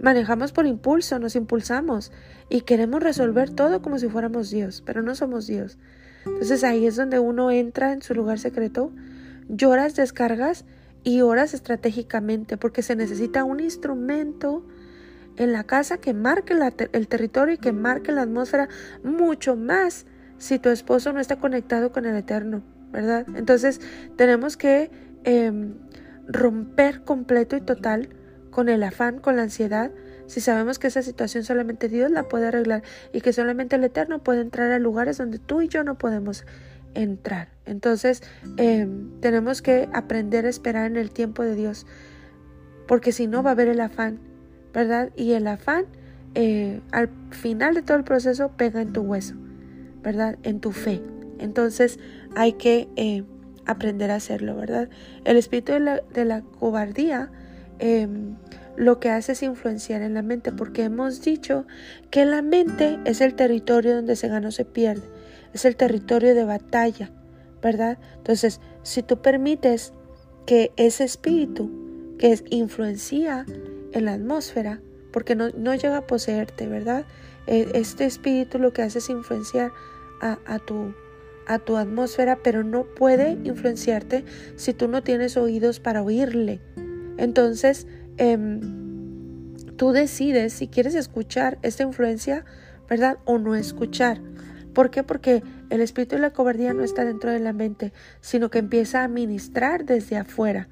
manejamos 0.00 0.52
por 0.52 0.66
impulso, 0.66 1.18
nos 1.18 1.36
impulsamos 1.36 2.12
y 2.48 2.62
queremos 2.62 3.02
resolver 3.02 3.50
todo 3.50 3.82
como 3.82 3.98
si 3.98 4.08
fuéramos 4.08 4.50
Dios, 4.50 4.82
pero 4.84 5.02
no 5.02 5.14
somos 5.14 5.46
Dios. 5.46 5.78
Entonces 6.24 6.64
ahí 6.64 6.86
es 6.86 6.96
donde 6.96 7.18
uno 7.18 7.50
entra 7.50 7.92
en 7.92 8.02
su 8.02 8.14
lugar 8.14 8.38
secreto, 8.38 8.90
lloras, 9.48 9.94
descargas 9.94 10.64
y 11.04 11.20
oras 11.20 11.54
estratégicamente 11.54 12.56
porque 12.56 12.82
se 12.82 12.96
necesita 12.96 13.44
un 13.44 13.60
instrumento 13.60 14.66
en 15.36 15.52
la 15.52 15.64
casa 15.64 15.98
que 15.98 16.14
marque 16.14 16.54
el 16.92 17.08
territorio 17.08 17.54
y 17.54 17.58
que 17.58 17.72
marque 17.72 18.12
la 18.12 18.22
atmósfera 18.22 18.68
mucho 19.04 19.56
más 19.56 20.06
si 20.38 20.58
tu 20.58 20.70
esposo 20.70 21.12
no 21.12 21.20
está 21.20 21.36
conectado 21.36 21.92
con 21.92 22.06
el 22.06 22.16
eterno, 22.16 22.62
¿verdad? 22.90 23.26
Entonces 23.34 23.80
tenemos 24.16 24.56
que 24.56 24.90
em, 25.26 25.74
romper 26.26 27.02
completo 27.02 27.56
y 27.56 27.60
total 27.60 28.08
con 28.50 28.70
el 28.70 28.82
afán, 28.82 29.18
con 29.18 29.36
la 29.36 29.42
ansiedad, 29.42 29.90
si 30.26 30.40
sabemos 30.40 30.78
que 30.78 30.86
esa 30.86 31.02
situación 31.02 31.44
solamente 31.44 31.88
Dios 31.88 32.10
la 32.10 32.24
puede 32.24 32.46
arreglar 32.48 32.82
y 33.12 33.20
que 33.20 33.32
solamente 33.32 33.76
el 33.76 33.84
Eterno 33.84 34.22
puede 34.22 34.40
entrar 34.40 34.72
a 34.72 34.78
lugares 34.78 35.18
donde 35.18 35.38
tú 35.38 35.60
y 35.60 35.68
yo 35.68 35.84
no 35.84 35.98
podemos 35.98 36.44
entrar. 36.94 37.48
Entonces 37.64 38.22
em, 38.56 39.20
tenemos 39.20 39.62
que 39.62 39.88
aprender 39.92 40.46
a 40.46 40.48
esperar 40.48 40.86
en 40.86 40.96
el 40.96 41.10
tiempo 41.10 41.42
de 41.42 41.54
Dios, 41.54 41.86
porque 42.88 43.12
si 43.12 43.26
no 43.26 43.42
va 43.42 43.50
a 43.50 43.52
haber 43.52 43.68
el 43.68 43.80
afán, 43.80 44.18
¿verdad? 44.72 45.10
Y 45.16 45.32
el 45.32 45.46
afán 45.46 45.84
eh, 46.34 46.80
al 46.92 47.08
final 47.30 47.74
de 47.74 47.82
todo 47.82 47.96
el 47.96 48.04
proceso 48.04 48.52
pega 48.56 48.80
en 48.82 48.92
tu 48.92 49.02
hueso, 49.02 49.34
¿verdad? 50.02 50.38
En 50.42 50.60
tu 50.60 50.72
fe. 50.72 51.02
Entonces 51.38 51.98
hay 52.34 52.54
que 52.54 52.88
eh, 52.96 53.24
aprender 53.66 54.10
a 54.10 54.16
hacerlo, 54.16 54.56
¿verdad? 54.56 54.88
El 55.24 55.36
espíritu 55.36 55.72
de 55.72 55.80
la, 55.80 56.00
de 56.12 56.24
la 56.24 56.42
cobardía 56.42 57.30
em, 57.78 58.36
lo 58.76 59.00
que 59.00 59.10
hace 59.10 59.32
es 59.32 59.42
influenciar 59.42 60.02
en 60.02 60.14
la 60.14 60.22
mente, 60.22 60.52
porque 60.52 60.84
hemos 60.84 61.22
dicho 61.22 61.66
que 62.10 62.24
la 62.24 62.42
mente 62.42 62.98
es 63.04 63.20
el 63.20 63.34
territorio 63.34 63.96
donde 63.96 64.16
se 64.16 64.28
gana 64.28 64.48
o 64.48 64.52
se 64.52 64.64
pierde 64.64 65.02
es 65.56 65.64
el 65.64 65.76
territorio 65.76 66.34
de 66.34 66.44
batalla, 66.44 67.10
¿verdad? 67.62 67.98
Entonces, 68.18 68.60
si 68.82 69.02
tú 69.02 69.22
permites 69.22 69.92
que 70.44 70.70
ese 70.76 71.04
espíritu 71.04 71.70
que 72.18 72.32
es, 72.32 72.44
influencia 72.50 73.44
en 73.92 74.04
la 74.04 74.14
atmósfera, 74.14 74.80
porque 75.12 75.34
no, 75.34 75.48
no, 75.50 75.74
llega 75.74 75.98
a 75.98 76.06
poseerte, 76.06 76.66
¿verdad? 76.66 77.06
E, 77.46 77.70
este 77.74 78.04
espíritu 78.04 78.58
lo 78.58 78.72
que 78.72 78.82
hace 78.82 78.98
es 78.98 79.08
influenciar 79.08 79.72
a, 80.20 80.58
tu, 80.58 80.94
a 81.46 81.58
tu 81.58 81.76
atmósfera, 81.76 82.38
pero 82.42 82.64
no 82.64 82.84
puede 82.84 83.32
influenciarte 83.44 84.24
si 84.56 84.74
tú 84.74 84.88
no 84.88 85.02
tienes 85.02 85.36
oídos 85.36 85.80
para 85.80 86.02
oírle. 86.02 86.60
Entonces, 87.16 87.86
em, 88.16 89.54
tú 89.76 89.92
decides 89.92 90.52
si 90.52 90.68
quieres 90.68 90.94
escuchar 90.94 91.58
esta 91.62 91.82
influencia, 91.82 92.44
¿verdad? 92.88 93.18
O 93.24 93.38
no 93.38 93.54
escuchar. 93.54 94.20
¿Por 94.74 94.90
qué? 94.90 95.02
Porque 95.02 95.42
el 95.70 95.80
espíritu 95.80 96.16
de 96.16 96.22
la 96.22 96.32
cobardía 96.32 96.74
no 96.74 96.82
está 96.82 97.04
dentro 97.04 97.30
de 97.30 97.40
la 97.40 97.52
mente, 97.52 97.92
sino 98.20 98.50
que 98.50 98.58
empieza 98.58 99.04
a 99.04 99.08
ministrar 99.08 99.84
desde 99.84 100.16
afuera. 100.16 100.68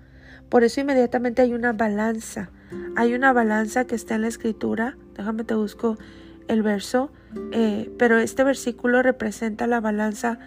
Por 0.49 0.63
eso 0.63 0.81
inmediatamente 0.81 1.43
hay 1.43 1.55
una 1.55 1.73
balanza. 1.73 2.51
Hay 2.97 3.15
una 3.15 3.33
balanza 3.33 3.87
que 3.87 3.95
está 3.95 4.17
en 4.17 4.23
la 4.23 4.29
escritura. 4.29 4.97
Déjame 5.17 5.45
te 5.45 5.55
busco 5.55 5.97
el 6.49 6.63
verso. 6.63 7.11
Eh, 7.53 7.91
pero 7.99 8.19
este 8.19 8.45
versículo 8.45 9.03
representa 9.03 9.67
la 9.67 9.81
balanza 9.81 10.39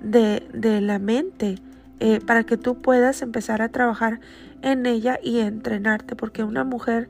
de, 0.00 0.46
de 0.52 0.80
la 0.80 0.98
mente 0.98 1.56
eh, 2.00 2.20
para 2.24 2.44
que 2.44 2.56
tú 2.56 2.80
puedas 2.80 3.22
empezar 3.22 3.62
a 3.62 3.70
trabajar 3.70 4.20
en 4.62 4.86
ella 4.86 5.18
y 5.22 5.40
entrenarte. 5.40 6.16
Porque 6.16 6.44
una 6.44 6.64
mujer 6.64 7.08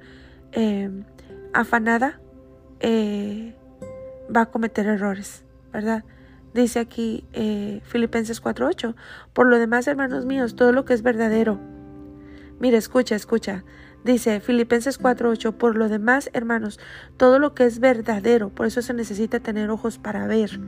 eh, 0.52 0.90
afanada 1.52 2.20
va 2.82 4.40
a 4.42 4.46
cometer 4.46 4.86
errores. 4.86 5.44
¿verdad? 5.72 6.04
Dice 6.54 6.80
aquí 6.80 7.24
eh, 7.32 7.80
Filipenses 7.84 8.42
4.8, 8.42 8.94
por 9.32 9.46
lo 9.46 9.58
demás, 9.58 9.86
hermanos 9.86 10.24
míos, 10.24 10.56
todo 10.56 10.72
lo 10.72 10.84
que 10.84 10.94
es 10.94 11.02
verdadero. 11.02 11.58
Mira, 12.58 12.78
escucha, 12.78 13.14
escucha. 13.14 13.64
Dice 14.04 14.40
Filipenses 14.40 15.00
4.8, 15.00 15.52
por 15.52 15.76
lo 15.76 15.88
demás, 15.88 16.30
hermanos, 16.32 16.80
todo 17.16 17.38
lo 17.38 17.54
que 17.54 17.64
es 17.64 17.80
verdadero, 17.80 18.48
por 18.48 18.66
eso 18.66 18.80
se 18.80 18.94
necesita 18.94 19.40
tener 19.40 19.70
ojos 19.70 19.98
para 19.98 20.26
ver. 20.26 20.58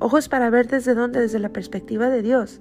Ojos 0.00 0.28
para 0.28 0.50
ver 0.50 0.66
desde 0.66 0.94
dónde, 0.94 1.20
desde 1.20 1.38
la 1.38 1.50
perspectiva 1.50 2.08
de 2.10 2.22
Dios, 2.22 2.60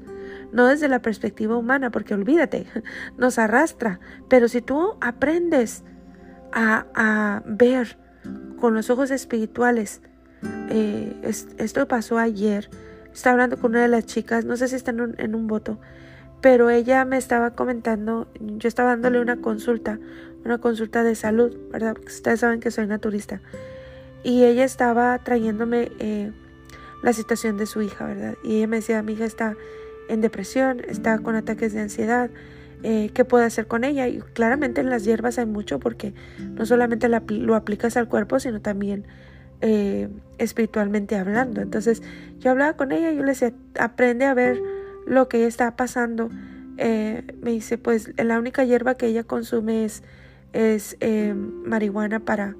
no 0.51 0.67
desde 0.67 0.87
la 0.87 1.01
perspectiva 1.01 1.57
humana, 1.57 1.89
porque 1.89 2.13
olvídate, 2.13 2.67
nos 3.17 3.39
arrastra. 3.39 3.99
Pero 4.29 4.47
si 4.47 4.61
tú 4.61 4.95
aprendes 5.01 5.83
a, 6.51 6.85
a 6.93 7.41
ver 7.45 7.97
con 8.59 8.75
los 8.75 8.91
ojos 8.91 9.09
espirituales, 9.09 10.01
eh, 10.69 11.15
esto 11.57 11.87
pasó 11.87 12.17
ayer. 12.17 12.69
Estaba 13.13 13.33
hablando 13.33 13.57
con 13.57 13.71
una 13.71 13.81
de 13.81 13.87
las 13.87 14.05
chicas, 14.05 14.45
no 14.45 14.55
sé 14.55 14.67
si 14.67 14.75
está 14.75 14.91
en 14.91 15.35
un, 15.35 15.47
voto, 15.47 15.79
pero 16.41 16.69
ella 16.69 17.03
me 17.05 17.17
estaba 17.17 17.51
comentando, 17.51 18.27
yo 18.39 18.67
estaba 18.67 18.91
dándole 18.91 19.19
una 19.19 19.37
consulta, 19.37 19.99
una 20.45 20.59
consulta 20.59 21.03
de 21.03 21.15
salud, 21.15 21.57
¿verdad? 21.71 21.97
Ustedes 22.05 22.39
saben 22.39 22.59
que 22.59 22.71
soy 22.71 22.87
naturista. 22.87 23.41
Y 24.23 24.43
ella 24.43 24.63
estaba 24.63 25.17
trayéndome 25.23 25.91
eh, 25.99 26.31
la 27.01 27.13
situación 27.13 27.57
de 27.57 27.65
su 27.65 27.81
hija, 27.81 28.05
¿verdad? 28.05 28.35
Y 28.43 28.57
ella 28.57 28.67
me 28.67 28.77
decía, 28.77 29.01
mi 29.01 29.13
hija 29.13 29.25
está 29.25 29.55
en 30.09 30.21
depresión, 30.21 30.81
está 30.87 31.19
con 31.19 31.35
ataques 31.35 31.73
de 31.73 31.81
ansiedad, 31.81 32.29
eh, 32.81 33.11
¿qué 33.13 33.25
puedo 33.25 33.43
hacer 33.43 33.67
con 33.67 33.83
ella? 33.83 34.07
Y 34.07 34.19
claramente 34.33 34.81
en 34.81 34.89
las 34.89 35.03
hierbas 35.03 35.37
hay 35.37 35.45
mucho 35.45 35.79
porque 35.79 36.13
no 36.39 36.65
solamente 36.65 37.09
lo 37.09 37.55
aplicas 37.55 37.97
al 37.97 38.07
cuerpo, 38.07 38.39
sino 38.39 38.61
también 38.61 39.05
eh, 39.61 40.09
espiritualmente 40.37 41.15
hablando. 41.15 41.61
Entonces 41.61 42.01
yo 42.39 42.51
hablaba 42.51 42.73
con 42.73 42.91
ella 42.91 43.11
y 43.11 43.17
yo 43.17 43.21
le 43.23 43.29
decía, 43.29 43.53
aprende 43.77 44.25
a 44.25 44.33
ver 44.33 44.59
lo 45.05 45.27
que 45.27 45.45
está 45.45 45.75
pasando. 45.75 46.29
Eh, 46.77 47.23
me 47.41 47.51
dice, 47.51 47.77
pues 47.77 48.13
la 48.17 48.39
única 48.39 48.63
hierba 48.63 48.95
que 48.95 49.07
ella 49.07 49.25
consume 49.25 49.83
es, 49.83 50.03
es 50.53 50.95
marihuana 51.65 52.21
para, 52.21 52.55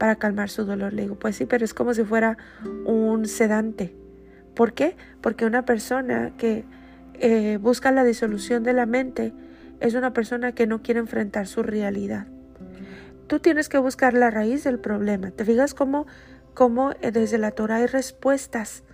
para 0.00 0.16
calmar 0.16 0.48
su 0.48 0.64
dolor. 0.64 0.94
Le 0.94 1.02
digo, 1.02 1.16
pues 1.16 1.36
sí, 1.36 1.44
pero 1.44 1.62
es 1.62 1.74
como 1.74 1.92
si 1.92 2.04
fuera 2.04 2.38
un 2.86 3.26
sedante. 3.26 3.94
¿Por 4.54 4.72
qué? 4.72 4.96
Porque 5.20 5.44
una 5.44 5.66
persona 5.66 6.32
que 6.38 6.64
eh, 7.14 7.58
busca 7.60 7.92
la 7.92 8.02
disolución 8.02 8.62
de 8.62 8.72
la 8.72 8.86
mente 8.86 9.34
es 9.78 9.94
una 9.94 10.14
persona 10.14 10.52
que 10.52 10.66
no 10.66 10.80
quiere 10.80 11.00
enfrentar 11.00 11.46
su 11.46 11.62
realidad. 11.62 12.26
Tú 13.26 13.40
tienes 13.40 13.68
que 13.68 13.76
buscar 13.76 14.14
la 14.14 14.30
raíz 14.30 14.64
del 14.64 14.78
problema. 14.78 15.32
¿Te 15.32 15.44
fijas 15.44 15.74
cómo, 15.74 16.06
cómo 16.54 16.92
desde 17.12 17.36
la 17.36 17.50
Torah 17.50 17.76
hay 17.76 17.86
respuestas? 17.86 18.84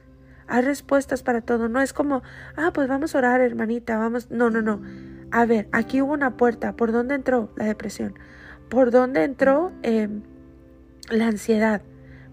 Hay 0.49 0.63
respuestas 0.63 1.23
para 1.23 1.41
todo. 1.41 1.69
No 1.69 1.81
es 1.81 1.93
como, 1.93 2.23
ah, 2.57 2.73
pues 2.75 2.89
vamos 2.89 3.15
a 3.15 3.19
orar, 3.19 3.41
hermanita, 3.41 3.97
vamos. 3.97 4.29
No, 4.33 4.51
no, 4.51 4.61
no. 4.61 4.83
A 5.31 5.47
ver, 5.47 5.69
aquí 5.71 6.03
hubo 6.03 6.13
una 6.13 6.37
puerta. 6.37 6.75
¿Por 6.75 6.91
dónde 6.91 7.15
entró 7.15 7.53
la 7.57 7.65
depresión? 7.67 8.19
¿Por 8.69 8.91
dónde 8.91 9.23
entró 9.23 9.71
em, 9.83 10.23
la 11.11 11.29
ansiedad? 11.29 11.83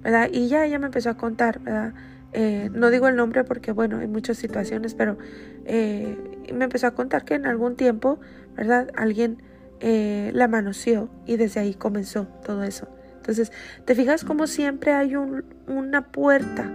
¿Verdad? 0.03 0.29
Y 0.31 0.49
ya 0.49 0.65
ella 0.65 0.79
me 0.79 0.88
empezó 0.88 1.09
a 1.09 1.17
contar, 1.17 1.59
¿verdad? 1.59 1.93
Eh, 2.33 2.69
no 2.73 2.89
digo 2.89 3.07
el 3.07 3.15
nombre 3.15 3.43
porque, 3.43 3.71
bueno, 3.71 3.99
hay 3.99 4.07
muchas 4.07 4.38
situaciones, 4.38 4.95
pero 4.95 5.17
eh, 5.65 6.17
me 6.53 6.65
empezó 6.65 6.88
a 6.88 6.91
contar 6.91 7.23
que 7.25 7.36
en 7.36 7.45
algún 7.45 7.75
tiempo, 7.75 8.19
¿verdad? 8.55 8.89
Alguien 8.95 9.41
eh, 9.79 10.31
la 10.33 10.47
manoseó 10.47 11.09
y 11.25 11.38
desde 11.38 11.62
ahí 11.62 11.73
comenzó 11.73 12.27
todo 12.43 12.63
eso. 12.63 12.89
Entonces, 13.17 13.51
te 13.86 13.95
fijas 13.95 14.25
como 14.25 14.47
siempre 14.47 14.91
hay 14.91 15.15
un, 15.15 15.45
una 15.67 16.12
puerta 16.12 16.69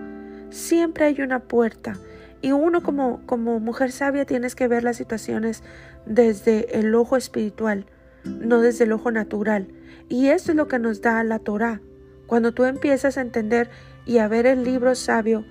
Siempre 0.50 1.04
hay 1.04 1.20
una 1.20 1.40
puerta. 1.40 1.94
Y 2.40 2.52
uno 2.52 2.82
como, 2.82 3.20
como 3.26 3.60
mujer 3.60 3.92
sabia 3.92 4.24
tienes 4.24 4.54
que 4.54 4.68
ver 4.68 4.84
las 4.84 4.96
situaciones 4.96 5.62
desde 6.06 6.78
el 6.78 6.94
ojo 6.94 7.16
espiritual, 7.16 7.86
no 8.24 8.60
desde 8.60 8.84
el 8.84 8.92
ojo 8.92 9.10
natural. 9.10 9.68
Y 10.08 10.28
eso 10.28 10.52
es 10.52 10.56
lo 10.56 10.68
que 10.68 10.78
nos 10.78 11.02
da 11.02 11.22
la 11.24 11.38
Torah. 11.38 11.80
Cuando 12.28 12.52
tú 12.52 12.64
empiezas 12.64 13.18
a 13.18 13.22
entender 13.22 13.68
y 14.06 14.18
a 14.18 14.28
ver 14.28 14.46
el 14.46 14.62
libro 14.62 14.94
sabio 14.94 15.44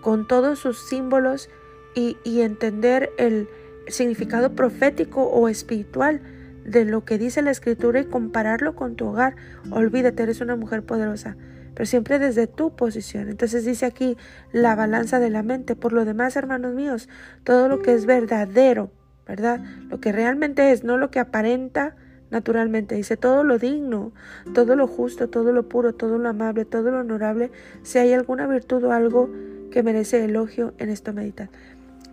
con 0.00 0.26
todos 0.26 0.58
sus 0.58 0.88
símbolos 0.88 1.48
y, 1.94 2.16
entender 2.40 3.12
el 3.18 3.48
significado 3.86 4.54
profético 4.54 5.22
o 5.22 5.48
espiritual 5.48 6.22
de 6.64 6.84
lo 6.84 7.04
que 7.04 7.18
dice 7.18 7.42
la 7.42 7.50
escritura 7.50 8.00
y 8.00 8.06
compararlo 8.06 8.74
con 8.74 8.96
tu 8.96 9.06
hogar, 9.06 9.36
olvídate, 9.70 10.22
eres 10.22 10.40
una 10.40 10.56
mujer 10.56 10.82
poderosa 10.82 11.36
pero 11.74 11.86
siempre 11.86 12.18
desde 12.18 12.46
tu 12.46 12.76
posición. 12.76 13.28
Entonces 13.28 13.64
dice 13.64 13.86
aquí 13.86 14.16
la 14.52 14.74
balanza 14.74 15.20
de 15.20 15.30
la 15.30 15.42
mente. 15.42 15.76
Por 15.76 15.92
lo 15.92 16.04
demás, 16.04 16.36
hermanos 16.36 16.74
míos, 16.74 17.08
todo 17.44 17.68
lo 17.68 17.80
que 17.80 17.94
es 17.94 18.06
verdadero, 18.06 18.92
¿verdad? 19.26 19.60
Lo 19.88 20.00
que 20.00 20.12
realmente 20.12 20.72
es, 20.72 20.84
no 20.84 20.98
lo 20.98 21.10
que 21.10 21.20
aparenta 21.20 21.96
naturalmente. 22.32 22.96
Dice 22.96 23.16
todo 23.16 23.44
lo 23.44 23.58
digno, 23.58 24.10
todo 24.54 24.74
lo 24.74 24.88
justo, 24.88 25.28
todo 25.28 25.52
lo 25.52 25.68
puro, 25.68 25.94
todo 25.94 26.18
lo 26.18 26.28
amable, 26.28 26.64
todo 26.64 26.90
lo 26.90 27.00
honorable. 27.00 27.52
Si 27.82 27.98
hay 27.98 28.12
alguna 28.12 28.48
virtud 28.48 28.82
o 28.82 28.92
algo 28.92 29.30
que 29.70 29.82
merece 29.84 30.24
elogio, 30.24 30.74
en 30.78 30.88
esto 30.88 31.12
medita. 31.12 31.50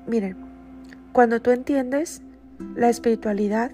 Miren, 0.06 0.38
cuando 1.14 1.42
tú 1.42 1.52
entiendes 1.52 2.22
la 2.76 2.90
espiritualidad, 2.90 3.72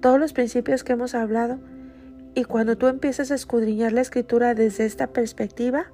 todos 0.00 0.18
los 0.18 0.32
principios 0.32 0.82
que 0.82 0.94
hemos 0.94 1.14
hablado, 1.14 1.58
y 2.34 2.44
cuando 2.44 2.76
tú 2.76 2.88
empiezas 2.88 3.30
a 3.30 3.34
escudriñar 3.34 3.92
la 3.92 4.00
escritura 4.00 4.54
desde 4.54 4.84
esta 4.84 5.06
perspectiva, 5.08 5.86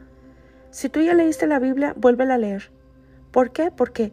si 0.70 0.88
tú 0.88 1.00
ya 1.00 1.14
leíste 1.14 1.46
la 1.46 1.58
Biblia, 1.58 1.94
vuélvela 1.96 2.34
a 2.34 2.38
leer. 2.38 2.70
¿Por 3.30 3.50
qué? 3.50 3.70
Porque 3.70 4.12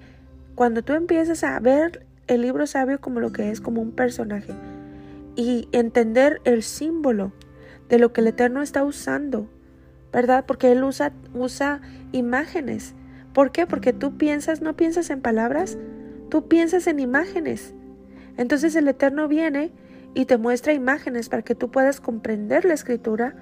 cuando 0.55 0.84
tú 0.84 0.93
empiezas 0.93 1.43
a 1.43 1.60
ver 1.60 2.05
el 2.27 2.41
libro 2.41 2.67
sabio 2.67 2.99
como 2.99 3.19
lo 3.19 3.32
que 3.32 3.49
es, 3.49 3.62
como 3.62 3.82
un 3.82 3.91
personaje, 3.91 4.53
y 5.39 5.69
entender 5.71 6.41
el 6.43 6.63
símbolo 6.63 7.32
de 7.88 7.97
lo 7.97 8.12
que 8.12 8.19
el 8.19 8.28
Eterno 8.28 8.62
está 8.62 8.84
usando, 8.84 9.49
¿verdad? 10.12 10.43
Porque 10.45 10.69
Él 10.69 10.84
usa, 10.84 11.13
usa 11.34 11.80
imágenes. 12.12 12.93
¿Por 13.34 13.54
qué? 13.54 13.65
Porque 13.65 13.93
tú 13.93 14.17
piensas, 14.17 14.62
no 14.62 14.75
piensas 14.75 15.10
en 15.10 15.21
palabras, 15.21 15.78
tú 16.30 16.49
piensas 16.49 16.88
en 16.88 16.99
imágenes. 16.99 17.73
Entonces 18.36 18.75
el 18.75 18.89
Eterno 18.89 19.30
viene 19.30 19.71
y 20.13 20.25
te 20.25 20.38
muestra 20.38 20.73
imágenes 20.73 21.30
para 21.30 21.41
que 21.41 21.56
tú 21.56 21.71
puedas 21.71 22.02
comprender 22.02 22.65
la 22.65 22.73
escritura 22.73 23.34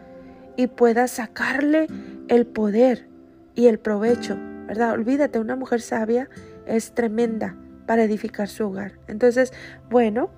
y 0.56 0.68
puedas 0.68 1.10
sacarle 1.10 1.88
el 2.28 2.46
poder 2.46 3.08
y 3.56 3.66
el 3.66 3.80
provecho, 3.80 4.38
¿verdad? 4.68 4.92
Olvídate, 4.92 5.40
una 5.40 5.56
mujer 5.56 5.82
sabia 5.82 6.30
es 6.68 6.94
tremenda 6.94 7.58
para 7.88 8.04
edificar 8.04 8.50
su 8.50 8.68
hogar. 8.68 9.00
Entonces, 9.08 9.52
bueno, 9.90 10.30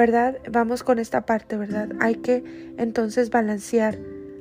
¿verdad? 0.00 0.38
Vamos 0.50 0.82
con 0.82 0.98
esta 0.98 1.26
parte, 1.26 1.58
¿verdad? 1.58 1.90
Hay 2.00 2.14
que 2.14 2.42
entonces 2.78 3.28
balancear 3.28 3.98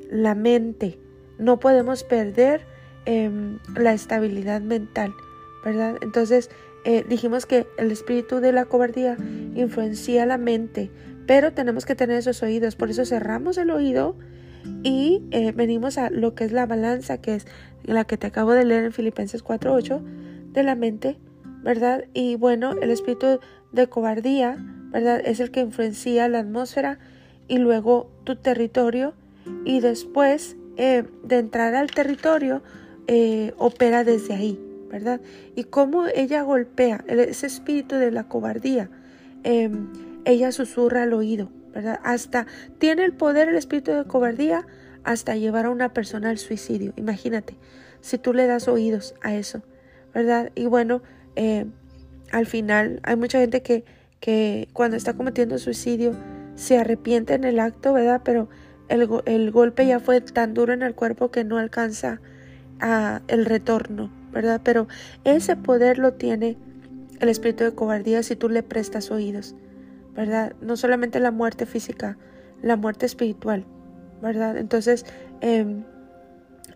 la 0.09 0.33
mente. 0.33 0.97
No 1.37 1.59
podemos 1.59 2.05
perder 2.05 2.61
em, 3.03 3.59
la 3.75 3.91
estabilidad 3.91 4.61
mental, 4.61 5.13
¿verdad? 5.65 5.97
Entonces, 6.01 6.49
eh, 6.85 7.03
dijimos 7.09 7.45
que 7.45 7.67
el 7.77 7.91
espíritu 7.91 8.39
de 8.39 8.53
la 8.53 8.63
cobardía 8.63 9.17
influencia 9.53 10.25
la 10.25 10.37
mente, 10.37 10.91
pero 11.27 11.51
tenemos 11.51 11.85
que 11.85 11.93
tener 11.93 12.15
esos 12.15 12.41
oídos, 12.41 12.77
por 12.77 12.89
eso 12.89 13.03
cerramos 13.03 13.57
el 13.57 13.69
oído 13.69 14.15
y 14.81 15.23
eh, 15.31 15.51
venimos 15.51 15.97
a 15.97 16.09
lo 16.09 16.35
que 16.35 16.45
es 16.45 16.53
la 16.53 16.67
balanza, 16.67 17.19
que 17.19 17.35
es 17.35 17.47
la 17.83 18.05
que 18.05 18.15
te 18.15 18.27
acabo 18.27 18.53
de 18.53 18.63
leer 18.63 18.85
en 18.85 18.93
Filipenses 18.93 19.43
4.8, 19.43 20.53
de 20.53 20.63
la 20.63 20.75
mente, 20.75 21.17
¿verdad? 21.63 22.05
Y 22.13 22.37
bueno, 22.37 22.75
el 22.81 22.91
espíritu 22.91 23.41
de 23.73 23.87
cobardía, 23.87 24.57
¿verdad? 24.91 25.21
Es 25.23 25.39
el 25.39 25.51
que 25.51 25.61
influencia 25.61 26.27
la 26.27 26.39
atmósfera 26.39 26.99
y 27.47 27.57
luego 27.57 28.09
tu 28.23 28.35
territorio 28.35 29.13
y 29.65 29.79
después 29.79 30.55
eh, 30.77 31.03
de 31.23 31.39
entrar 31.39 31.75
al 31.75 31.91
territorio 31.91 32.61
eh, 33.07 33.53
opera 33.57 34.03
desde 34.03 34.33
ahí, 34.33 34.59
¿verdad? 34.89 35.19
Y 35.55 35.65
cómo 35.65 36.05
ella 36.07 36.43
golpea 36.43 37.03
ese 37.07 37.47
espíritu 37.47 37.95
de 37.95 38.11
la 38.11 38.27
cobardía. 38.27 38.89
Em, 39.43 39.91
ella 40.25 40.51
susurra 40.51 41.03
al 41.03 41.13
oído, 41.13 41.49
¿verdad? 41.73 41.99
Hasta 42.03 42.45
tiene 42.77 43.03
el 43.03 43.13
poder 43.13 43.49
el 43.49 43.55
espíritu 43.55 43.91
de 43.91 44.05
cobardía 44.05 44.65
hasta 45.03 45.35
llevar 45.35 45.65
a 45.65 45.69
una 45.69 45.93
persona 45.93 46.29
al 46.29 46.37
suicidio. 46.37 46.93
Imagínate, 46.97 47.57
si 48.01 48.17
tú 48.17 48.33
le 48.33 48.47
das 48.47 48.67
oídos 48.67 49.15
a 49.21 49.35
eso, 49.35 49.63
¿verdad? 50.13 50.51
Y 50.55 50.65
bueno, 50.65 51.01
eh, 51.35 51.65
al 52.31 52.45
final 52.45 52.99
hay 53.03 53.15
mucha 53.15 53.39
gente 53.39 53.61
que, 53.61 53.85
que 54.19 54.67
cuando 54.73 54.97
está 54.97 55.13
cometiendo 55.13 55.57
suicidio 55.57 56.13
se 56.55 56.77
arrepiente 56.77 57.33
en 57.33 57.43
el 57.43 57.59
acto, 57.59 57.93
¿verdad? 57.93 58.21
Pero 58.23 58.49
el, 58.89 59.51
golpe 59.51 59.85
ya 59.85 59.99
fue 59.99 60.19
tan 60.21 60.53
duro 60.53 60.73
en 60.73 60.81
el 60.81 60.95
cuerpo 60.95 61.31
que 61.31 61.43
no 61.43 61.57
alcanza 61.57 62.19
a 62.79 63.21
el 63.27 63.45
retorno, 63.45 64.11
¿verdad? 64.31 64.61
Pero 64.63 64.87
ese 65.23 65.55
poder 65.55 65.99
lo 65.99 66.13
tiene 66.13 66.57
el 67.19 67.29
espíritu 67.29 67.63
de 67.63 67.73
cobardía 67.73 68.23
si 68.23 68.35
tú 68.35 68.49
le 68.49 68.63
prestas 68.63 69.11
oídos. 69.11 69.55
¿verdad? 70.19 70.53
No 70.61 70.75
solamente 70.75 71.21
la 71.21 71.31
muerte 71.31 71.65
física, 71.65 72.17
la 72.61 72.75
muerte 72.75 73.05
espiritual, 73.05 73.65
¿verdad? 74.21 74.57
Entonces, 74.57 75.05
em, 75.39 75.83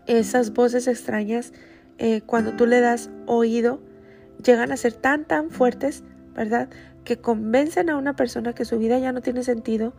esas 0.06 0.54
voces 0.54 0.86
extrañas, 0.86 1.52
eh, 1.98 2.22
cuando 2.22 2.52
tú 2.52 2.66
le 2.66 2.80
das 2.80 3.10
oído, 3.26 3.80
llegan 4.42 4.72
a 4.72 4.78
ser 4.78 4.94
tan, 4.94 5.26
tan 5.26 5.50
fuertes, 5.50 6.04
¿verdad? 6.34 6.70
Que 7.04 7.18
convencen 7.18 7.90
a 7.90 7.96
una 7.96 8.16
persona 8.16 8.54
que 8.54 8.64
su 8.64 8.78
vida 8.78 8.98
ya 8.98 9.12
no 9.12 9.20
tiene 9.20 9.42
sentido, 9.44 9.94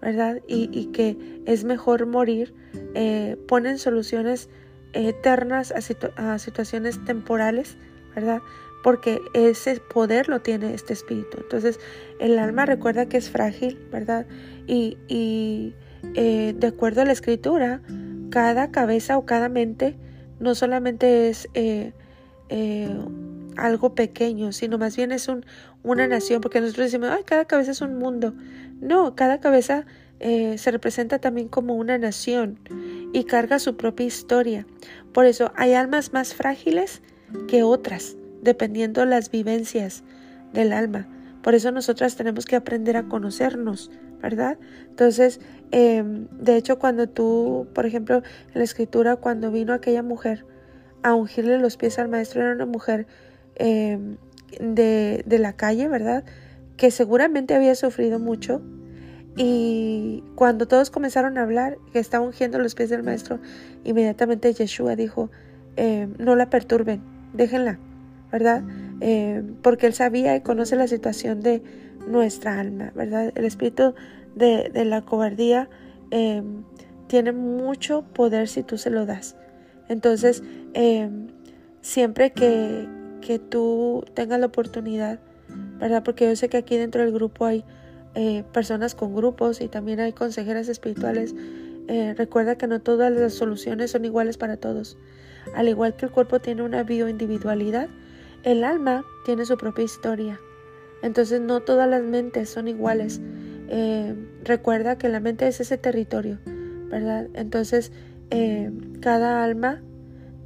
¿verdad? 0.00 0.40
Y, 0.46 0.86
que 0.86 1.42
es 1.46 1.64
mejor 1.64 2.06
morir, 2.06 2.54
eh, 2.94 3.36
ponen 3.48 3.78
soluciones 3.78 4.48
eternas 4.92 5.72
a, 5.72 6.34
a 6.34 6.38
situaciones 6.38 7.04
temporales, 7.04 7.76
¿verdad? 8.14 8.40
porque 8.82 9.20
ese 9.34 9.80
poder 9.80 10.28
lo 10.28 10.40
tiene 10.40 10.74
este 10.74 10.92
espíritu. 10.92 11.38
Entonces, 11.38 11.78
el 12.18 12.38
alma 12.38 12.66
recuerda 12.66 13.06
que 13.06 13.16
es 13.16 13.30
frágil, 13.30 13.78
¿verdad? 13.90 14.26
Y, 14.66 14.96
eh, 16.14 16.54
de 16.56 16.66
acuerdo 16.66 17.02
a 17.02 17.04
la 17.04 17.12
escritura, 17.12 17.82
cada 18.30 18.70
cabeza 18.70 19.18
o 19.18 19.26
cada 19.26 19.48
mente 19.48 19.96
no 20.38 20.54
solamente 20.54 21.28
es 21.28 21.48
eh, 21.54 21.92
algo 23.60 23.94
pequeño, 23.94 24.52
sino 24.52 24.78
más 24.78 24.96
bien 24.96 25.12
es 25.12 25.28
un, 25.28 25.44
una 25.82 26.06
nación, 26.06 26.40
porque 26.40 26.60
nosotros 26.60 26.86
decimos, 26.86 27.10
ay, 27.10 27.22
cada 27.24 27.44
cabeza 27.44 27.70
es 27.72 27.80
un 27.80 27.98
mundo. 27.98 28.34
No, 28.80 29.14
cada 29.14 29.40
cabeza 29.40 29.86
eh, 30.20 30.58
se 30.58 30.70
representa 30.70 31.18
también 31.18 31.48
como 31.48 31.74
una 31.74 31.98
nación 31.98 32.58
y 33.12 33.24
carga 33.24 33.58
su 33.58 33.76
propia 33.76 34.06
historia. 34.06 34.66
Por 35.12 35.26
eso 35.26 35.52
hay 35.56 35.74
almas 35.74 36.12
más 36.12 36.34
frágiles 36.34 37.02
que 37.48 37.62
otras, 37.62 38.16
dependiendo 38.42 39.04
las 39.04 39.30
vivencias 39.30 40.02
del 40.52 40.72
alma. 40.72 41.08
Por 41.42 41.54
eso 41.54 41.72
nosotras 41.72 42.16
tenemos 42.16 42.44
que 42.44 42.56
aprender 42.56 42.96
a 42.96 43.04
conocernos, 43.04 43.90
¿verdad? 44.20 44.58
Entonces, 44.88 45.40
em, 45.70 46.28
de 46.32 46.56
hecho, 46.56 46.78
cuando 46.78 47.08
tú, 47.08 47.66
por 47.74 47.86
ejemplo, 47.86 48.16
en 48.16 48.58
la 48.58 48.64
escritura, 48.64 49.16
cuando 49.16 49.50
vino 49.50 49.72
aquella 49.72 50.02
mujer 50.02 50.44
a 51.02 51.14
ungirle 51.14 51.58
los 51.58 51.78
pies 51.78 51.98
al 51.98 52.08
maestro, 52.08 52.42
era 52.42 52.52
una 52.52 52.66
mujer 52.66 53.06
em, 53.60 54.16
de, 54.60 55.22
de 55.26 55.38
la 55.38 55.52
calle, 55.52 55.86
¿verdad? 55.88 56.24
Que 56.76 56.90
seguramente 56.90 57.54
había 57.54 57.74
sufrido 57.74 58.18
mucho, 58.18 58.60
y 59.36 60.22
cuando 60.34 60.66
todos 60.66 60.90
comenzaron 60.90 61.38
a 61.38 61.42
hablar, 61.42 61.78
que 61.92 61.98
estaba 61.98 62.24
ungiendo 62.24 62.58
los 62.58 62.74
pies 62.74 62.90
del 62.90 63.02
maestro, 63.02 63.38
inmediatamente 63.84 64.52
Yeshua 64.52 64.96
dijo, 64.96 65.30
eh, 65.76 66.08
no 66.18 66.36
la 66.36 66.50
perturben, 66.50 67.00
déjenla, 67.32 67.78
¿verdad? 68.32 68.62
Eh, 69.00 69.42
porque 69.62 69.86
él 69.86 69.94
sabía 69.94 70.36
y 70.36 70.40
conoce 70.40 70.76
la 70.76 70.88
situación 70.88 71.40
de 71.40 71.62
nuestra 72.08 72.58
alma, 72.58 72.92
¿verdad? 72.94 73.32
El 73.34 73.44
espíritu 73.44 73.94
de, 74.34 74.70
la 74.84 75.02
cobardía 75.02 75.68
tiene 77.06 77.32
mucho 77.32 78.02
poder 78.02 78.48
si 78.48 78.62
tú 78.62 78.78
se 78.78 78.90
lo 78.90 79.06
das. 79.06 79.36
Entonces, 79.88 80.42
siempre 81.82 82.32
que, 82.32 82.88
que 83.20 83.38
tú 83.38 84.04
tengas 84.14 84.40
la 84.40 84.46
oportunidad, 84.46 85.20
¿verdad? 85.78 86.02
Porque 86.04 86.26
yo 86.26 86.36
sé 86.36 86.48
que 86.48 86.56
aquí 86.56 86.76
dentro 86.76 87.02
del 87.02 87.12
grupo 87.12 87.44
hay 87.44 87.64
eh, 88.14 88.42
personas 88.52 88.94
con 88.94 89.14
grupos 89.14 89.60
y 89.60 89.68
también 89.68 90.00
hay 90.00 90.12
consejeras 90.12 90.68
espirituales. 90.68 91.34
Eh, 91.88 92.14
recuerda 92.16 92.56
que 92.56 92.66
no 92.66 92.80
todas 92.80 93.12
las 93.12 93.34
soluciones 93.34 93.92
son 93.92 94.04
iguales 94.04 94.36
para 94.36 94.56
todos. 94.56 94.98
Al 95.54 95.68
igual 95.68 95.94
que 95.96 96.06
el 96.06 96.12
cuerpo 96.12 96.40
tiene 96.40 96.62
una 96.62 96.82
bioindividualidad, 96.82 97.88
el 98.42 98.64
alma 98.64 99.04
tiene 99.24 99.44
su 99.44 99.56
propia 99.56 99.84
historia. 99.84 100.40
Entonces 101.02 101.40
no 101.40 101.60
todas 101.60 101.88
las 101.88 102.02
mentes 102.02 102.50
son 102.50 102.68
iguales. 102.68 103.20
Eh, 103.68 104.14
recuerda 104.44 104.98
que 104.98 105.08
la 105.08 105.20
mente 105.20 105.46
es 105.46 105.60
ese 105.60 105.78
territorio, 105.78 106.38
¿verdad? 106.88 107.28
Entonces 107.34 107.92
cada 109.00 109.42
alma 109.42 109.82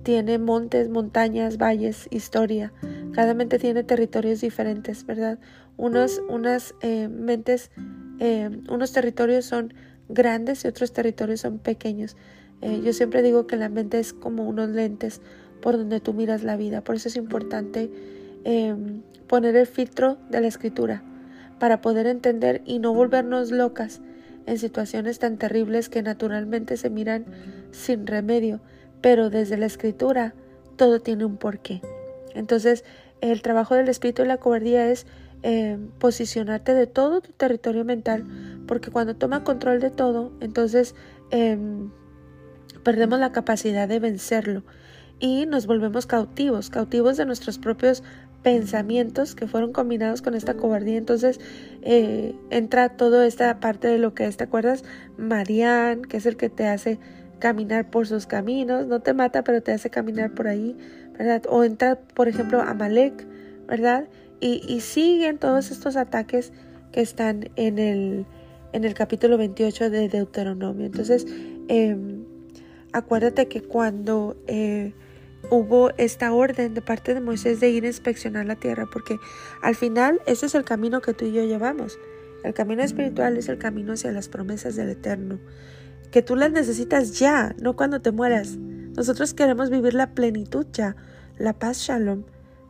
tiene 0.04 0.38
montes, 0.38 0.88
montañas, 0.88 1.58
valles, 1.58 2.06
historia. 2.10 2.72
Cada 3.12 3.34
mente 3.34 3.58
tiene 3.58 3.82
territorios 3.82 4.40
diferentes, 4.40 5.04
¿verdad? 5.04 5.38
unos, 5.76 6.22
unas 6.28 6.74
eh, 6.80 7.08
mentes, 7.08 7.70
eh, 8.20 8.50
unos 8.68 8.92
territorios 8.92 9.44
son 9.44 9.74
grandes 10.08 10.64
y 10.64 10.68
otros 10.68 10.92
territorios 10.92 11.40
son 11.40 11.58
pequeños. 11.58 12.16
Eh, 12.60 12.80
yo 12.84 12.92
siempre 12.92 13.22
digo 13.22 13.46
que 13.46 13.56
la 13.56 13.68
mente 13.68 13.98
es 13.98 14.12
como 14.12 14.46
unos 14.48 14.70
lentes 14.70 15.20
por 15.60 15.76
donde 15.76 16.00
tú 16.00 16.14
miras 16.14 16.42
la 16.42 16.56
vida. 16.56 16.82
Por 16.82 16.96
eso 16.96 17.08
es 17.08 17.16
importante 17.16 17.90
em, 18.44 19.02
poner 19.26 19.56
el 19.56 19.66
filtro 19.66 20.18
de 20.30 20.40
la 20.40 20.46
escritura 20.46 21.02
para 21.58 21.80
poder 21.80 22.06
entender 22.06 22.62
y 22.64 22.78
no 22.78 22.92
volvernos 22.92 23.50
locas 23.50 24.00
en 24.46 24.58
situaciones 24.58 25.18
tan 25.18 25.38
terribles 25.38 25.88
que 25.88 26.02
naturalmente 26.02 26.76
se 26.76 26.90
miran 26.90 27.24
sin 27.70 28.06
remedio. 28.06 28.60
Pero 29.04 29.28
desde 29.28 29.58
la 29.58 29.66
escritura 29.66 30.32
todo 30.76 30.98
tiene 30.98 31.26
un 31.26 31.36
porqué. 31.36 31.82
Entonces, 32.34 32.84
el 33.20 33.42
trabajo 33.42 33.74
del 33.74 33.90
espíritu 33.90 34.22
y 34.22 34.26
la 34.26 34.38
cobardía 34.38 34.90
es 34.90 35.06
eh, 35.42 35.76
posicionarte 35.98 36.72
de 36.72 36.86
todo 36.86 37.20
tu 37.20 37.32
territorio 37.32 37.84
mental, 37.84 38.24
porque 38.66 38.90
cuando 38.90 39.14
toma 39.14 39.44
control 39.44 39.80
de 39.80 39.90
todo, 39.90 40.32
entonces 40.40 40.94
em, 41.30 41.90
perdemos 42.82 43.20
la 43.20 43.30
capacidad 43.30 43.86
de 43.86 43.98
vencerlo 43.98 44.62
y 45.20 45.44
nos 45.44 45.66
volvemos 45.66 46.06
cautivos, 46.06 46.70
cautivos 46.70 47.18
de 47.18 47.26
nuestros 47.26 47.58
propios 47.58 48.02
pensamientos 48.42 49.34
que 49.34 49.46
fueron 49.46 49.74
combinados 49.74 50.22
con 50.22 50.34
esta 50.34 50.54
cobardía. 50.54 50.96
Entonces 50.96 51.40
eh, 51.82 52.34
entra 52.48 52.96
toda 52.96 53.26
esta 53.26 53.60
parte 53.60 53.88
de 53.88 53.98
lo 53.98 54.14
que 54.14 54.24
es, 54.24 54.38
¿te 54.38 54.44
acuerdas? 54.44 54.82
Marian, 55.18 56.00
que 56.00 56.16
es 56.16 56.24
el 56.24 56.38
que 56.38 56.48
te 56.48 56.66
hace 56.66 56.98
caminar 57.38 57.90
por 57.90 58.07
sus 58.07 58.27
caminos, 58.27 58.87
no 58.87 59.01
te 59.01 59.14
mata, 59.14 59.44
pero 59.44 59.62
te 59.62 59.73
hace 59.73 59.90
caminar 59.90 60.33
por 60.33 60.49
ahí, 60.49 60.77
¿verdad? 61.18 61.42
O 61.49 61.64
entra, 61.64 61.97
por 62.14 62.29
ejemplo, 62.29 62.61
Amalek, 62.61 63.27
¿verdad? 63.66 64.09
Y, 64.40 64.81
siguen 64.81 65.38
todos 65.38 65.70
estos 65.70 65.97
ataques 65.97 66.53
que 66.92 67.01
están 67.01 67.49
en 67.57 67.79
el, 67.79 68.27
en 68.73 68.85
el 68.85 68.92
capítulo 68.92 69.38
28 69.38 69.88
de 69.88 70.09
Deuteronomio. 70.09 70.85
Entonces, 70.85 71.27
em, 71.68 72.25
acuérdate 72.92 73.49
que 73.49 73.62
cuando 73.62 74.37
eh, 74.47 74.92
hubo 75.51 75.90
esta 75.97 76.33
orden 76.33 76.75
de 76.75 76.83
parte 76.83 77.14
de 77.14 77.20
Moisés 77.20 77.61
de 77.61 77.70
ir 77.70 77.85
a 77.85 77.87
inspeccionar 77.87 78.47
la 78.47 78.57
tierra, 78.57 78.87
porque 78.92 79.18
al 79.62 79.75
final 79.75 80.20
ese 80.27 80.47
es 80.47 80.55
el 80.55 80.64
camino 80.64 81.01
que 81.01 81.14
tú 81.14 81.25
y 81.25 81.33
yo 81.33 81.44
llevamos. 81.44 81.99
El 82.44 82.53
camino 82.53 82.83
espiritual 82.83 83.37
es 83.38 83.49
el 83.49 83.59
camino 83.59 83.94
hacia 83.94 84.12
las 84.12 84.29
promesas 84.29 84.77
del 84.77 84.90
Eterno, 84.90 85.38
que 86.14 86.22
tú 86.22 86.37
las 86.37 86.53
necesitas 86.53 87.18
ya, 87.18 87.57
no 87.61 87.74
cuando 87.74 88.00
te 88.00 88.12
mueras. 88.12 88.57
Nosotros 88.57 89.35
queremos 89.35 89.68
vivir 89.68 89.94
la 89.94 90.14
plenitud 90.14 90.64
ya, 90.72 90.94
la 91.38 91.55
paz 91.55 91.79
shalom, 91.79 92.22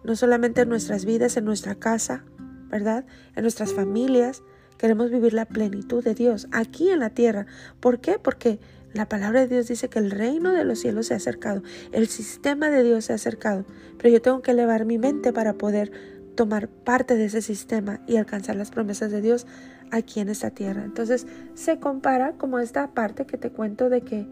no 0.02 0.16
solamente 0.16 0.62
en 0.62 0.70
nuestras 0.70 1.04
vidas, 1.04 1.36
en 1.36 1.44
nuestra 1.44 1.74
casa, 1.74 2.24
¿verdad? 2.70 3.04
En 3.36 3.42
nuestras 3.42 3.74
familias. 3.74 4.42
Queremos 4.78 5.10
vivir 5.10 5.34
la 5.34 5.44
plenitud 5.44 6.02
de 6.02 6.14
Dios 6.14 6.48
aquí 6.52 6.88
en 6.88 7.00
la 7.00 7.10
tierra. 7.10 7.44
¿Por 7.80 8.00
qué? 8.00 8.18
Porque 8.18 8.60
la 8.94 9.10
palabra 9.10 9.40
de 9.40 9.48
Dios 9.48 9.68
dice 9.68 9.90
que 9.90 9.98
el 9.98 10.10
reino 10.10 10.52
de 10.52 10.64
los 10.64 10.78
cielos 10.78 11.08
se 11.08 11.12
ha 11.12 11.18
acercado, 11.18 11.62
el 11.92 12.08
sistema 12.08 12.70
de 12.70 12.82
Dios 12.82 13.04
se 13.04 13.12
ha 13.12 13.16
acercado, 13.16 13.66
pero 13.98 14.08
yo 14.08 14.22
tengo 14.22 14.40
que 14.40 14.52
elevar 14.52 14.86
mi 14.86 14.96
mente 14.96 15.34
para 15.34 15.52
poder 15.52 15.92
tomar 16.34 16.68
parte 16.68 17.14
de 17.14 17.26
ese 17.26 17.42
sistema 17.42 18.00
y 18.06 18.16
alcanzar 18.16 18.56
las 18.56 18.70
promesas 18.70 19.10
de 19.10 19.20
Dios 19.20 19.46
aquí 19.90 20.20
en 20.20 20.28
esta 20.28 20.50
tierra. 20.50 20.84
Entonces 20.84 21.26
se 21.54 21.78
compara 21.78 22.32
como 22.32 22.58
esta 22.58 22.88
parte 22.88 23.26
que 23.26 23.38
te 23.38 23.50
cuento 23.50 23.88
de 23.88 24.02
que 24.02 24.26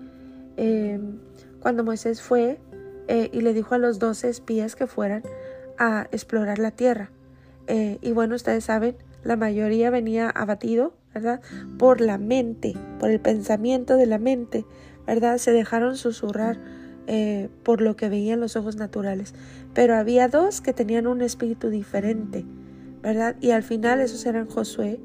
eh, 0.56 1.00
cuando 1.60 1.84
Moisés 1.84 2.20
fue 2.20 2.58
eh, 3.08 3.30
y 3.32 3.40
le 3.40 3.54
dijo 3.54 3.74
a 3.74 3.78
los 3.78 3.98
doce 3.98 4.28
espías 4.28 4.76
que 4.76 4.86
fueran 4.86 5.22
a 5.78 6.08
explorar 6.12 6.58
la 6.58 6.70
tierra. 6.70 7.10
Eh, 7.66 7.98
y 8.02 8.12
bueno, 8.12 8.34
ustedes 8.34 8.64
saben, 8.64 8.96
la 9.24 9.36
mayoría 9.36 9.90
venía 9.90 10.28
abatido, 10.28 10.94
¿verdad? 11.14 11.40
Por 11.78 12.00
la 12.00 12.18
mente, 12.18 12.74
por 12.98 13.10
el 13.10 13.20
pensamiento 13.20 13.96
de 13.96 14.06
la 14.06 14.18
mente, 14.18 14.66
¿verdad? 15.06 15.38
Se 15.38 15.52
dejaron 15.52 15.96
susurrar 15.96 16.58
por 17.64 17.82
lo 17.82 17.96
que 17.96 18.08
veían 18.08 18.40
los 18.40 18.56
ojos 18.56 18.76
naturales. 18.76 19.34
Pero 19.74 19.96
había 19.96 20.28
dos 20.28 20.60
que 20.60 20.72
tenían 20.72 21.06
un 21.06 21.20
espíritu 21.20 21.68
diferente, 21.68 22.46
¿verdad? 23.02 23.36
Y 23.40 23.50
al 23.50 23.64
final 23.64 24.00
esos 24.00 24.24
eran 24.24 24.46
Josué 24.46 25.00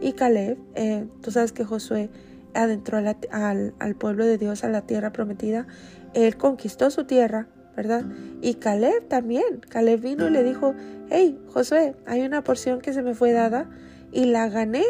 y 0.00 0.12
Caleb. 0.12 0.58
Eh, 0.74 1.06
tú 1.22 1.30
sabes 1.30 1.52
que 1.52 1.64
Josué 1.64 2.10
adentró 2.54 2.98
al, 2.98 3.74
al 3.78 3.94
pueblo 3.94 4.24
de 4.24 4.38
Dios 4.38 4.64
a 4.64 4.68
la 4.68 4.82
tierra 4.82 5.12
prometida. 5.12 5.66
Él 6.14 6.36
conquistó 6.36 6.90
su 6.90 7.04
tierra, 7.04 7.48
¿verdad? 7.76 8.04
Y 8.40 8.54
Caleb 8.54 9.08
también. 9.08 9.60
Caleb 9.68 10.00
vino 10.00 10.26
y 10.28 10.30
le 10.30 10.42
dijo, 10.42 10.74
hey, 11.10 11.38
Josué, 11.48 11.94
hay 12.06 12.22
una 12.22 12.42
porción 12.42 12.80
que 12.80 12.92
se 12.92 13.02
me 13.02 13.14
fue 13.14 13.32
dada 13.32 13.68
y 14.12 14.24
la 14.26 14.48
gané 14.48 14.84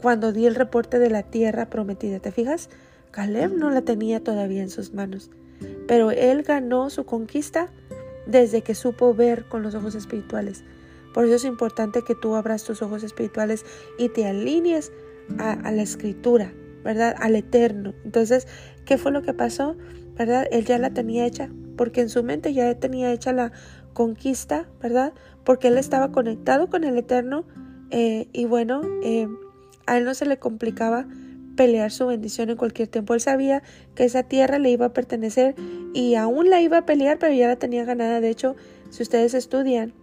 cuando 0.00 0.32
di 0.32 0.46
el 0.46 0.54
reporte 0.54 0.98
de 0.98 1.10
la 1.10 1.22
tierra 1.22 1.68
prometida. 1.68 2.20
¿Te 2.20 2.30
fijas? 2.30 2.68
Caleb 3.10 3.54
no 3.56 3.70
la 3.70 3.82
tenía 3.82 4.22
todavía 4.22 4.62
en 4.62 4.70
sus 4.70 4.92
manos, 4.92 5.30
pero 5.86 6.10
él 6.10 6.42
ganó 6.42 6.90
su 6.90 7.04
conquista 7.04 7.68
desde 8.26 8.62
que 8.62 8.74
supo 8.74 9.14
ver 9.14 9.46
con 9.46 9.62
los 9.62 9.74
ojos 9.74 9.94
espirituales. 9.94 10.62
Por 11.18 11.24
eso 11.24 11.34
es 11.34 11.44
importante 11.44 12.02
que 12.02 12.14
tú 12.14 12.36
abras 12.36 12.62
tus 12.62 12.80
ojos 12.80 13.02
espirituales 13.02 13.66
y 13.98 14.08
te 14.08 14.24
alinees 14.24 14.92
a, 15.40 15.72
la 15.72 15.82
escritura, 15.82 16.52
¿verdad? 16.84 17.16
Al 17.18 17.34
eterno. 17.34 17.92
Entonces, 18.04 18.46
¿qué 18.84 18.98
fue 18.98 19.10
lo 19.10 19.22
que 19.22 19.34
pasó? 19.34 19.76
¿Verdad? 20.14 20.46
Él 20.52 20.64
ya 20.64 20.78
la 20.78 20.94
tenía 20.94 21.26
hecha 21.26 21.50
porque 21.76 22.02
en 22.02 22.08
su 22.08 22.22
mente 22.22 22.54
ya 22.54 22.72
tenía 22.78 23.10
hecha 23.10 23.32
la 23.32 23.50
conquista, 23.94 24.68
¿verdad? 24.80 25.12
Porque 25.42 25.66
él 25.66 25.78
estaba 25.78 26.12
conectado 26.12 26.70
con 26.70 26.84
el 26.84 26.96
Eterno 26.96 27.44
eh, 27.90 28.28
y 28.32 28.44
bueno, 28.44 28.82
eh, 29.02 29.26
a 29.86 29.98
él 29.98 30.04
no 30.04 30.14
se 30.14 30.24
le 30.24 30.38
complicaba 30.38 31.08
pelear 31.56 31.90
su 31.90 32.06
bendición 32.06 32.50
en 32.50 32.56
cualquier 32.56 32.86
tiempo. 32.86 33.14
Él 33.14 33.20
sabía 33.20 33.64
que 33.96 34.04
esa 34.04 34.22
tierra 34.22 34.60
le 34.60 34.70
iba 34.70 34.86
a 34.86 34.92
pertenecer 34.92 35.56
y 35.94 36.14
aún 36.14 36.48
la 36.48 36.60
iba 36.60 36.78
a 36.78 36.86
pelear, 36.86 37.18
pero 37.18 37.34
ya 37.34 37.48
la 37.48 37.56
tenía 37.56 37.84
ganada. 37.84 38.20
De 38.20 38.30
hecho, 38.30 38.54
si 38.90 39.02
ustedes 39.02 39.34
estudian, 39.34 39.94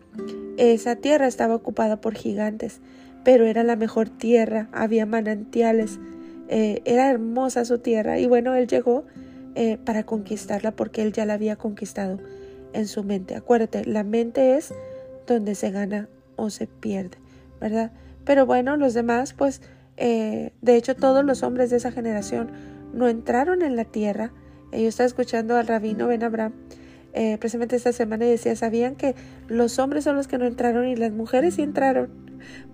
esa 0.58 0.96
tierra 0.96 1.28
estaba 1.28 1.56
ocupada 1.56 2.00
por 2.02 2.16
gigantes, 2.16 2.80
pero 3.24 3.46
era 3.46 3.64
la 3.64 3.76
mejor 3.76 4.10
tierra, 4.10 4.70
había 4.72 5.06
manantiales, 5.06 6.00
eh, 6.48 6.82
era 6.86 7.10
hermosa 7.10 7.66
su 7.66 7.80
tierra 7.80 8.20
y 8.20 8.28
bueno, 8.28 8.54
él 8.56 8.68
llegó 8.68 9.06
eh, 9.56 9.78
para 9.84 10.04
conquistarla 10.04 10.72
porque 10.72 11.02
él 11.02 11.12
ya 11.12 11.26
la 11.26 11.34
había 11.34 11.56
conquistado 11.56 12.20
en 12.74 12.88
su 12.88 13.04
mente. 13.04 13.36
Acuérdate, 13.36 13.86
la 13.86 14.04
mente 14.04 14.56
es 14.58 14.74
donde 15.28 15.56
se 15.56 15.72
gana 15.72 16.08
o 16.36 16.50
se 16.50 16.68
pierde, 16.68 17.18
¿verdad? 17.60 17.92
Pero 18.26 18.46
bueno, 18.46 18.78
los 18.78 18.94
demás, 18.94 19.34
pues, 19.34 19.62
eh, 19.98 20.52
de 20.62 20.76
hecho 20.76 20.96
todos 20.96 21.26
los 21.26 21.42
hombres 21.42 21.70
de 21.70 21.78
esa 21.78 21.92
generación 21.92 22.52
no 22.94 23.08
entraron 23.08 23.62
en 23.62 23.76
la 23.76 23.86
tierra. 23.86 24.32
Yo 24.72 24.88
estaba 24.90 25.08
escuchando 25.08 25.56
al 25.56 25.68
rabino 25.68 26.08
Ben 26.08 26.24
Abraham 26.24 26.54
eh, 27.16 27.38
precisamente 27.40 27.76
esta 27.76 27.94
semana 27.94 28.26
y 28.26 28.30
decía, 28.30 28.56
¿sabían 28.56 28.96
que 28.96 29.16
los 29.48 29.80
hombres 29.80 30.04
son 30.04 30.16
los 30.16 30.28
que 30.28 30.38
no 30.38 30.46
entraron 30.46 30.88
y 30.88 30.96
las 30.96 31.12
mujeres 31.12 31.56
sí 31.56 31.62
entraron? 31.62 32.10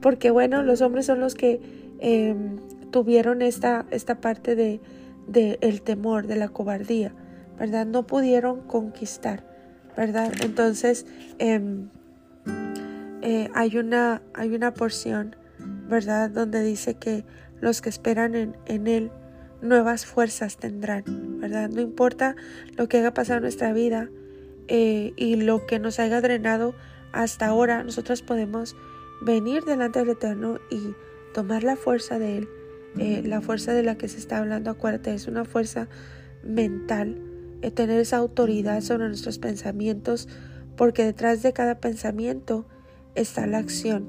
Porque 0.01 0.31
bueno, 0.31 0.63
los 0.63 0.81
hombres 0.81 1.05
son 1.05 1.19
los 1.19 1.35
que 1.35 1.61
em, 1.99 2.57
tuvieron 2.91 3.41
esta, 3.41 3.85
esta 3.91 4.19
parte 4.19 4.55
de, 4.55 4.81
de 5.27 5.57
el 5.61 5.81
temor, 5.81 6.27
de 6.27 6.35
la 6.35 6.49
cobardía, 6.49 7.13
¿verdad? 7.57 7.85
No 7.85 8.05
pudieron 8.05 8.61
conquistar, 8.61 9.45
¿verdad? 9.95 10.33
Entonces, 10.41 11.05
em, 11.39 11.89
hay, 13.53 13.77
una, 13.77 14.21
hay 14.33 14.53
una 14.55 14.73
porción 14.73 15.35
¿verdad? 15.91 16.29
Donde 16.29 16.63
dice 16.63 16.95
que 16.95 17.25
los 17.59 17.81
que 17.81 17.89
esperan 17.89 18.33
en, 18.33 18.57
en 18.65 18.87
Él 18.87 19.11
nuevas 19.61 20.05
fuerzas 20.05 20.57
tendrán, 20.57 21.03
¿verdad? 21.39 21.69
No 21.69 21.81
importa 21.81 22.35
lo 22.77 22.87
que 22.87 22.97
haya 22.97 23.13
pasado 23.13 23.37
en 23.37 23.43
nuestra 23.43 23.73
vida 23.73 24.09
eh, 24.74 25.11
y 25.17 25.36
lo 25.36 25.65
que 25.65 25.80
nos 25.80 25.99
haya 25.99 26.22
drenado 26.22 26.74
hasta 27.11 27.47
ahora, 27.47 27.84
nosotros 27.84 28.22
podemos 28.22 28.78
venir 29.19 29.65
delante 29.65 29.99
del 29.99 30.11
Eterno 30.11 30.59
y 30.69 30.95
tomar 31.34 31.65
la 31.65 31.76
fuerza 31.76 32.19
de 32.19 32.38
Él, 32.38 32.49
eh, 32.97 33.22
la 33.26 33.41
fuerza 33.41 33.74
de 33.74 33.84
la 33.84 33.97
que 33.97 34.07
se 34.07 34.17
está 34.17 34.38
hablando, 34.38 34.72
acuérdate, 34.72 35.13
es 35.13 35.28
una 35.28 35.43
fuerza 35.43 35.89
mental, 36.41 37.22
eh, 37.61 37.69
tener 37.69 37.99
esa 37.99 38.15
autoridad 38.15 38.80
sobre 38.80 39.09
nuestros 39.09 39.39
pensamientos, 39.39 40.30
porque 40.78 41.03
detrás 41.03 41.43
de 41.43 41.51
cada 41.51 41.82
pensamiento 41.82 42.65
está 43.13 43.47
la 43.47 43.57
acción. 43.57 44.07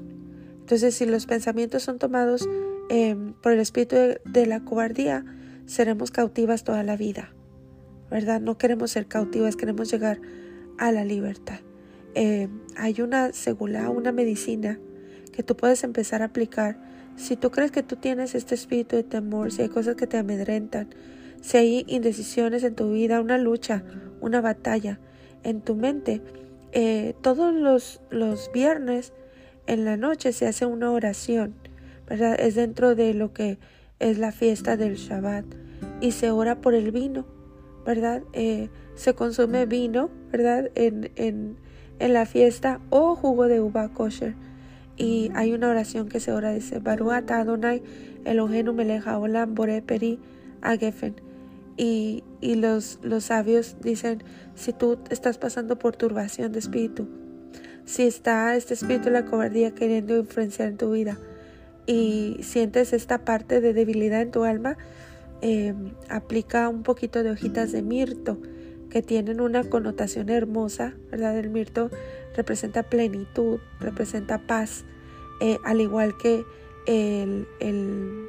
Entonces, 0.61 0.95
si 0.95 1.05
los 1.05 1.25
pensamientos 1.25 1.83
son 1.83 1.99
tomados 1.99 2.47
em, 2.89 3.33
por 3.33 3.51
el 3.51 3.59
espíritu 3.59 3.97
de, 4.23 4.45
la 4.45 4.63
cobardía, 4.63 5.25
seremos 5.65 6.09
cautivas 6.09 6.63
toda 6.63 6.83
la 6.83 6.95
vida, 6.95 7.33
¿verdad? 8.09 8.39
No 8.39 8.57
queremos 8.57 8.91
ser 8.91 9.07
cautivas, 9.07 9.57
queremos 9.57 9.91
llegar 9.91 10.21
a 10.77 10.91
la 10.91 11.05
libertad. 11.05 11.59
Em, 12.15 12.61
hay 12.77 13.01
una 13.01 13.33
segula, 13.33 13.89
una 13.89 14.11
medicina 14.11 14.79
que 15.31 15.43
tú 15.43 15.55
puedes 15.55 15.83
empezar 15.83 16.21
a 16.21 16.25
aplicar. 16.25 16.77
Si 17.15 17.35
tú 17.35 17.51
crees 17.51 17.71
que 17.71 17.83
tú 17.83 17.95
tienes 17.95 18.35
este 18.35 18.55
espíritu 18.55 18.95
de 18.95 19.03
temor, 19.03 19.51
si 19.51 19.63
hay 19.63 19.69
cosas 19.69 19.95
que 19.95 20.07
te 20.07 20.17
amedrentan, 20.17 20.89
si 21.41 21.57
hay 21.57 21.85
indecisiones 21.87 22.63
en 22.63 22.75
tu 22.75 22.91
vida, 22.91 23.19
una 23.19 23.37
lucha, 23.37 23.83
una 24.21 24.41
batalla 24.41 24.99
en 25.43 25.61
tu 25.61 25.75
mente, 25.75 26.21
eh, 26.71 27.15
todos 27.21 27.53
los, 27.53 28.01
los 28.09 28.51
viernes 28.53 29.13
en 29.67 29.85
la 29.85 29.97
noche 29.97 30.33
se 30.33 30.47
hace 30.47 30.65
una 30.65 30.91
oración, 30.91 31.53
¿verdad? 32.07 32.39
Es 32.39 32.55
dentro 32.55 32.95
de 32.95 33.13
lo 33.13 33.33
que 33.33 33.59
es 33.99 34.17
la 34.17 34.31
fiesta 34.31 34.77
del 34.77 34.95
Shabbat 34.95 35.45
y 36.01 36.11
se 36.11 36.31
ora 36.31 36.61
por 36.61 36.73
el 36.73 36.91
vino, 36.91 37.25
¿verdad? 37.85 38.23
Eh, 38.33 38.69
se 38.95 39.13
consume 39.13 39.65
vino, 39.65 40.09
¿verdad? 40.31 40.69
En, 40.75 41.11
en, 41.15 41.57
en, 41.99 42.13
la 42.13 42.25
fiesta 42.25 42.79
o 42.89 43.15
jugo 43.15 43.47
de 43.47 43.61
uva 43.61 43.89
kosher. 43.89 44.35
Y 44.95 45.31
hay 45.33 45.53
una 45.53 45.69
oración 45.69 46.07
que 46.07 46.19
se 46.19 46.31
ora, 46.31 46.51
dice, 46.51 46.79
Baruata 46.79 47.39
Adonai 47.39 47.81
Elohenu 48.25 48.73
Meleja 48.73 49.17
Olam 49.17 49.55
Bore 49.55 49.81
Peri 49.81 50.19
Agefen. 50.61 51.15
Y, 51.75 52.23
y 52.39 52.55
los, 52.55 52.99
los 53.01 53.25
sabios 53.25 53.77
dicen, 53.81 54.23
si 54.53 54.73
tú 54.73 54.99
estás 55.09 55.39
pasando 55.39 55.79
por 55.79 55.95
turbación 55.95 56.51
de 56.51 56.59
espíritu, 56.59 57.07
si 57.85 58.03
está 58.03 58.55
este 58.55 58.75
espíritu 58.75 59.05
de 59.05 59.11
la 59.11 59.25
cobardía 59.25 59.73
queriendo 59.73 60.17
influenciar 60.17 60.69
en 60.69 60.77
tu 60.77 60.91
vida 60.91 61.17
y 61.87 62.37
sientes 62.41 62.93
esta 62.93 63.25
parte 63.25 63.59
de 63.59 63.73
debilidad 63.73 64.21
en 64.21 64.31
tu 64.31 64.43
alma, 64.43 64.77
em, 65.41 65.93
aplica 66.09 66.69
un 66.69 66.83
poquito 66.83 67.23
de 67.23 67.31
hojitas 67.31 67.71
de 67.71 67.81
mirto 67.81 68.37
que 68.93 69.01
tienen 69.01 69.41
una 69.41 69.63
connotación 69.63 70.29
hermosa, 70.29 70.93
¿verdad? 71.09 71.35
El 71.39 71.49
mirto 71.49 71.89
representa 72.35 72.83
plenitud, 72.83 73.59
representa 73.79 74.37
paz, 74.37 74.85
eh, 75.41 75.57
al 75.65 75.81
igual 75.81 76.15
que 76.15 76.45
el, 76.85 77.47
el, 77.59 78.27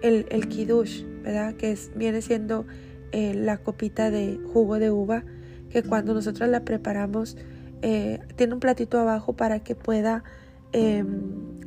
el, 0.00 0.26
el 0.30 0.48
kiddush, 0.48 1.04
¿verdad? 1.22 1.54
Que 1.54 1.72
es, 1.72 1.90
viene 1.94 2.22
siendo 2.22 2.64
eh, 3.12 3.34
la 3.34 3.58
copita 3.58 4.10
de 4.10 4.40
jugo 4.54 4.78
de 4.78 4.90
uva, 4.90 5.22
que 5.68 5.82
cuando 5.82 6.14
nosotros 6.14 6.48
la 6.48 6.64
preparamos, 6.64 7.36
eh, 7.82 8.20
tiene 8.36 8.54
un 8.54 8.60
platito 8.60 8.98
abajo 8.98 9.34
para 9.34 9.62
que 9.62 9.74
pueda 9.74 10.24
em, 10.72 11.60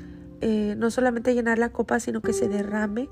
no 0.76 0.90
solamente 0.90 1.36
llenar 1.36 1.60
la 1.60 1.70
copa, 1.70 2.00
sino 2.00 2.24
que 2.24 2.34
se 2.34 2.48
derrame 2.50 3.10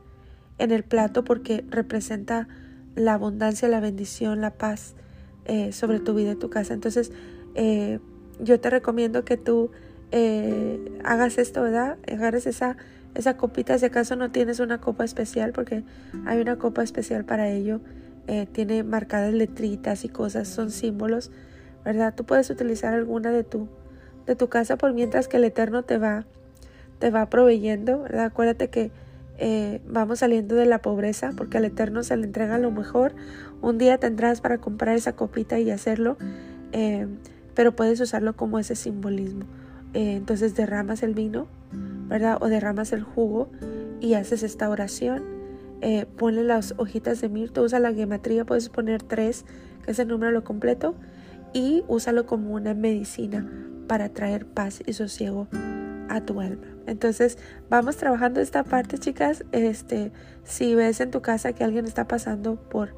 en 0.58 0.72
el 0.72 0.84
plato 0.84 1.24
porque 1.24 1.64
representa 1.70 2.48
la 2.96 3.14
abundancia, 3.14 3.68
la 3.68 3.82
bendición, 3.82 4.42
la 4.42 4.58
paz 4.58 4.96
eh, 5.52 5.72
sobre 5.72 6.00
tu 6.00 6.14
vida 6.14 6.32
y 6.32 6.36
tu 6.36 6.50
casa. 6.50 6.74
Entonces, 6.74 7.12
yo 8.40 8.60
te 8.60 8.70
recomiendo 8.70 9.26
que 9.26 9.38
tú 9.38 9.72
hagas 11.04 11.38
esto, 11.38 11.62
¿verdad? 11.64 11.98
Agarres 12.12 12.48
esa, 12.48 12.78
esa 13.16 13.38
copita, 13.38 13.78
si 13.78 13.86
acaso 13.86 14.16
no 14.16 14.32
tienes 14.32 14.60
una 14.60 14.80
copa 14.80 15.04
especial, 15.04 15.52
porque 15.52 15.84
hay 16.26 16.40
una 16.40 16.58
copa 16.58 16.84
especial 16.84 17.26
para 17.26 17.50
ello. 17.50 17.82
tiene 18.54 18.84
marcadas 18.84 19.34
letritas 19.34 20.06
y 20.06 20.10
cosas, 20.10 20.48
son 20.48 20.72
símbolos 20.72 21.32
¿verdad? 21.84 22.14
Tú 22.16 22.26
puedes 22.26 22.50
utilizar 22.50 22.94
alguna 22.94 23.32
de 23.32 23.44
tu, 23.44 23.68
de 24.26 24.36
tu 24.36 24.50
casa 24.50 24.78
por 24.78 24.94
mientras 24.94 25.28
que 25.28 25.38
el 25.38 25.44
Eterno 25.44 25.84
te 25.84 25.98
va, 25.98 26.26
te 27.00 27.10
va 27.10 27.30
proveyendo, 27.30 28.04
¿verdad? 28.04 28.26
Acuérdate 28.26 28.70
que 28.70 28.92
eh, 29.38 29.82
vamos 29.88 30.20
saliendo 30.20 30.56
de 30.56 30.66
la 30.66 30.82
pobreza 30.82 31.32
porque 31.36 31.58
al 31.58 31.66
Eterno 31.66 32.04
se 32.04 32.16
le 32.18 32.26
entrega 32.26 32.58
lo 32.58 32.72
mejor. 32.72 33.14
Un 33.62 33.78
día 33.78 33.98
tendrás 33.98 34.42
para 34.42 34.58
comprar 34.58 34.96
esa 34.96 35.14
copita 35.14 35.60
y 35.60 35.70
hacerlo, 35.72 36.18
eh, 36.72 37.08
pero 37.54 37.76
puedes 37.76 38.00
usarlo 38.00 38.36
como 38.36 38.60
ese 38.60 38.76
simbolismo. 38.76 39.46
Eh, 39.94 40.16
entonces 40.16 40.56
derramas 40.56 41.04
el 41.04 41.14
vino, 41.14 41.48
¿verdad? 42.08 42.38
O 42.42 42.48
derramas 42.48 42.94
el 42.94 43.04
jugo 43.04 43.50
y 44.00 44.16
haces 44.16 44.44
esta 44.44 44.70
oración. 44.70 45.24
ponle 46.18 46.44
las 46.44 46.76
hojitas 46.78 47.22
de 47.22 47.30
mirto, 47.30 47.64
usa 47.64 47.80
la 47.80 47.92
gematría, 47.92 48.46
puedes 48.46 48.70
poner 48.70 49.02
tres, 49.02 49.46
que 49.84 49.92
es 49.92 50.00
el 50.00 50.08
número 50.08 50.32
lo 50.32 50.44
completo 50.44 50.96
y 51.54 51.84
úsalo 51.88 52.26
como 52.26 52.54
una 52.54 52.74
medicina 52.74 53.50
para 53.88 54.10
traer 54.10 54.46
paz 54.46 54.82
y 54.86 54.94
sosiego 54.94 55.48
a 56.10 56.22
tu 56.22 56.40
alma. 56.40 56.68
Entonces, 56.88 57.38
vamos 57.70 57.98
trabajando 57.98 58.40
esta 58.40 58.64
parte, 58.64 58.98
chicas. 58.98 59.44
Este, 59.52 60.12
si 60.44 60.76
ves 60.76 61.00
en 61.02 61.12
tu 61.12 61.22
casa 61.22 61.54
que 61.54 61.64
alguien 61.64 61.86
está 61.86 62.08
pasando 62.08 62.56
por 62.56 62.96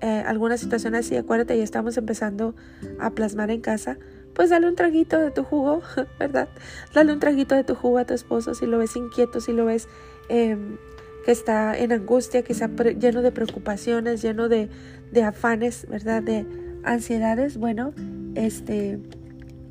eh, 0.00 0.22
alguna 0.26 0.56
situación 0.56 0.94
así, 0.94 1.16
acuérdate, 1.16 1.56
ya 1.56 1.64
estamos 1.64 1.96
empezando 1.96 2.54
a 2.98 3.10
plasmar 3.10 3.50
en 3.50 3.60
casa, 3.60 3.98
pues 4.34 4.50
dale 4.50 4.68
un 4.68 4.76
traguito 4.76 5.18
de 5.18 5.30
tu 5.30 5.44
jugo, 5.44 5.82
¿verdad? 6.18 6.48
Dale 6.94 7.12
un 7.12 7.20
traguito 7.20 7.54
de 7.54 7.64
tu 7.64 7.74
jugo 7.74 7.98
a 7.98 8.04
tu 8.04 8.14
esposo 8.14 8.54
si 8.54 8.66
lo 8.66 8.78
ves 8.78 8.96
inquieto, 8.96 9.40
si 9.40 9.52
lo 9.52 9.66
ves 9.66 9.88
em, 10.28 10.78
que 11.24 11.32
está 11.32 11.76
en 11.76 11.92
angustia, 11.92 12.42
quizá 12.42 12.68
lleno 12.98 13.22
de 13.22 13.30
preocupaciones, 13.32 14.22
lleno 14.22 14.48
de, 14.48 14.70
de 15.12 15.22
afanes, 15.22 15.86
¿verdad? 15.88 16.22
De 16.22 16.46
ansiedades, 16.82 17.58
bueno, 17.58 17.92
este, 18.34 18.98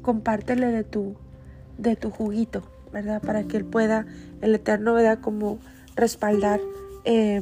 compártele 0.01 0.67
de 0.67 0.83
tu, 0.83 1.15
de 1.77 1.95
tu 1.95 2.11
juguito, 2.11 2.63
¿verdad? 2.91 3.21
Para 3.21 3.43
que 3.43 3.57
él 3.57 3.65
pueda, 3.65 4.05
el 4.41 4.53
Eterno, 4.53 4.93
¿verdad? 4.93 5.19
Como 5.21 5.59
respaldar 5.95 6.59
eh, 7.05 7.41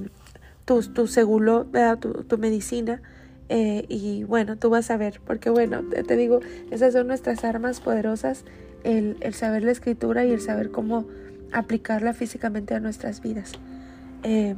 tu, 0.68 0.82
tu 0.84 1.08
seguro. 1.08 1.66
Tu, 2.00 2.24
tu 2.26 2.38
medicina. 2.38 3.02
Eh, 3.50 3.86
y 3.88 4.26
bueno, 4.26 4.58
tú 4.58 4.70
vas 4.70 4.92
a 4.92 4.98
ver, 4.98 5.22
porque 5.26 5.50
bueno, 5.50 5.82
te, 5.82 6.16
digo, 6.18 6.42
esas 6.70 6.92
son 6.92 7.08
nuestras 7.08 7.46
armas 7.46 7.80
poderosas, 7.80 8.44
el, 8.84 9.16
el, 9.22 9.34
saber 9.34 9.64
la 9.64 9.72
escritura 9.72 10.26
y 10.26 10.32
el 10.32 10.42
saber 10.42 10.70
cómo 10.70 11.06
aplicarla 11.54 12.14
físicamente 12.14 12.76
a 12.76 12.82
nuestras 12.82 13.22
vidas. 13.22 13.54
Eh, 14.24 14.56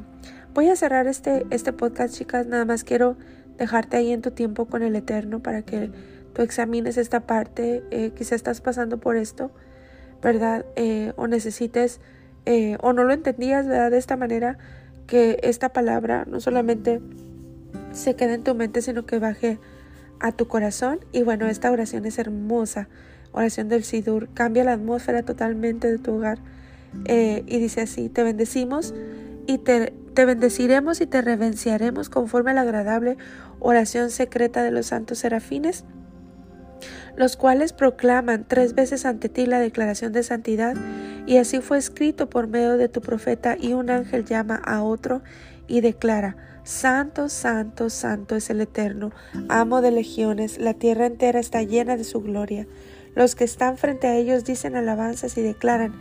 voy 0.55 0.69
a 0.69 0.75
cerrar 0.75 1.05
este, 1.05 1.45
este 1.51 1.71
podcast, 1.71 2.15
chicas, 2.15 2.47
nada 2.47 2.65
más 2.65 2.83
quiero 2.83 3.15
dejarte 3.59 3.97
ahí 3.97 4.11
en 4.11 4.23
tu 4.23 4.31
tiempo 4.31 4.65
con 4.65 4.81
el 4.81 4.95
Eterno 4.95 5.39
para 5.39 5.61
que 5.61 5.91
tú 6.33 6.41
examines 6.41 6.97
esta 6.97 7.27
parte, 7.27 7.83
eh, 7.91 8.11
quizá 8.17 8.33
estás 8.33 8.59
pasando 8.59 8.97
por 8.97 9.17
esto, 9.17 9.51
¿verdad? 10.23 10.65
Eh, 10.75 11.13
o 11.15 11.27
necesites, 11.27 12.01
o 12.81 12.93
no 12.93 13.03
lo 13.03 13.13
entendías, 13.13 13.67
¿verdad? 13.67 13.91
De 13.91 13.99
esta 13.99 14.17
manera, 14.17 14.57
que 15.09 15.39
esta 15.41 15.69
palabra 15.69 16.25
no 16.27 16.39
solamente 16.39 17.01
se 17.91 18.15
quede 18.15 18.35
en 18.35 18.43
tu 18.43 18.53
mente, 18.53 18.83
sino 18.83 19.07
que 19.07 19.17
baje 19.17 19.57
a 20.19 20.31
tu 20.31 20.47
corazón. 20.47 20.99
Y 21.11 21.23
bueno, 21.23 21.47
esta 21.47 21.71
oración 21.71 22.05
es 22.05 22.19
hermosa, 22.19 22.87
oración 23.31 23.69
del 23.69 23.83
Sidur, 23.83 24.29
cambia 24.35 24.63
la 24.63 24.73
atmósfera 24.73 25.23
totalmente 25.23 25.89
de 25.89 25.97
tu 25.97 26.13
hogar. 26.13 26.37
y 27.05 27.59
dice 27.59 27.81
así, 27.81 28.07
te 28.07 28.23
bendecimos 28.23 28.93
y 29.47 29.57
te, 29.57 29.93
te 30.13 30.25
bendeciremos 30.25 31.01
y 31.01 31.07
te 31.07 31.21
revenciaremos 31.21 32.09
conforme 32.09 32.51
a 32.51 32.53
la 32.53 32.61
agradable 32.61 33.17
oración 33.59 34.11
secreta 34.11 34.61
de 34.61 34.69
los 34.69 34.85
santos 34.85 35.17
serafines. 35.17 35.85
Los 37.15 37.37
cuales 37.37 37.73
proclaman 37.73 38.45
tres 38.47 38.75
veces 38.75 39.05
ante 39.05 39.29
ti 39.29 39.45
la 39.45 39.59
declaración 39.59 40.11
de 40.13 40.23
santidad, 40.23 40.75
y 41.25 41.37
así 41.37 41.59
fue 41.61 41.77
escrito 41.77 42.29
por 42.29 42.47
medio 42.47 42.77
de 42.77 42.89
tu 42.89 43.01
profeta, 43.01 43.55
y 43.59 43.73
un 43.73 43.89
ángel 43.89 44.25
llama 44.25 44.55
a 44.55 44.81
otro 44.81 45.21
y 45.67 45.81
declara, 45.81 46.35
Santo, 46.63 47.29
santo, 47.29 47.89
santo 47.89 48.35
es 48.35 48.49
el 48.49 48.61
Eterno, 48.61 49.11
amo 49.47 49.81
de 49.81 49.91
legiones, 49.91 50.59
la 50.59 50.73
tierra 50.73 51.05
entera 51.05 51.39
está 51.39 51.63
llena 51.63 51.97
de 51.97 52.03
su 52.03 52.21
gloria. 52.21 52.67
Los 53.15 53.35
que 53.35 53.43
están 53.43 53.77
frente 53.77 54.07
a 54.07 54.15
ellos 54.15 54.45
dicen 54.45 54.75
alabanzas 54.75 55.37
y 55.37 55.41
declaran, 55.41 55.93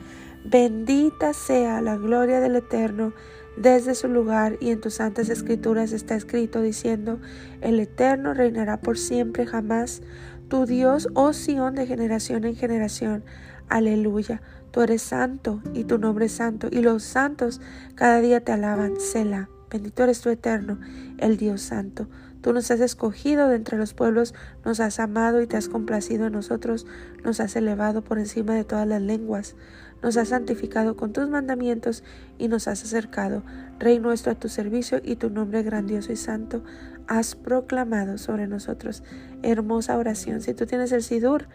Bendita 0.44 1.32
sea 1.32 1.80
la 1.80 1.96
gloria 1.96 2.40
del 2.40 2.56
Eterno 2.56 3.12
desde 3.56 3.94
su 3.94 4.08
lugar 4.08 4.56
y 4.60 4.70
en 4.70 4.80
tus 4.80 4.94
santas 4.94 5.28
escrituras 5.28 5.92
está 5.92 6.14
escrito 6.14 6.62
diciendo, 6.62 7.18
el 7.60 7.80
Eterno 7.80 8.34
reinará 8.34 8.80
por 8.80 8.98
siempre 8.98 9.46
jamás, 9.46 10.00
tu 10.48 10.66
Dios, 10.66 11.08
oh 11.14 11.32
Sión, 11.32 11.74
de 11.74 11.86
generación 11.86 12.44
en 12.44 12.56
generación. 12.56 13.24
Aleluya, 13.68 14.40
tú 14.70 14.80
eres 14.80 15.02
santo 15.02 15.60
y 15.74 15.84
tu 15.84 15.98
nombre 15.98 16.26
es 16.26 16.32
santo 16.32 16.68
y 16.70 16.80
los 16.80 17.02
santos 17.02 17.60
cada 17.94 18.20
día 18.20 18.42
te 18.42 18.52
alaban, 18.52 18.98
Selah. 18.98 19.48
Bendito 19.70 20.02
eres 20.02 20.22
tu 20.22 20.30
eterno, 20.30 20.78
el 21.18 21.36
Dios 21.36 21.60
santo. 21.60 22.08
Tú 22.40 22.54
nos 22.54 22.70
has 22.70 22.80
escogido 22.80 23.48
de 23.48 23.56
entre 23.56 23.76
los 23.76 23.92
pueblos, 23.92 24.32
nos 24.64 24.80
has 24.80 24.98
amado 25.00 25.42
y 25.42 25.46
te 25.46 25.58
has 25.58 25.68
complacido 25.68 26.26
en 26.26 26.32
nosotros, 26.32 26.86
nos 27.22 27.40
has 27.40 27.54
elevado 27.56 28.02
por 28.02 28.18
encima 28.18 28.54
de 28.54 28.64
todas 28.64 28.86
las 28.86 29.02
lenguas, 29.02 29.56
nos 30.02 30.16
has 30.16 30.28
santificado 30.28 30.96
con 30.96 31.12
tus 31.12 31.28
mandamientos 31.28 32.04
y 32.38 32.48
nos 32.48 32.68
has 32.68 32.82
acercado, 32.84 33.42
Rey 33.78 33.98
nuestro, 33.98 34.32
a 34.32 34.36
tu 34.36 34.48
servicio 34.48 35.00
y 35.04 35.16
tu 35.16 35.28
nombre 35.28 35.62
grandioso 35.62 36.12
y 36.12 36.16
santo 36.16 36.62
has 37.08 37.34
proclamado 37.34 38.18
sobre 38.18 38.46
nosotros. 38.46 39.02
Hermosa 39.42 39.96
oración. 39.96 40.40
Si 40.40 40.54
tú 40.54 40.66
tienes 40.66 40.92
el 40.92 41.02
Sidur, 41.02 41.48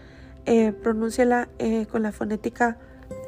eh, 0.46 0.74
pronúnciala 0.74 1.48
eh, 1.60 1.86
con 1.86 2.04
la 2.04 2.12
fonética 2.12 2.78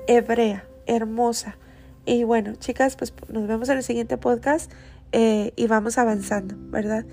hebrea, 0.07 0.65
hermosa. 0.85 1.57
Y 2.05 2.23
bueno, 2.23 2.55
chicas, 2.55 2.95
pues 2.97 3.13
nos 3.29 3.47
vemos 3.47 3.69
en 3.69 3.77
el 3.77 3.83
siguiente 3.83 4.17
podcast 4.17 4.71
eh, 5.11 5.53
y 5.55 5.67
vamos 5.67 5.97
avanzando, 5.97 6.55
¿verdad? 6.69 7.05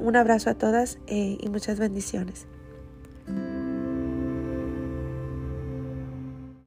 Un 0.00 0.16
abrazo 0.16 0.50
a 0.50 0.54
todas 0.54 0.98
y 1.06 1.48
muchas 1.50 1.78
bendiciones. 1.78 2.46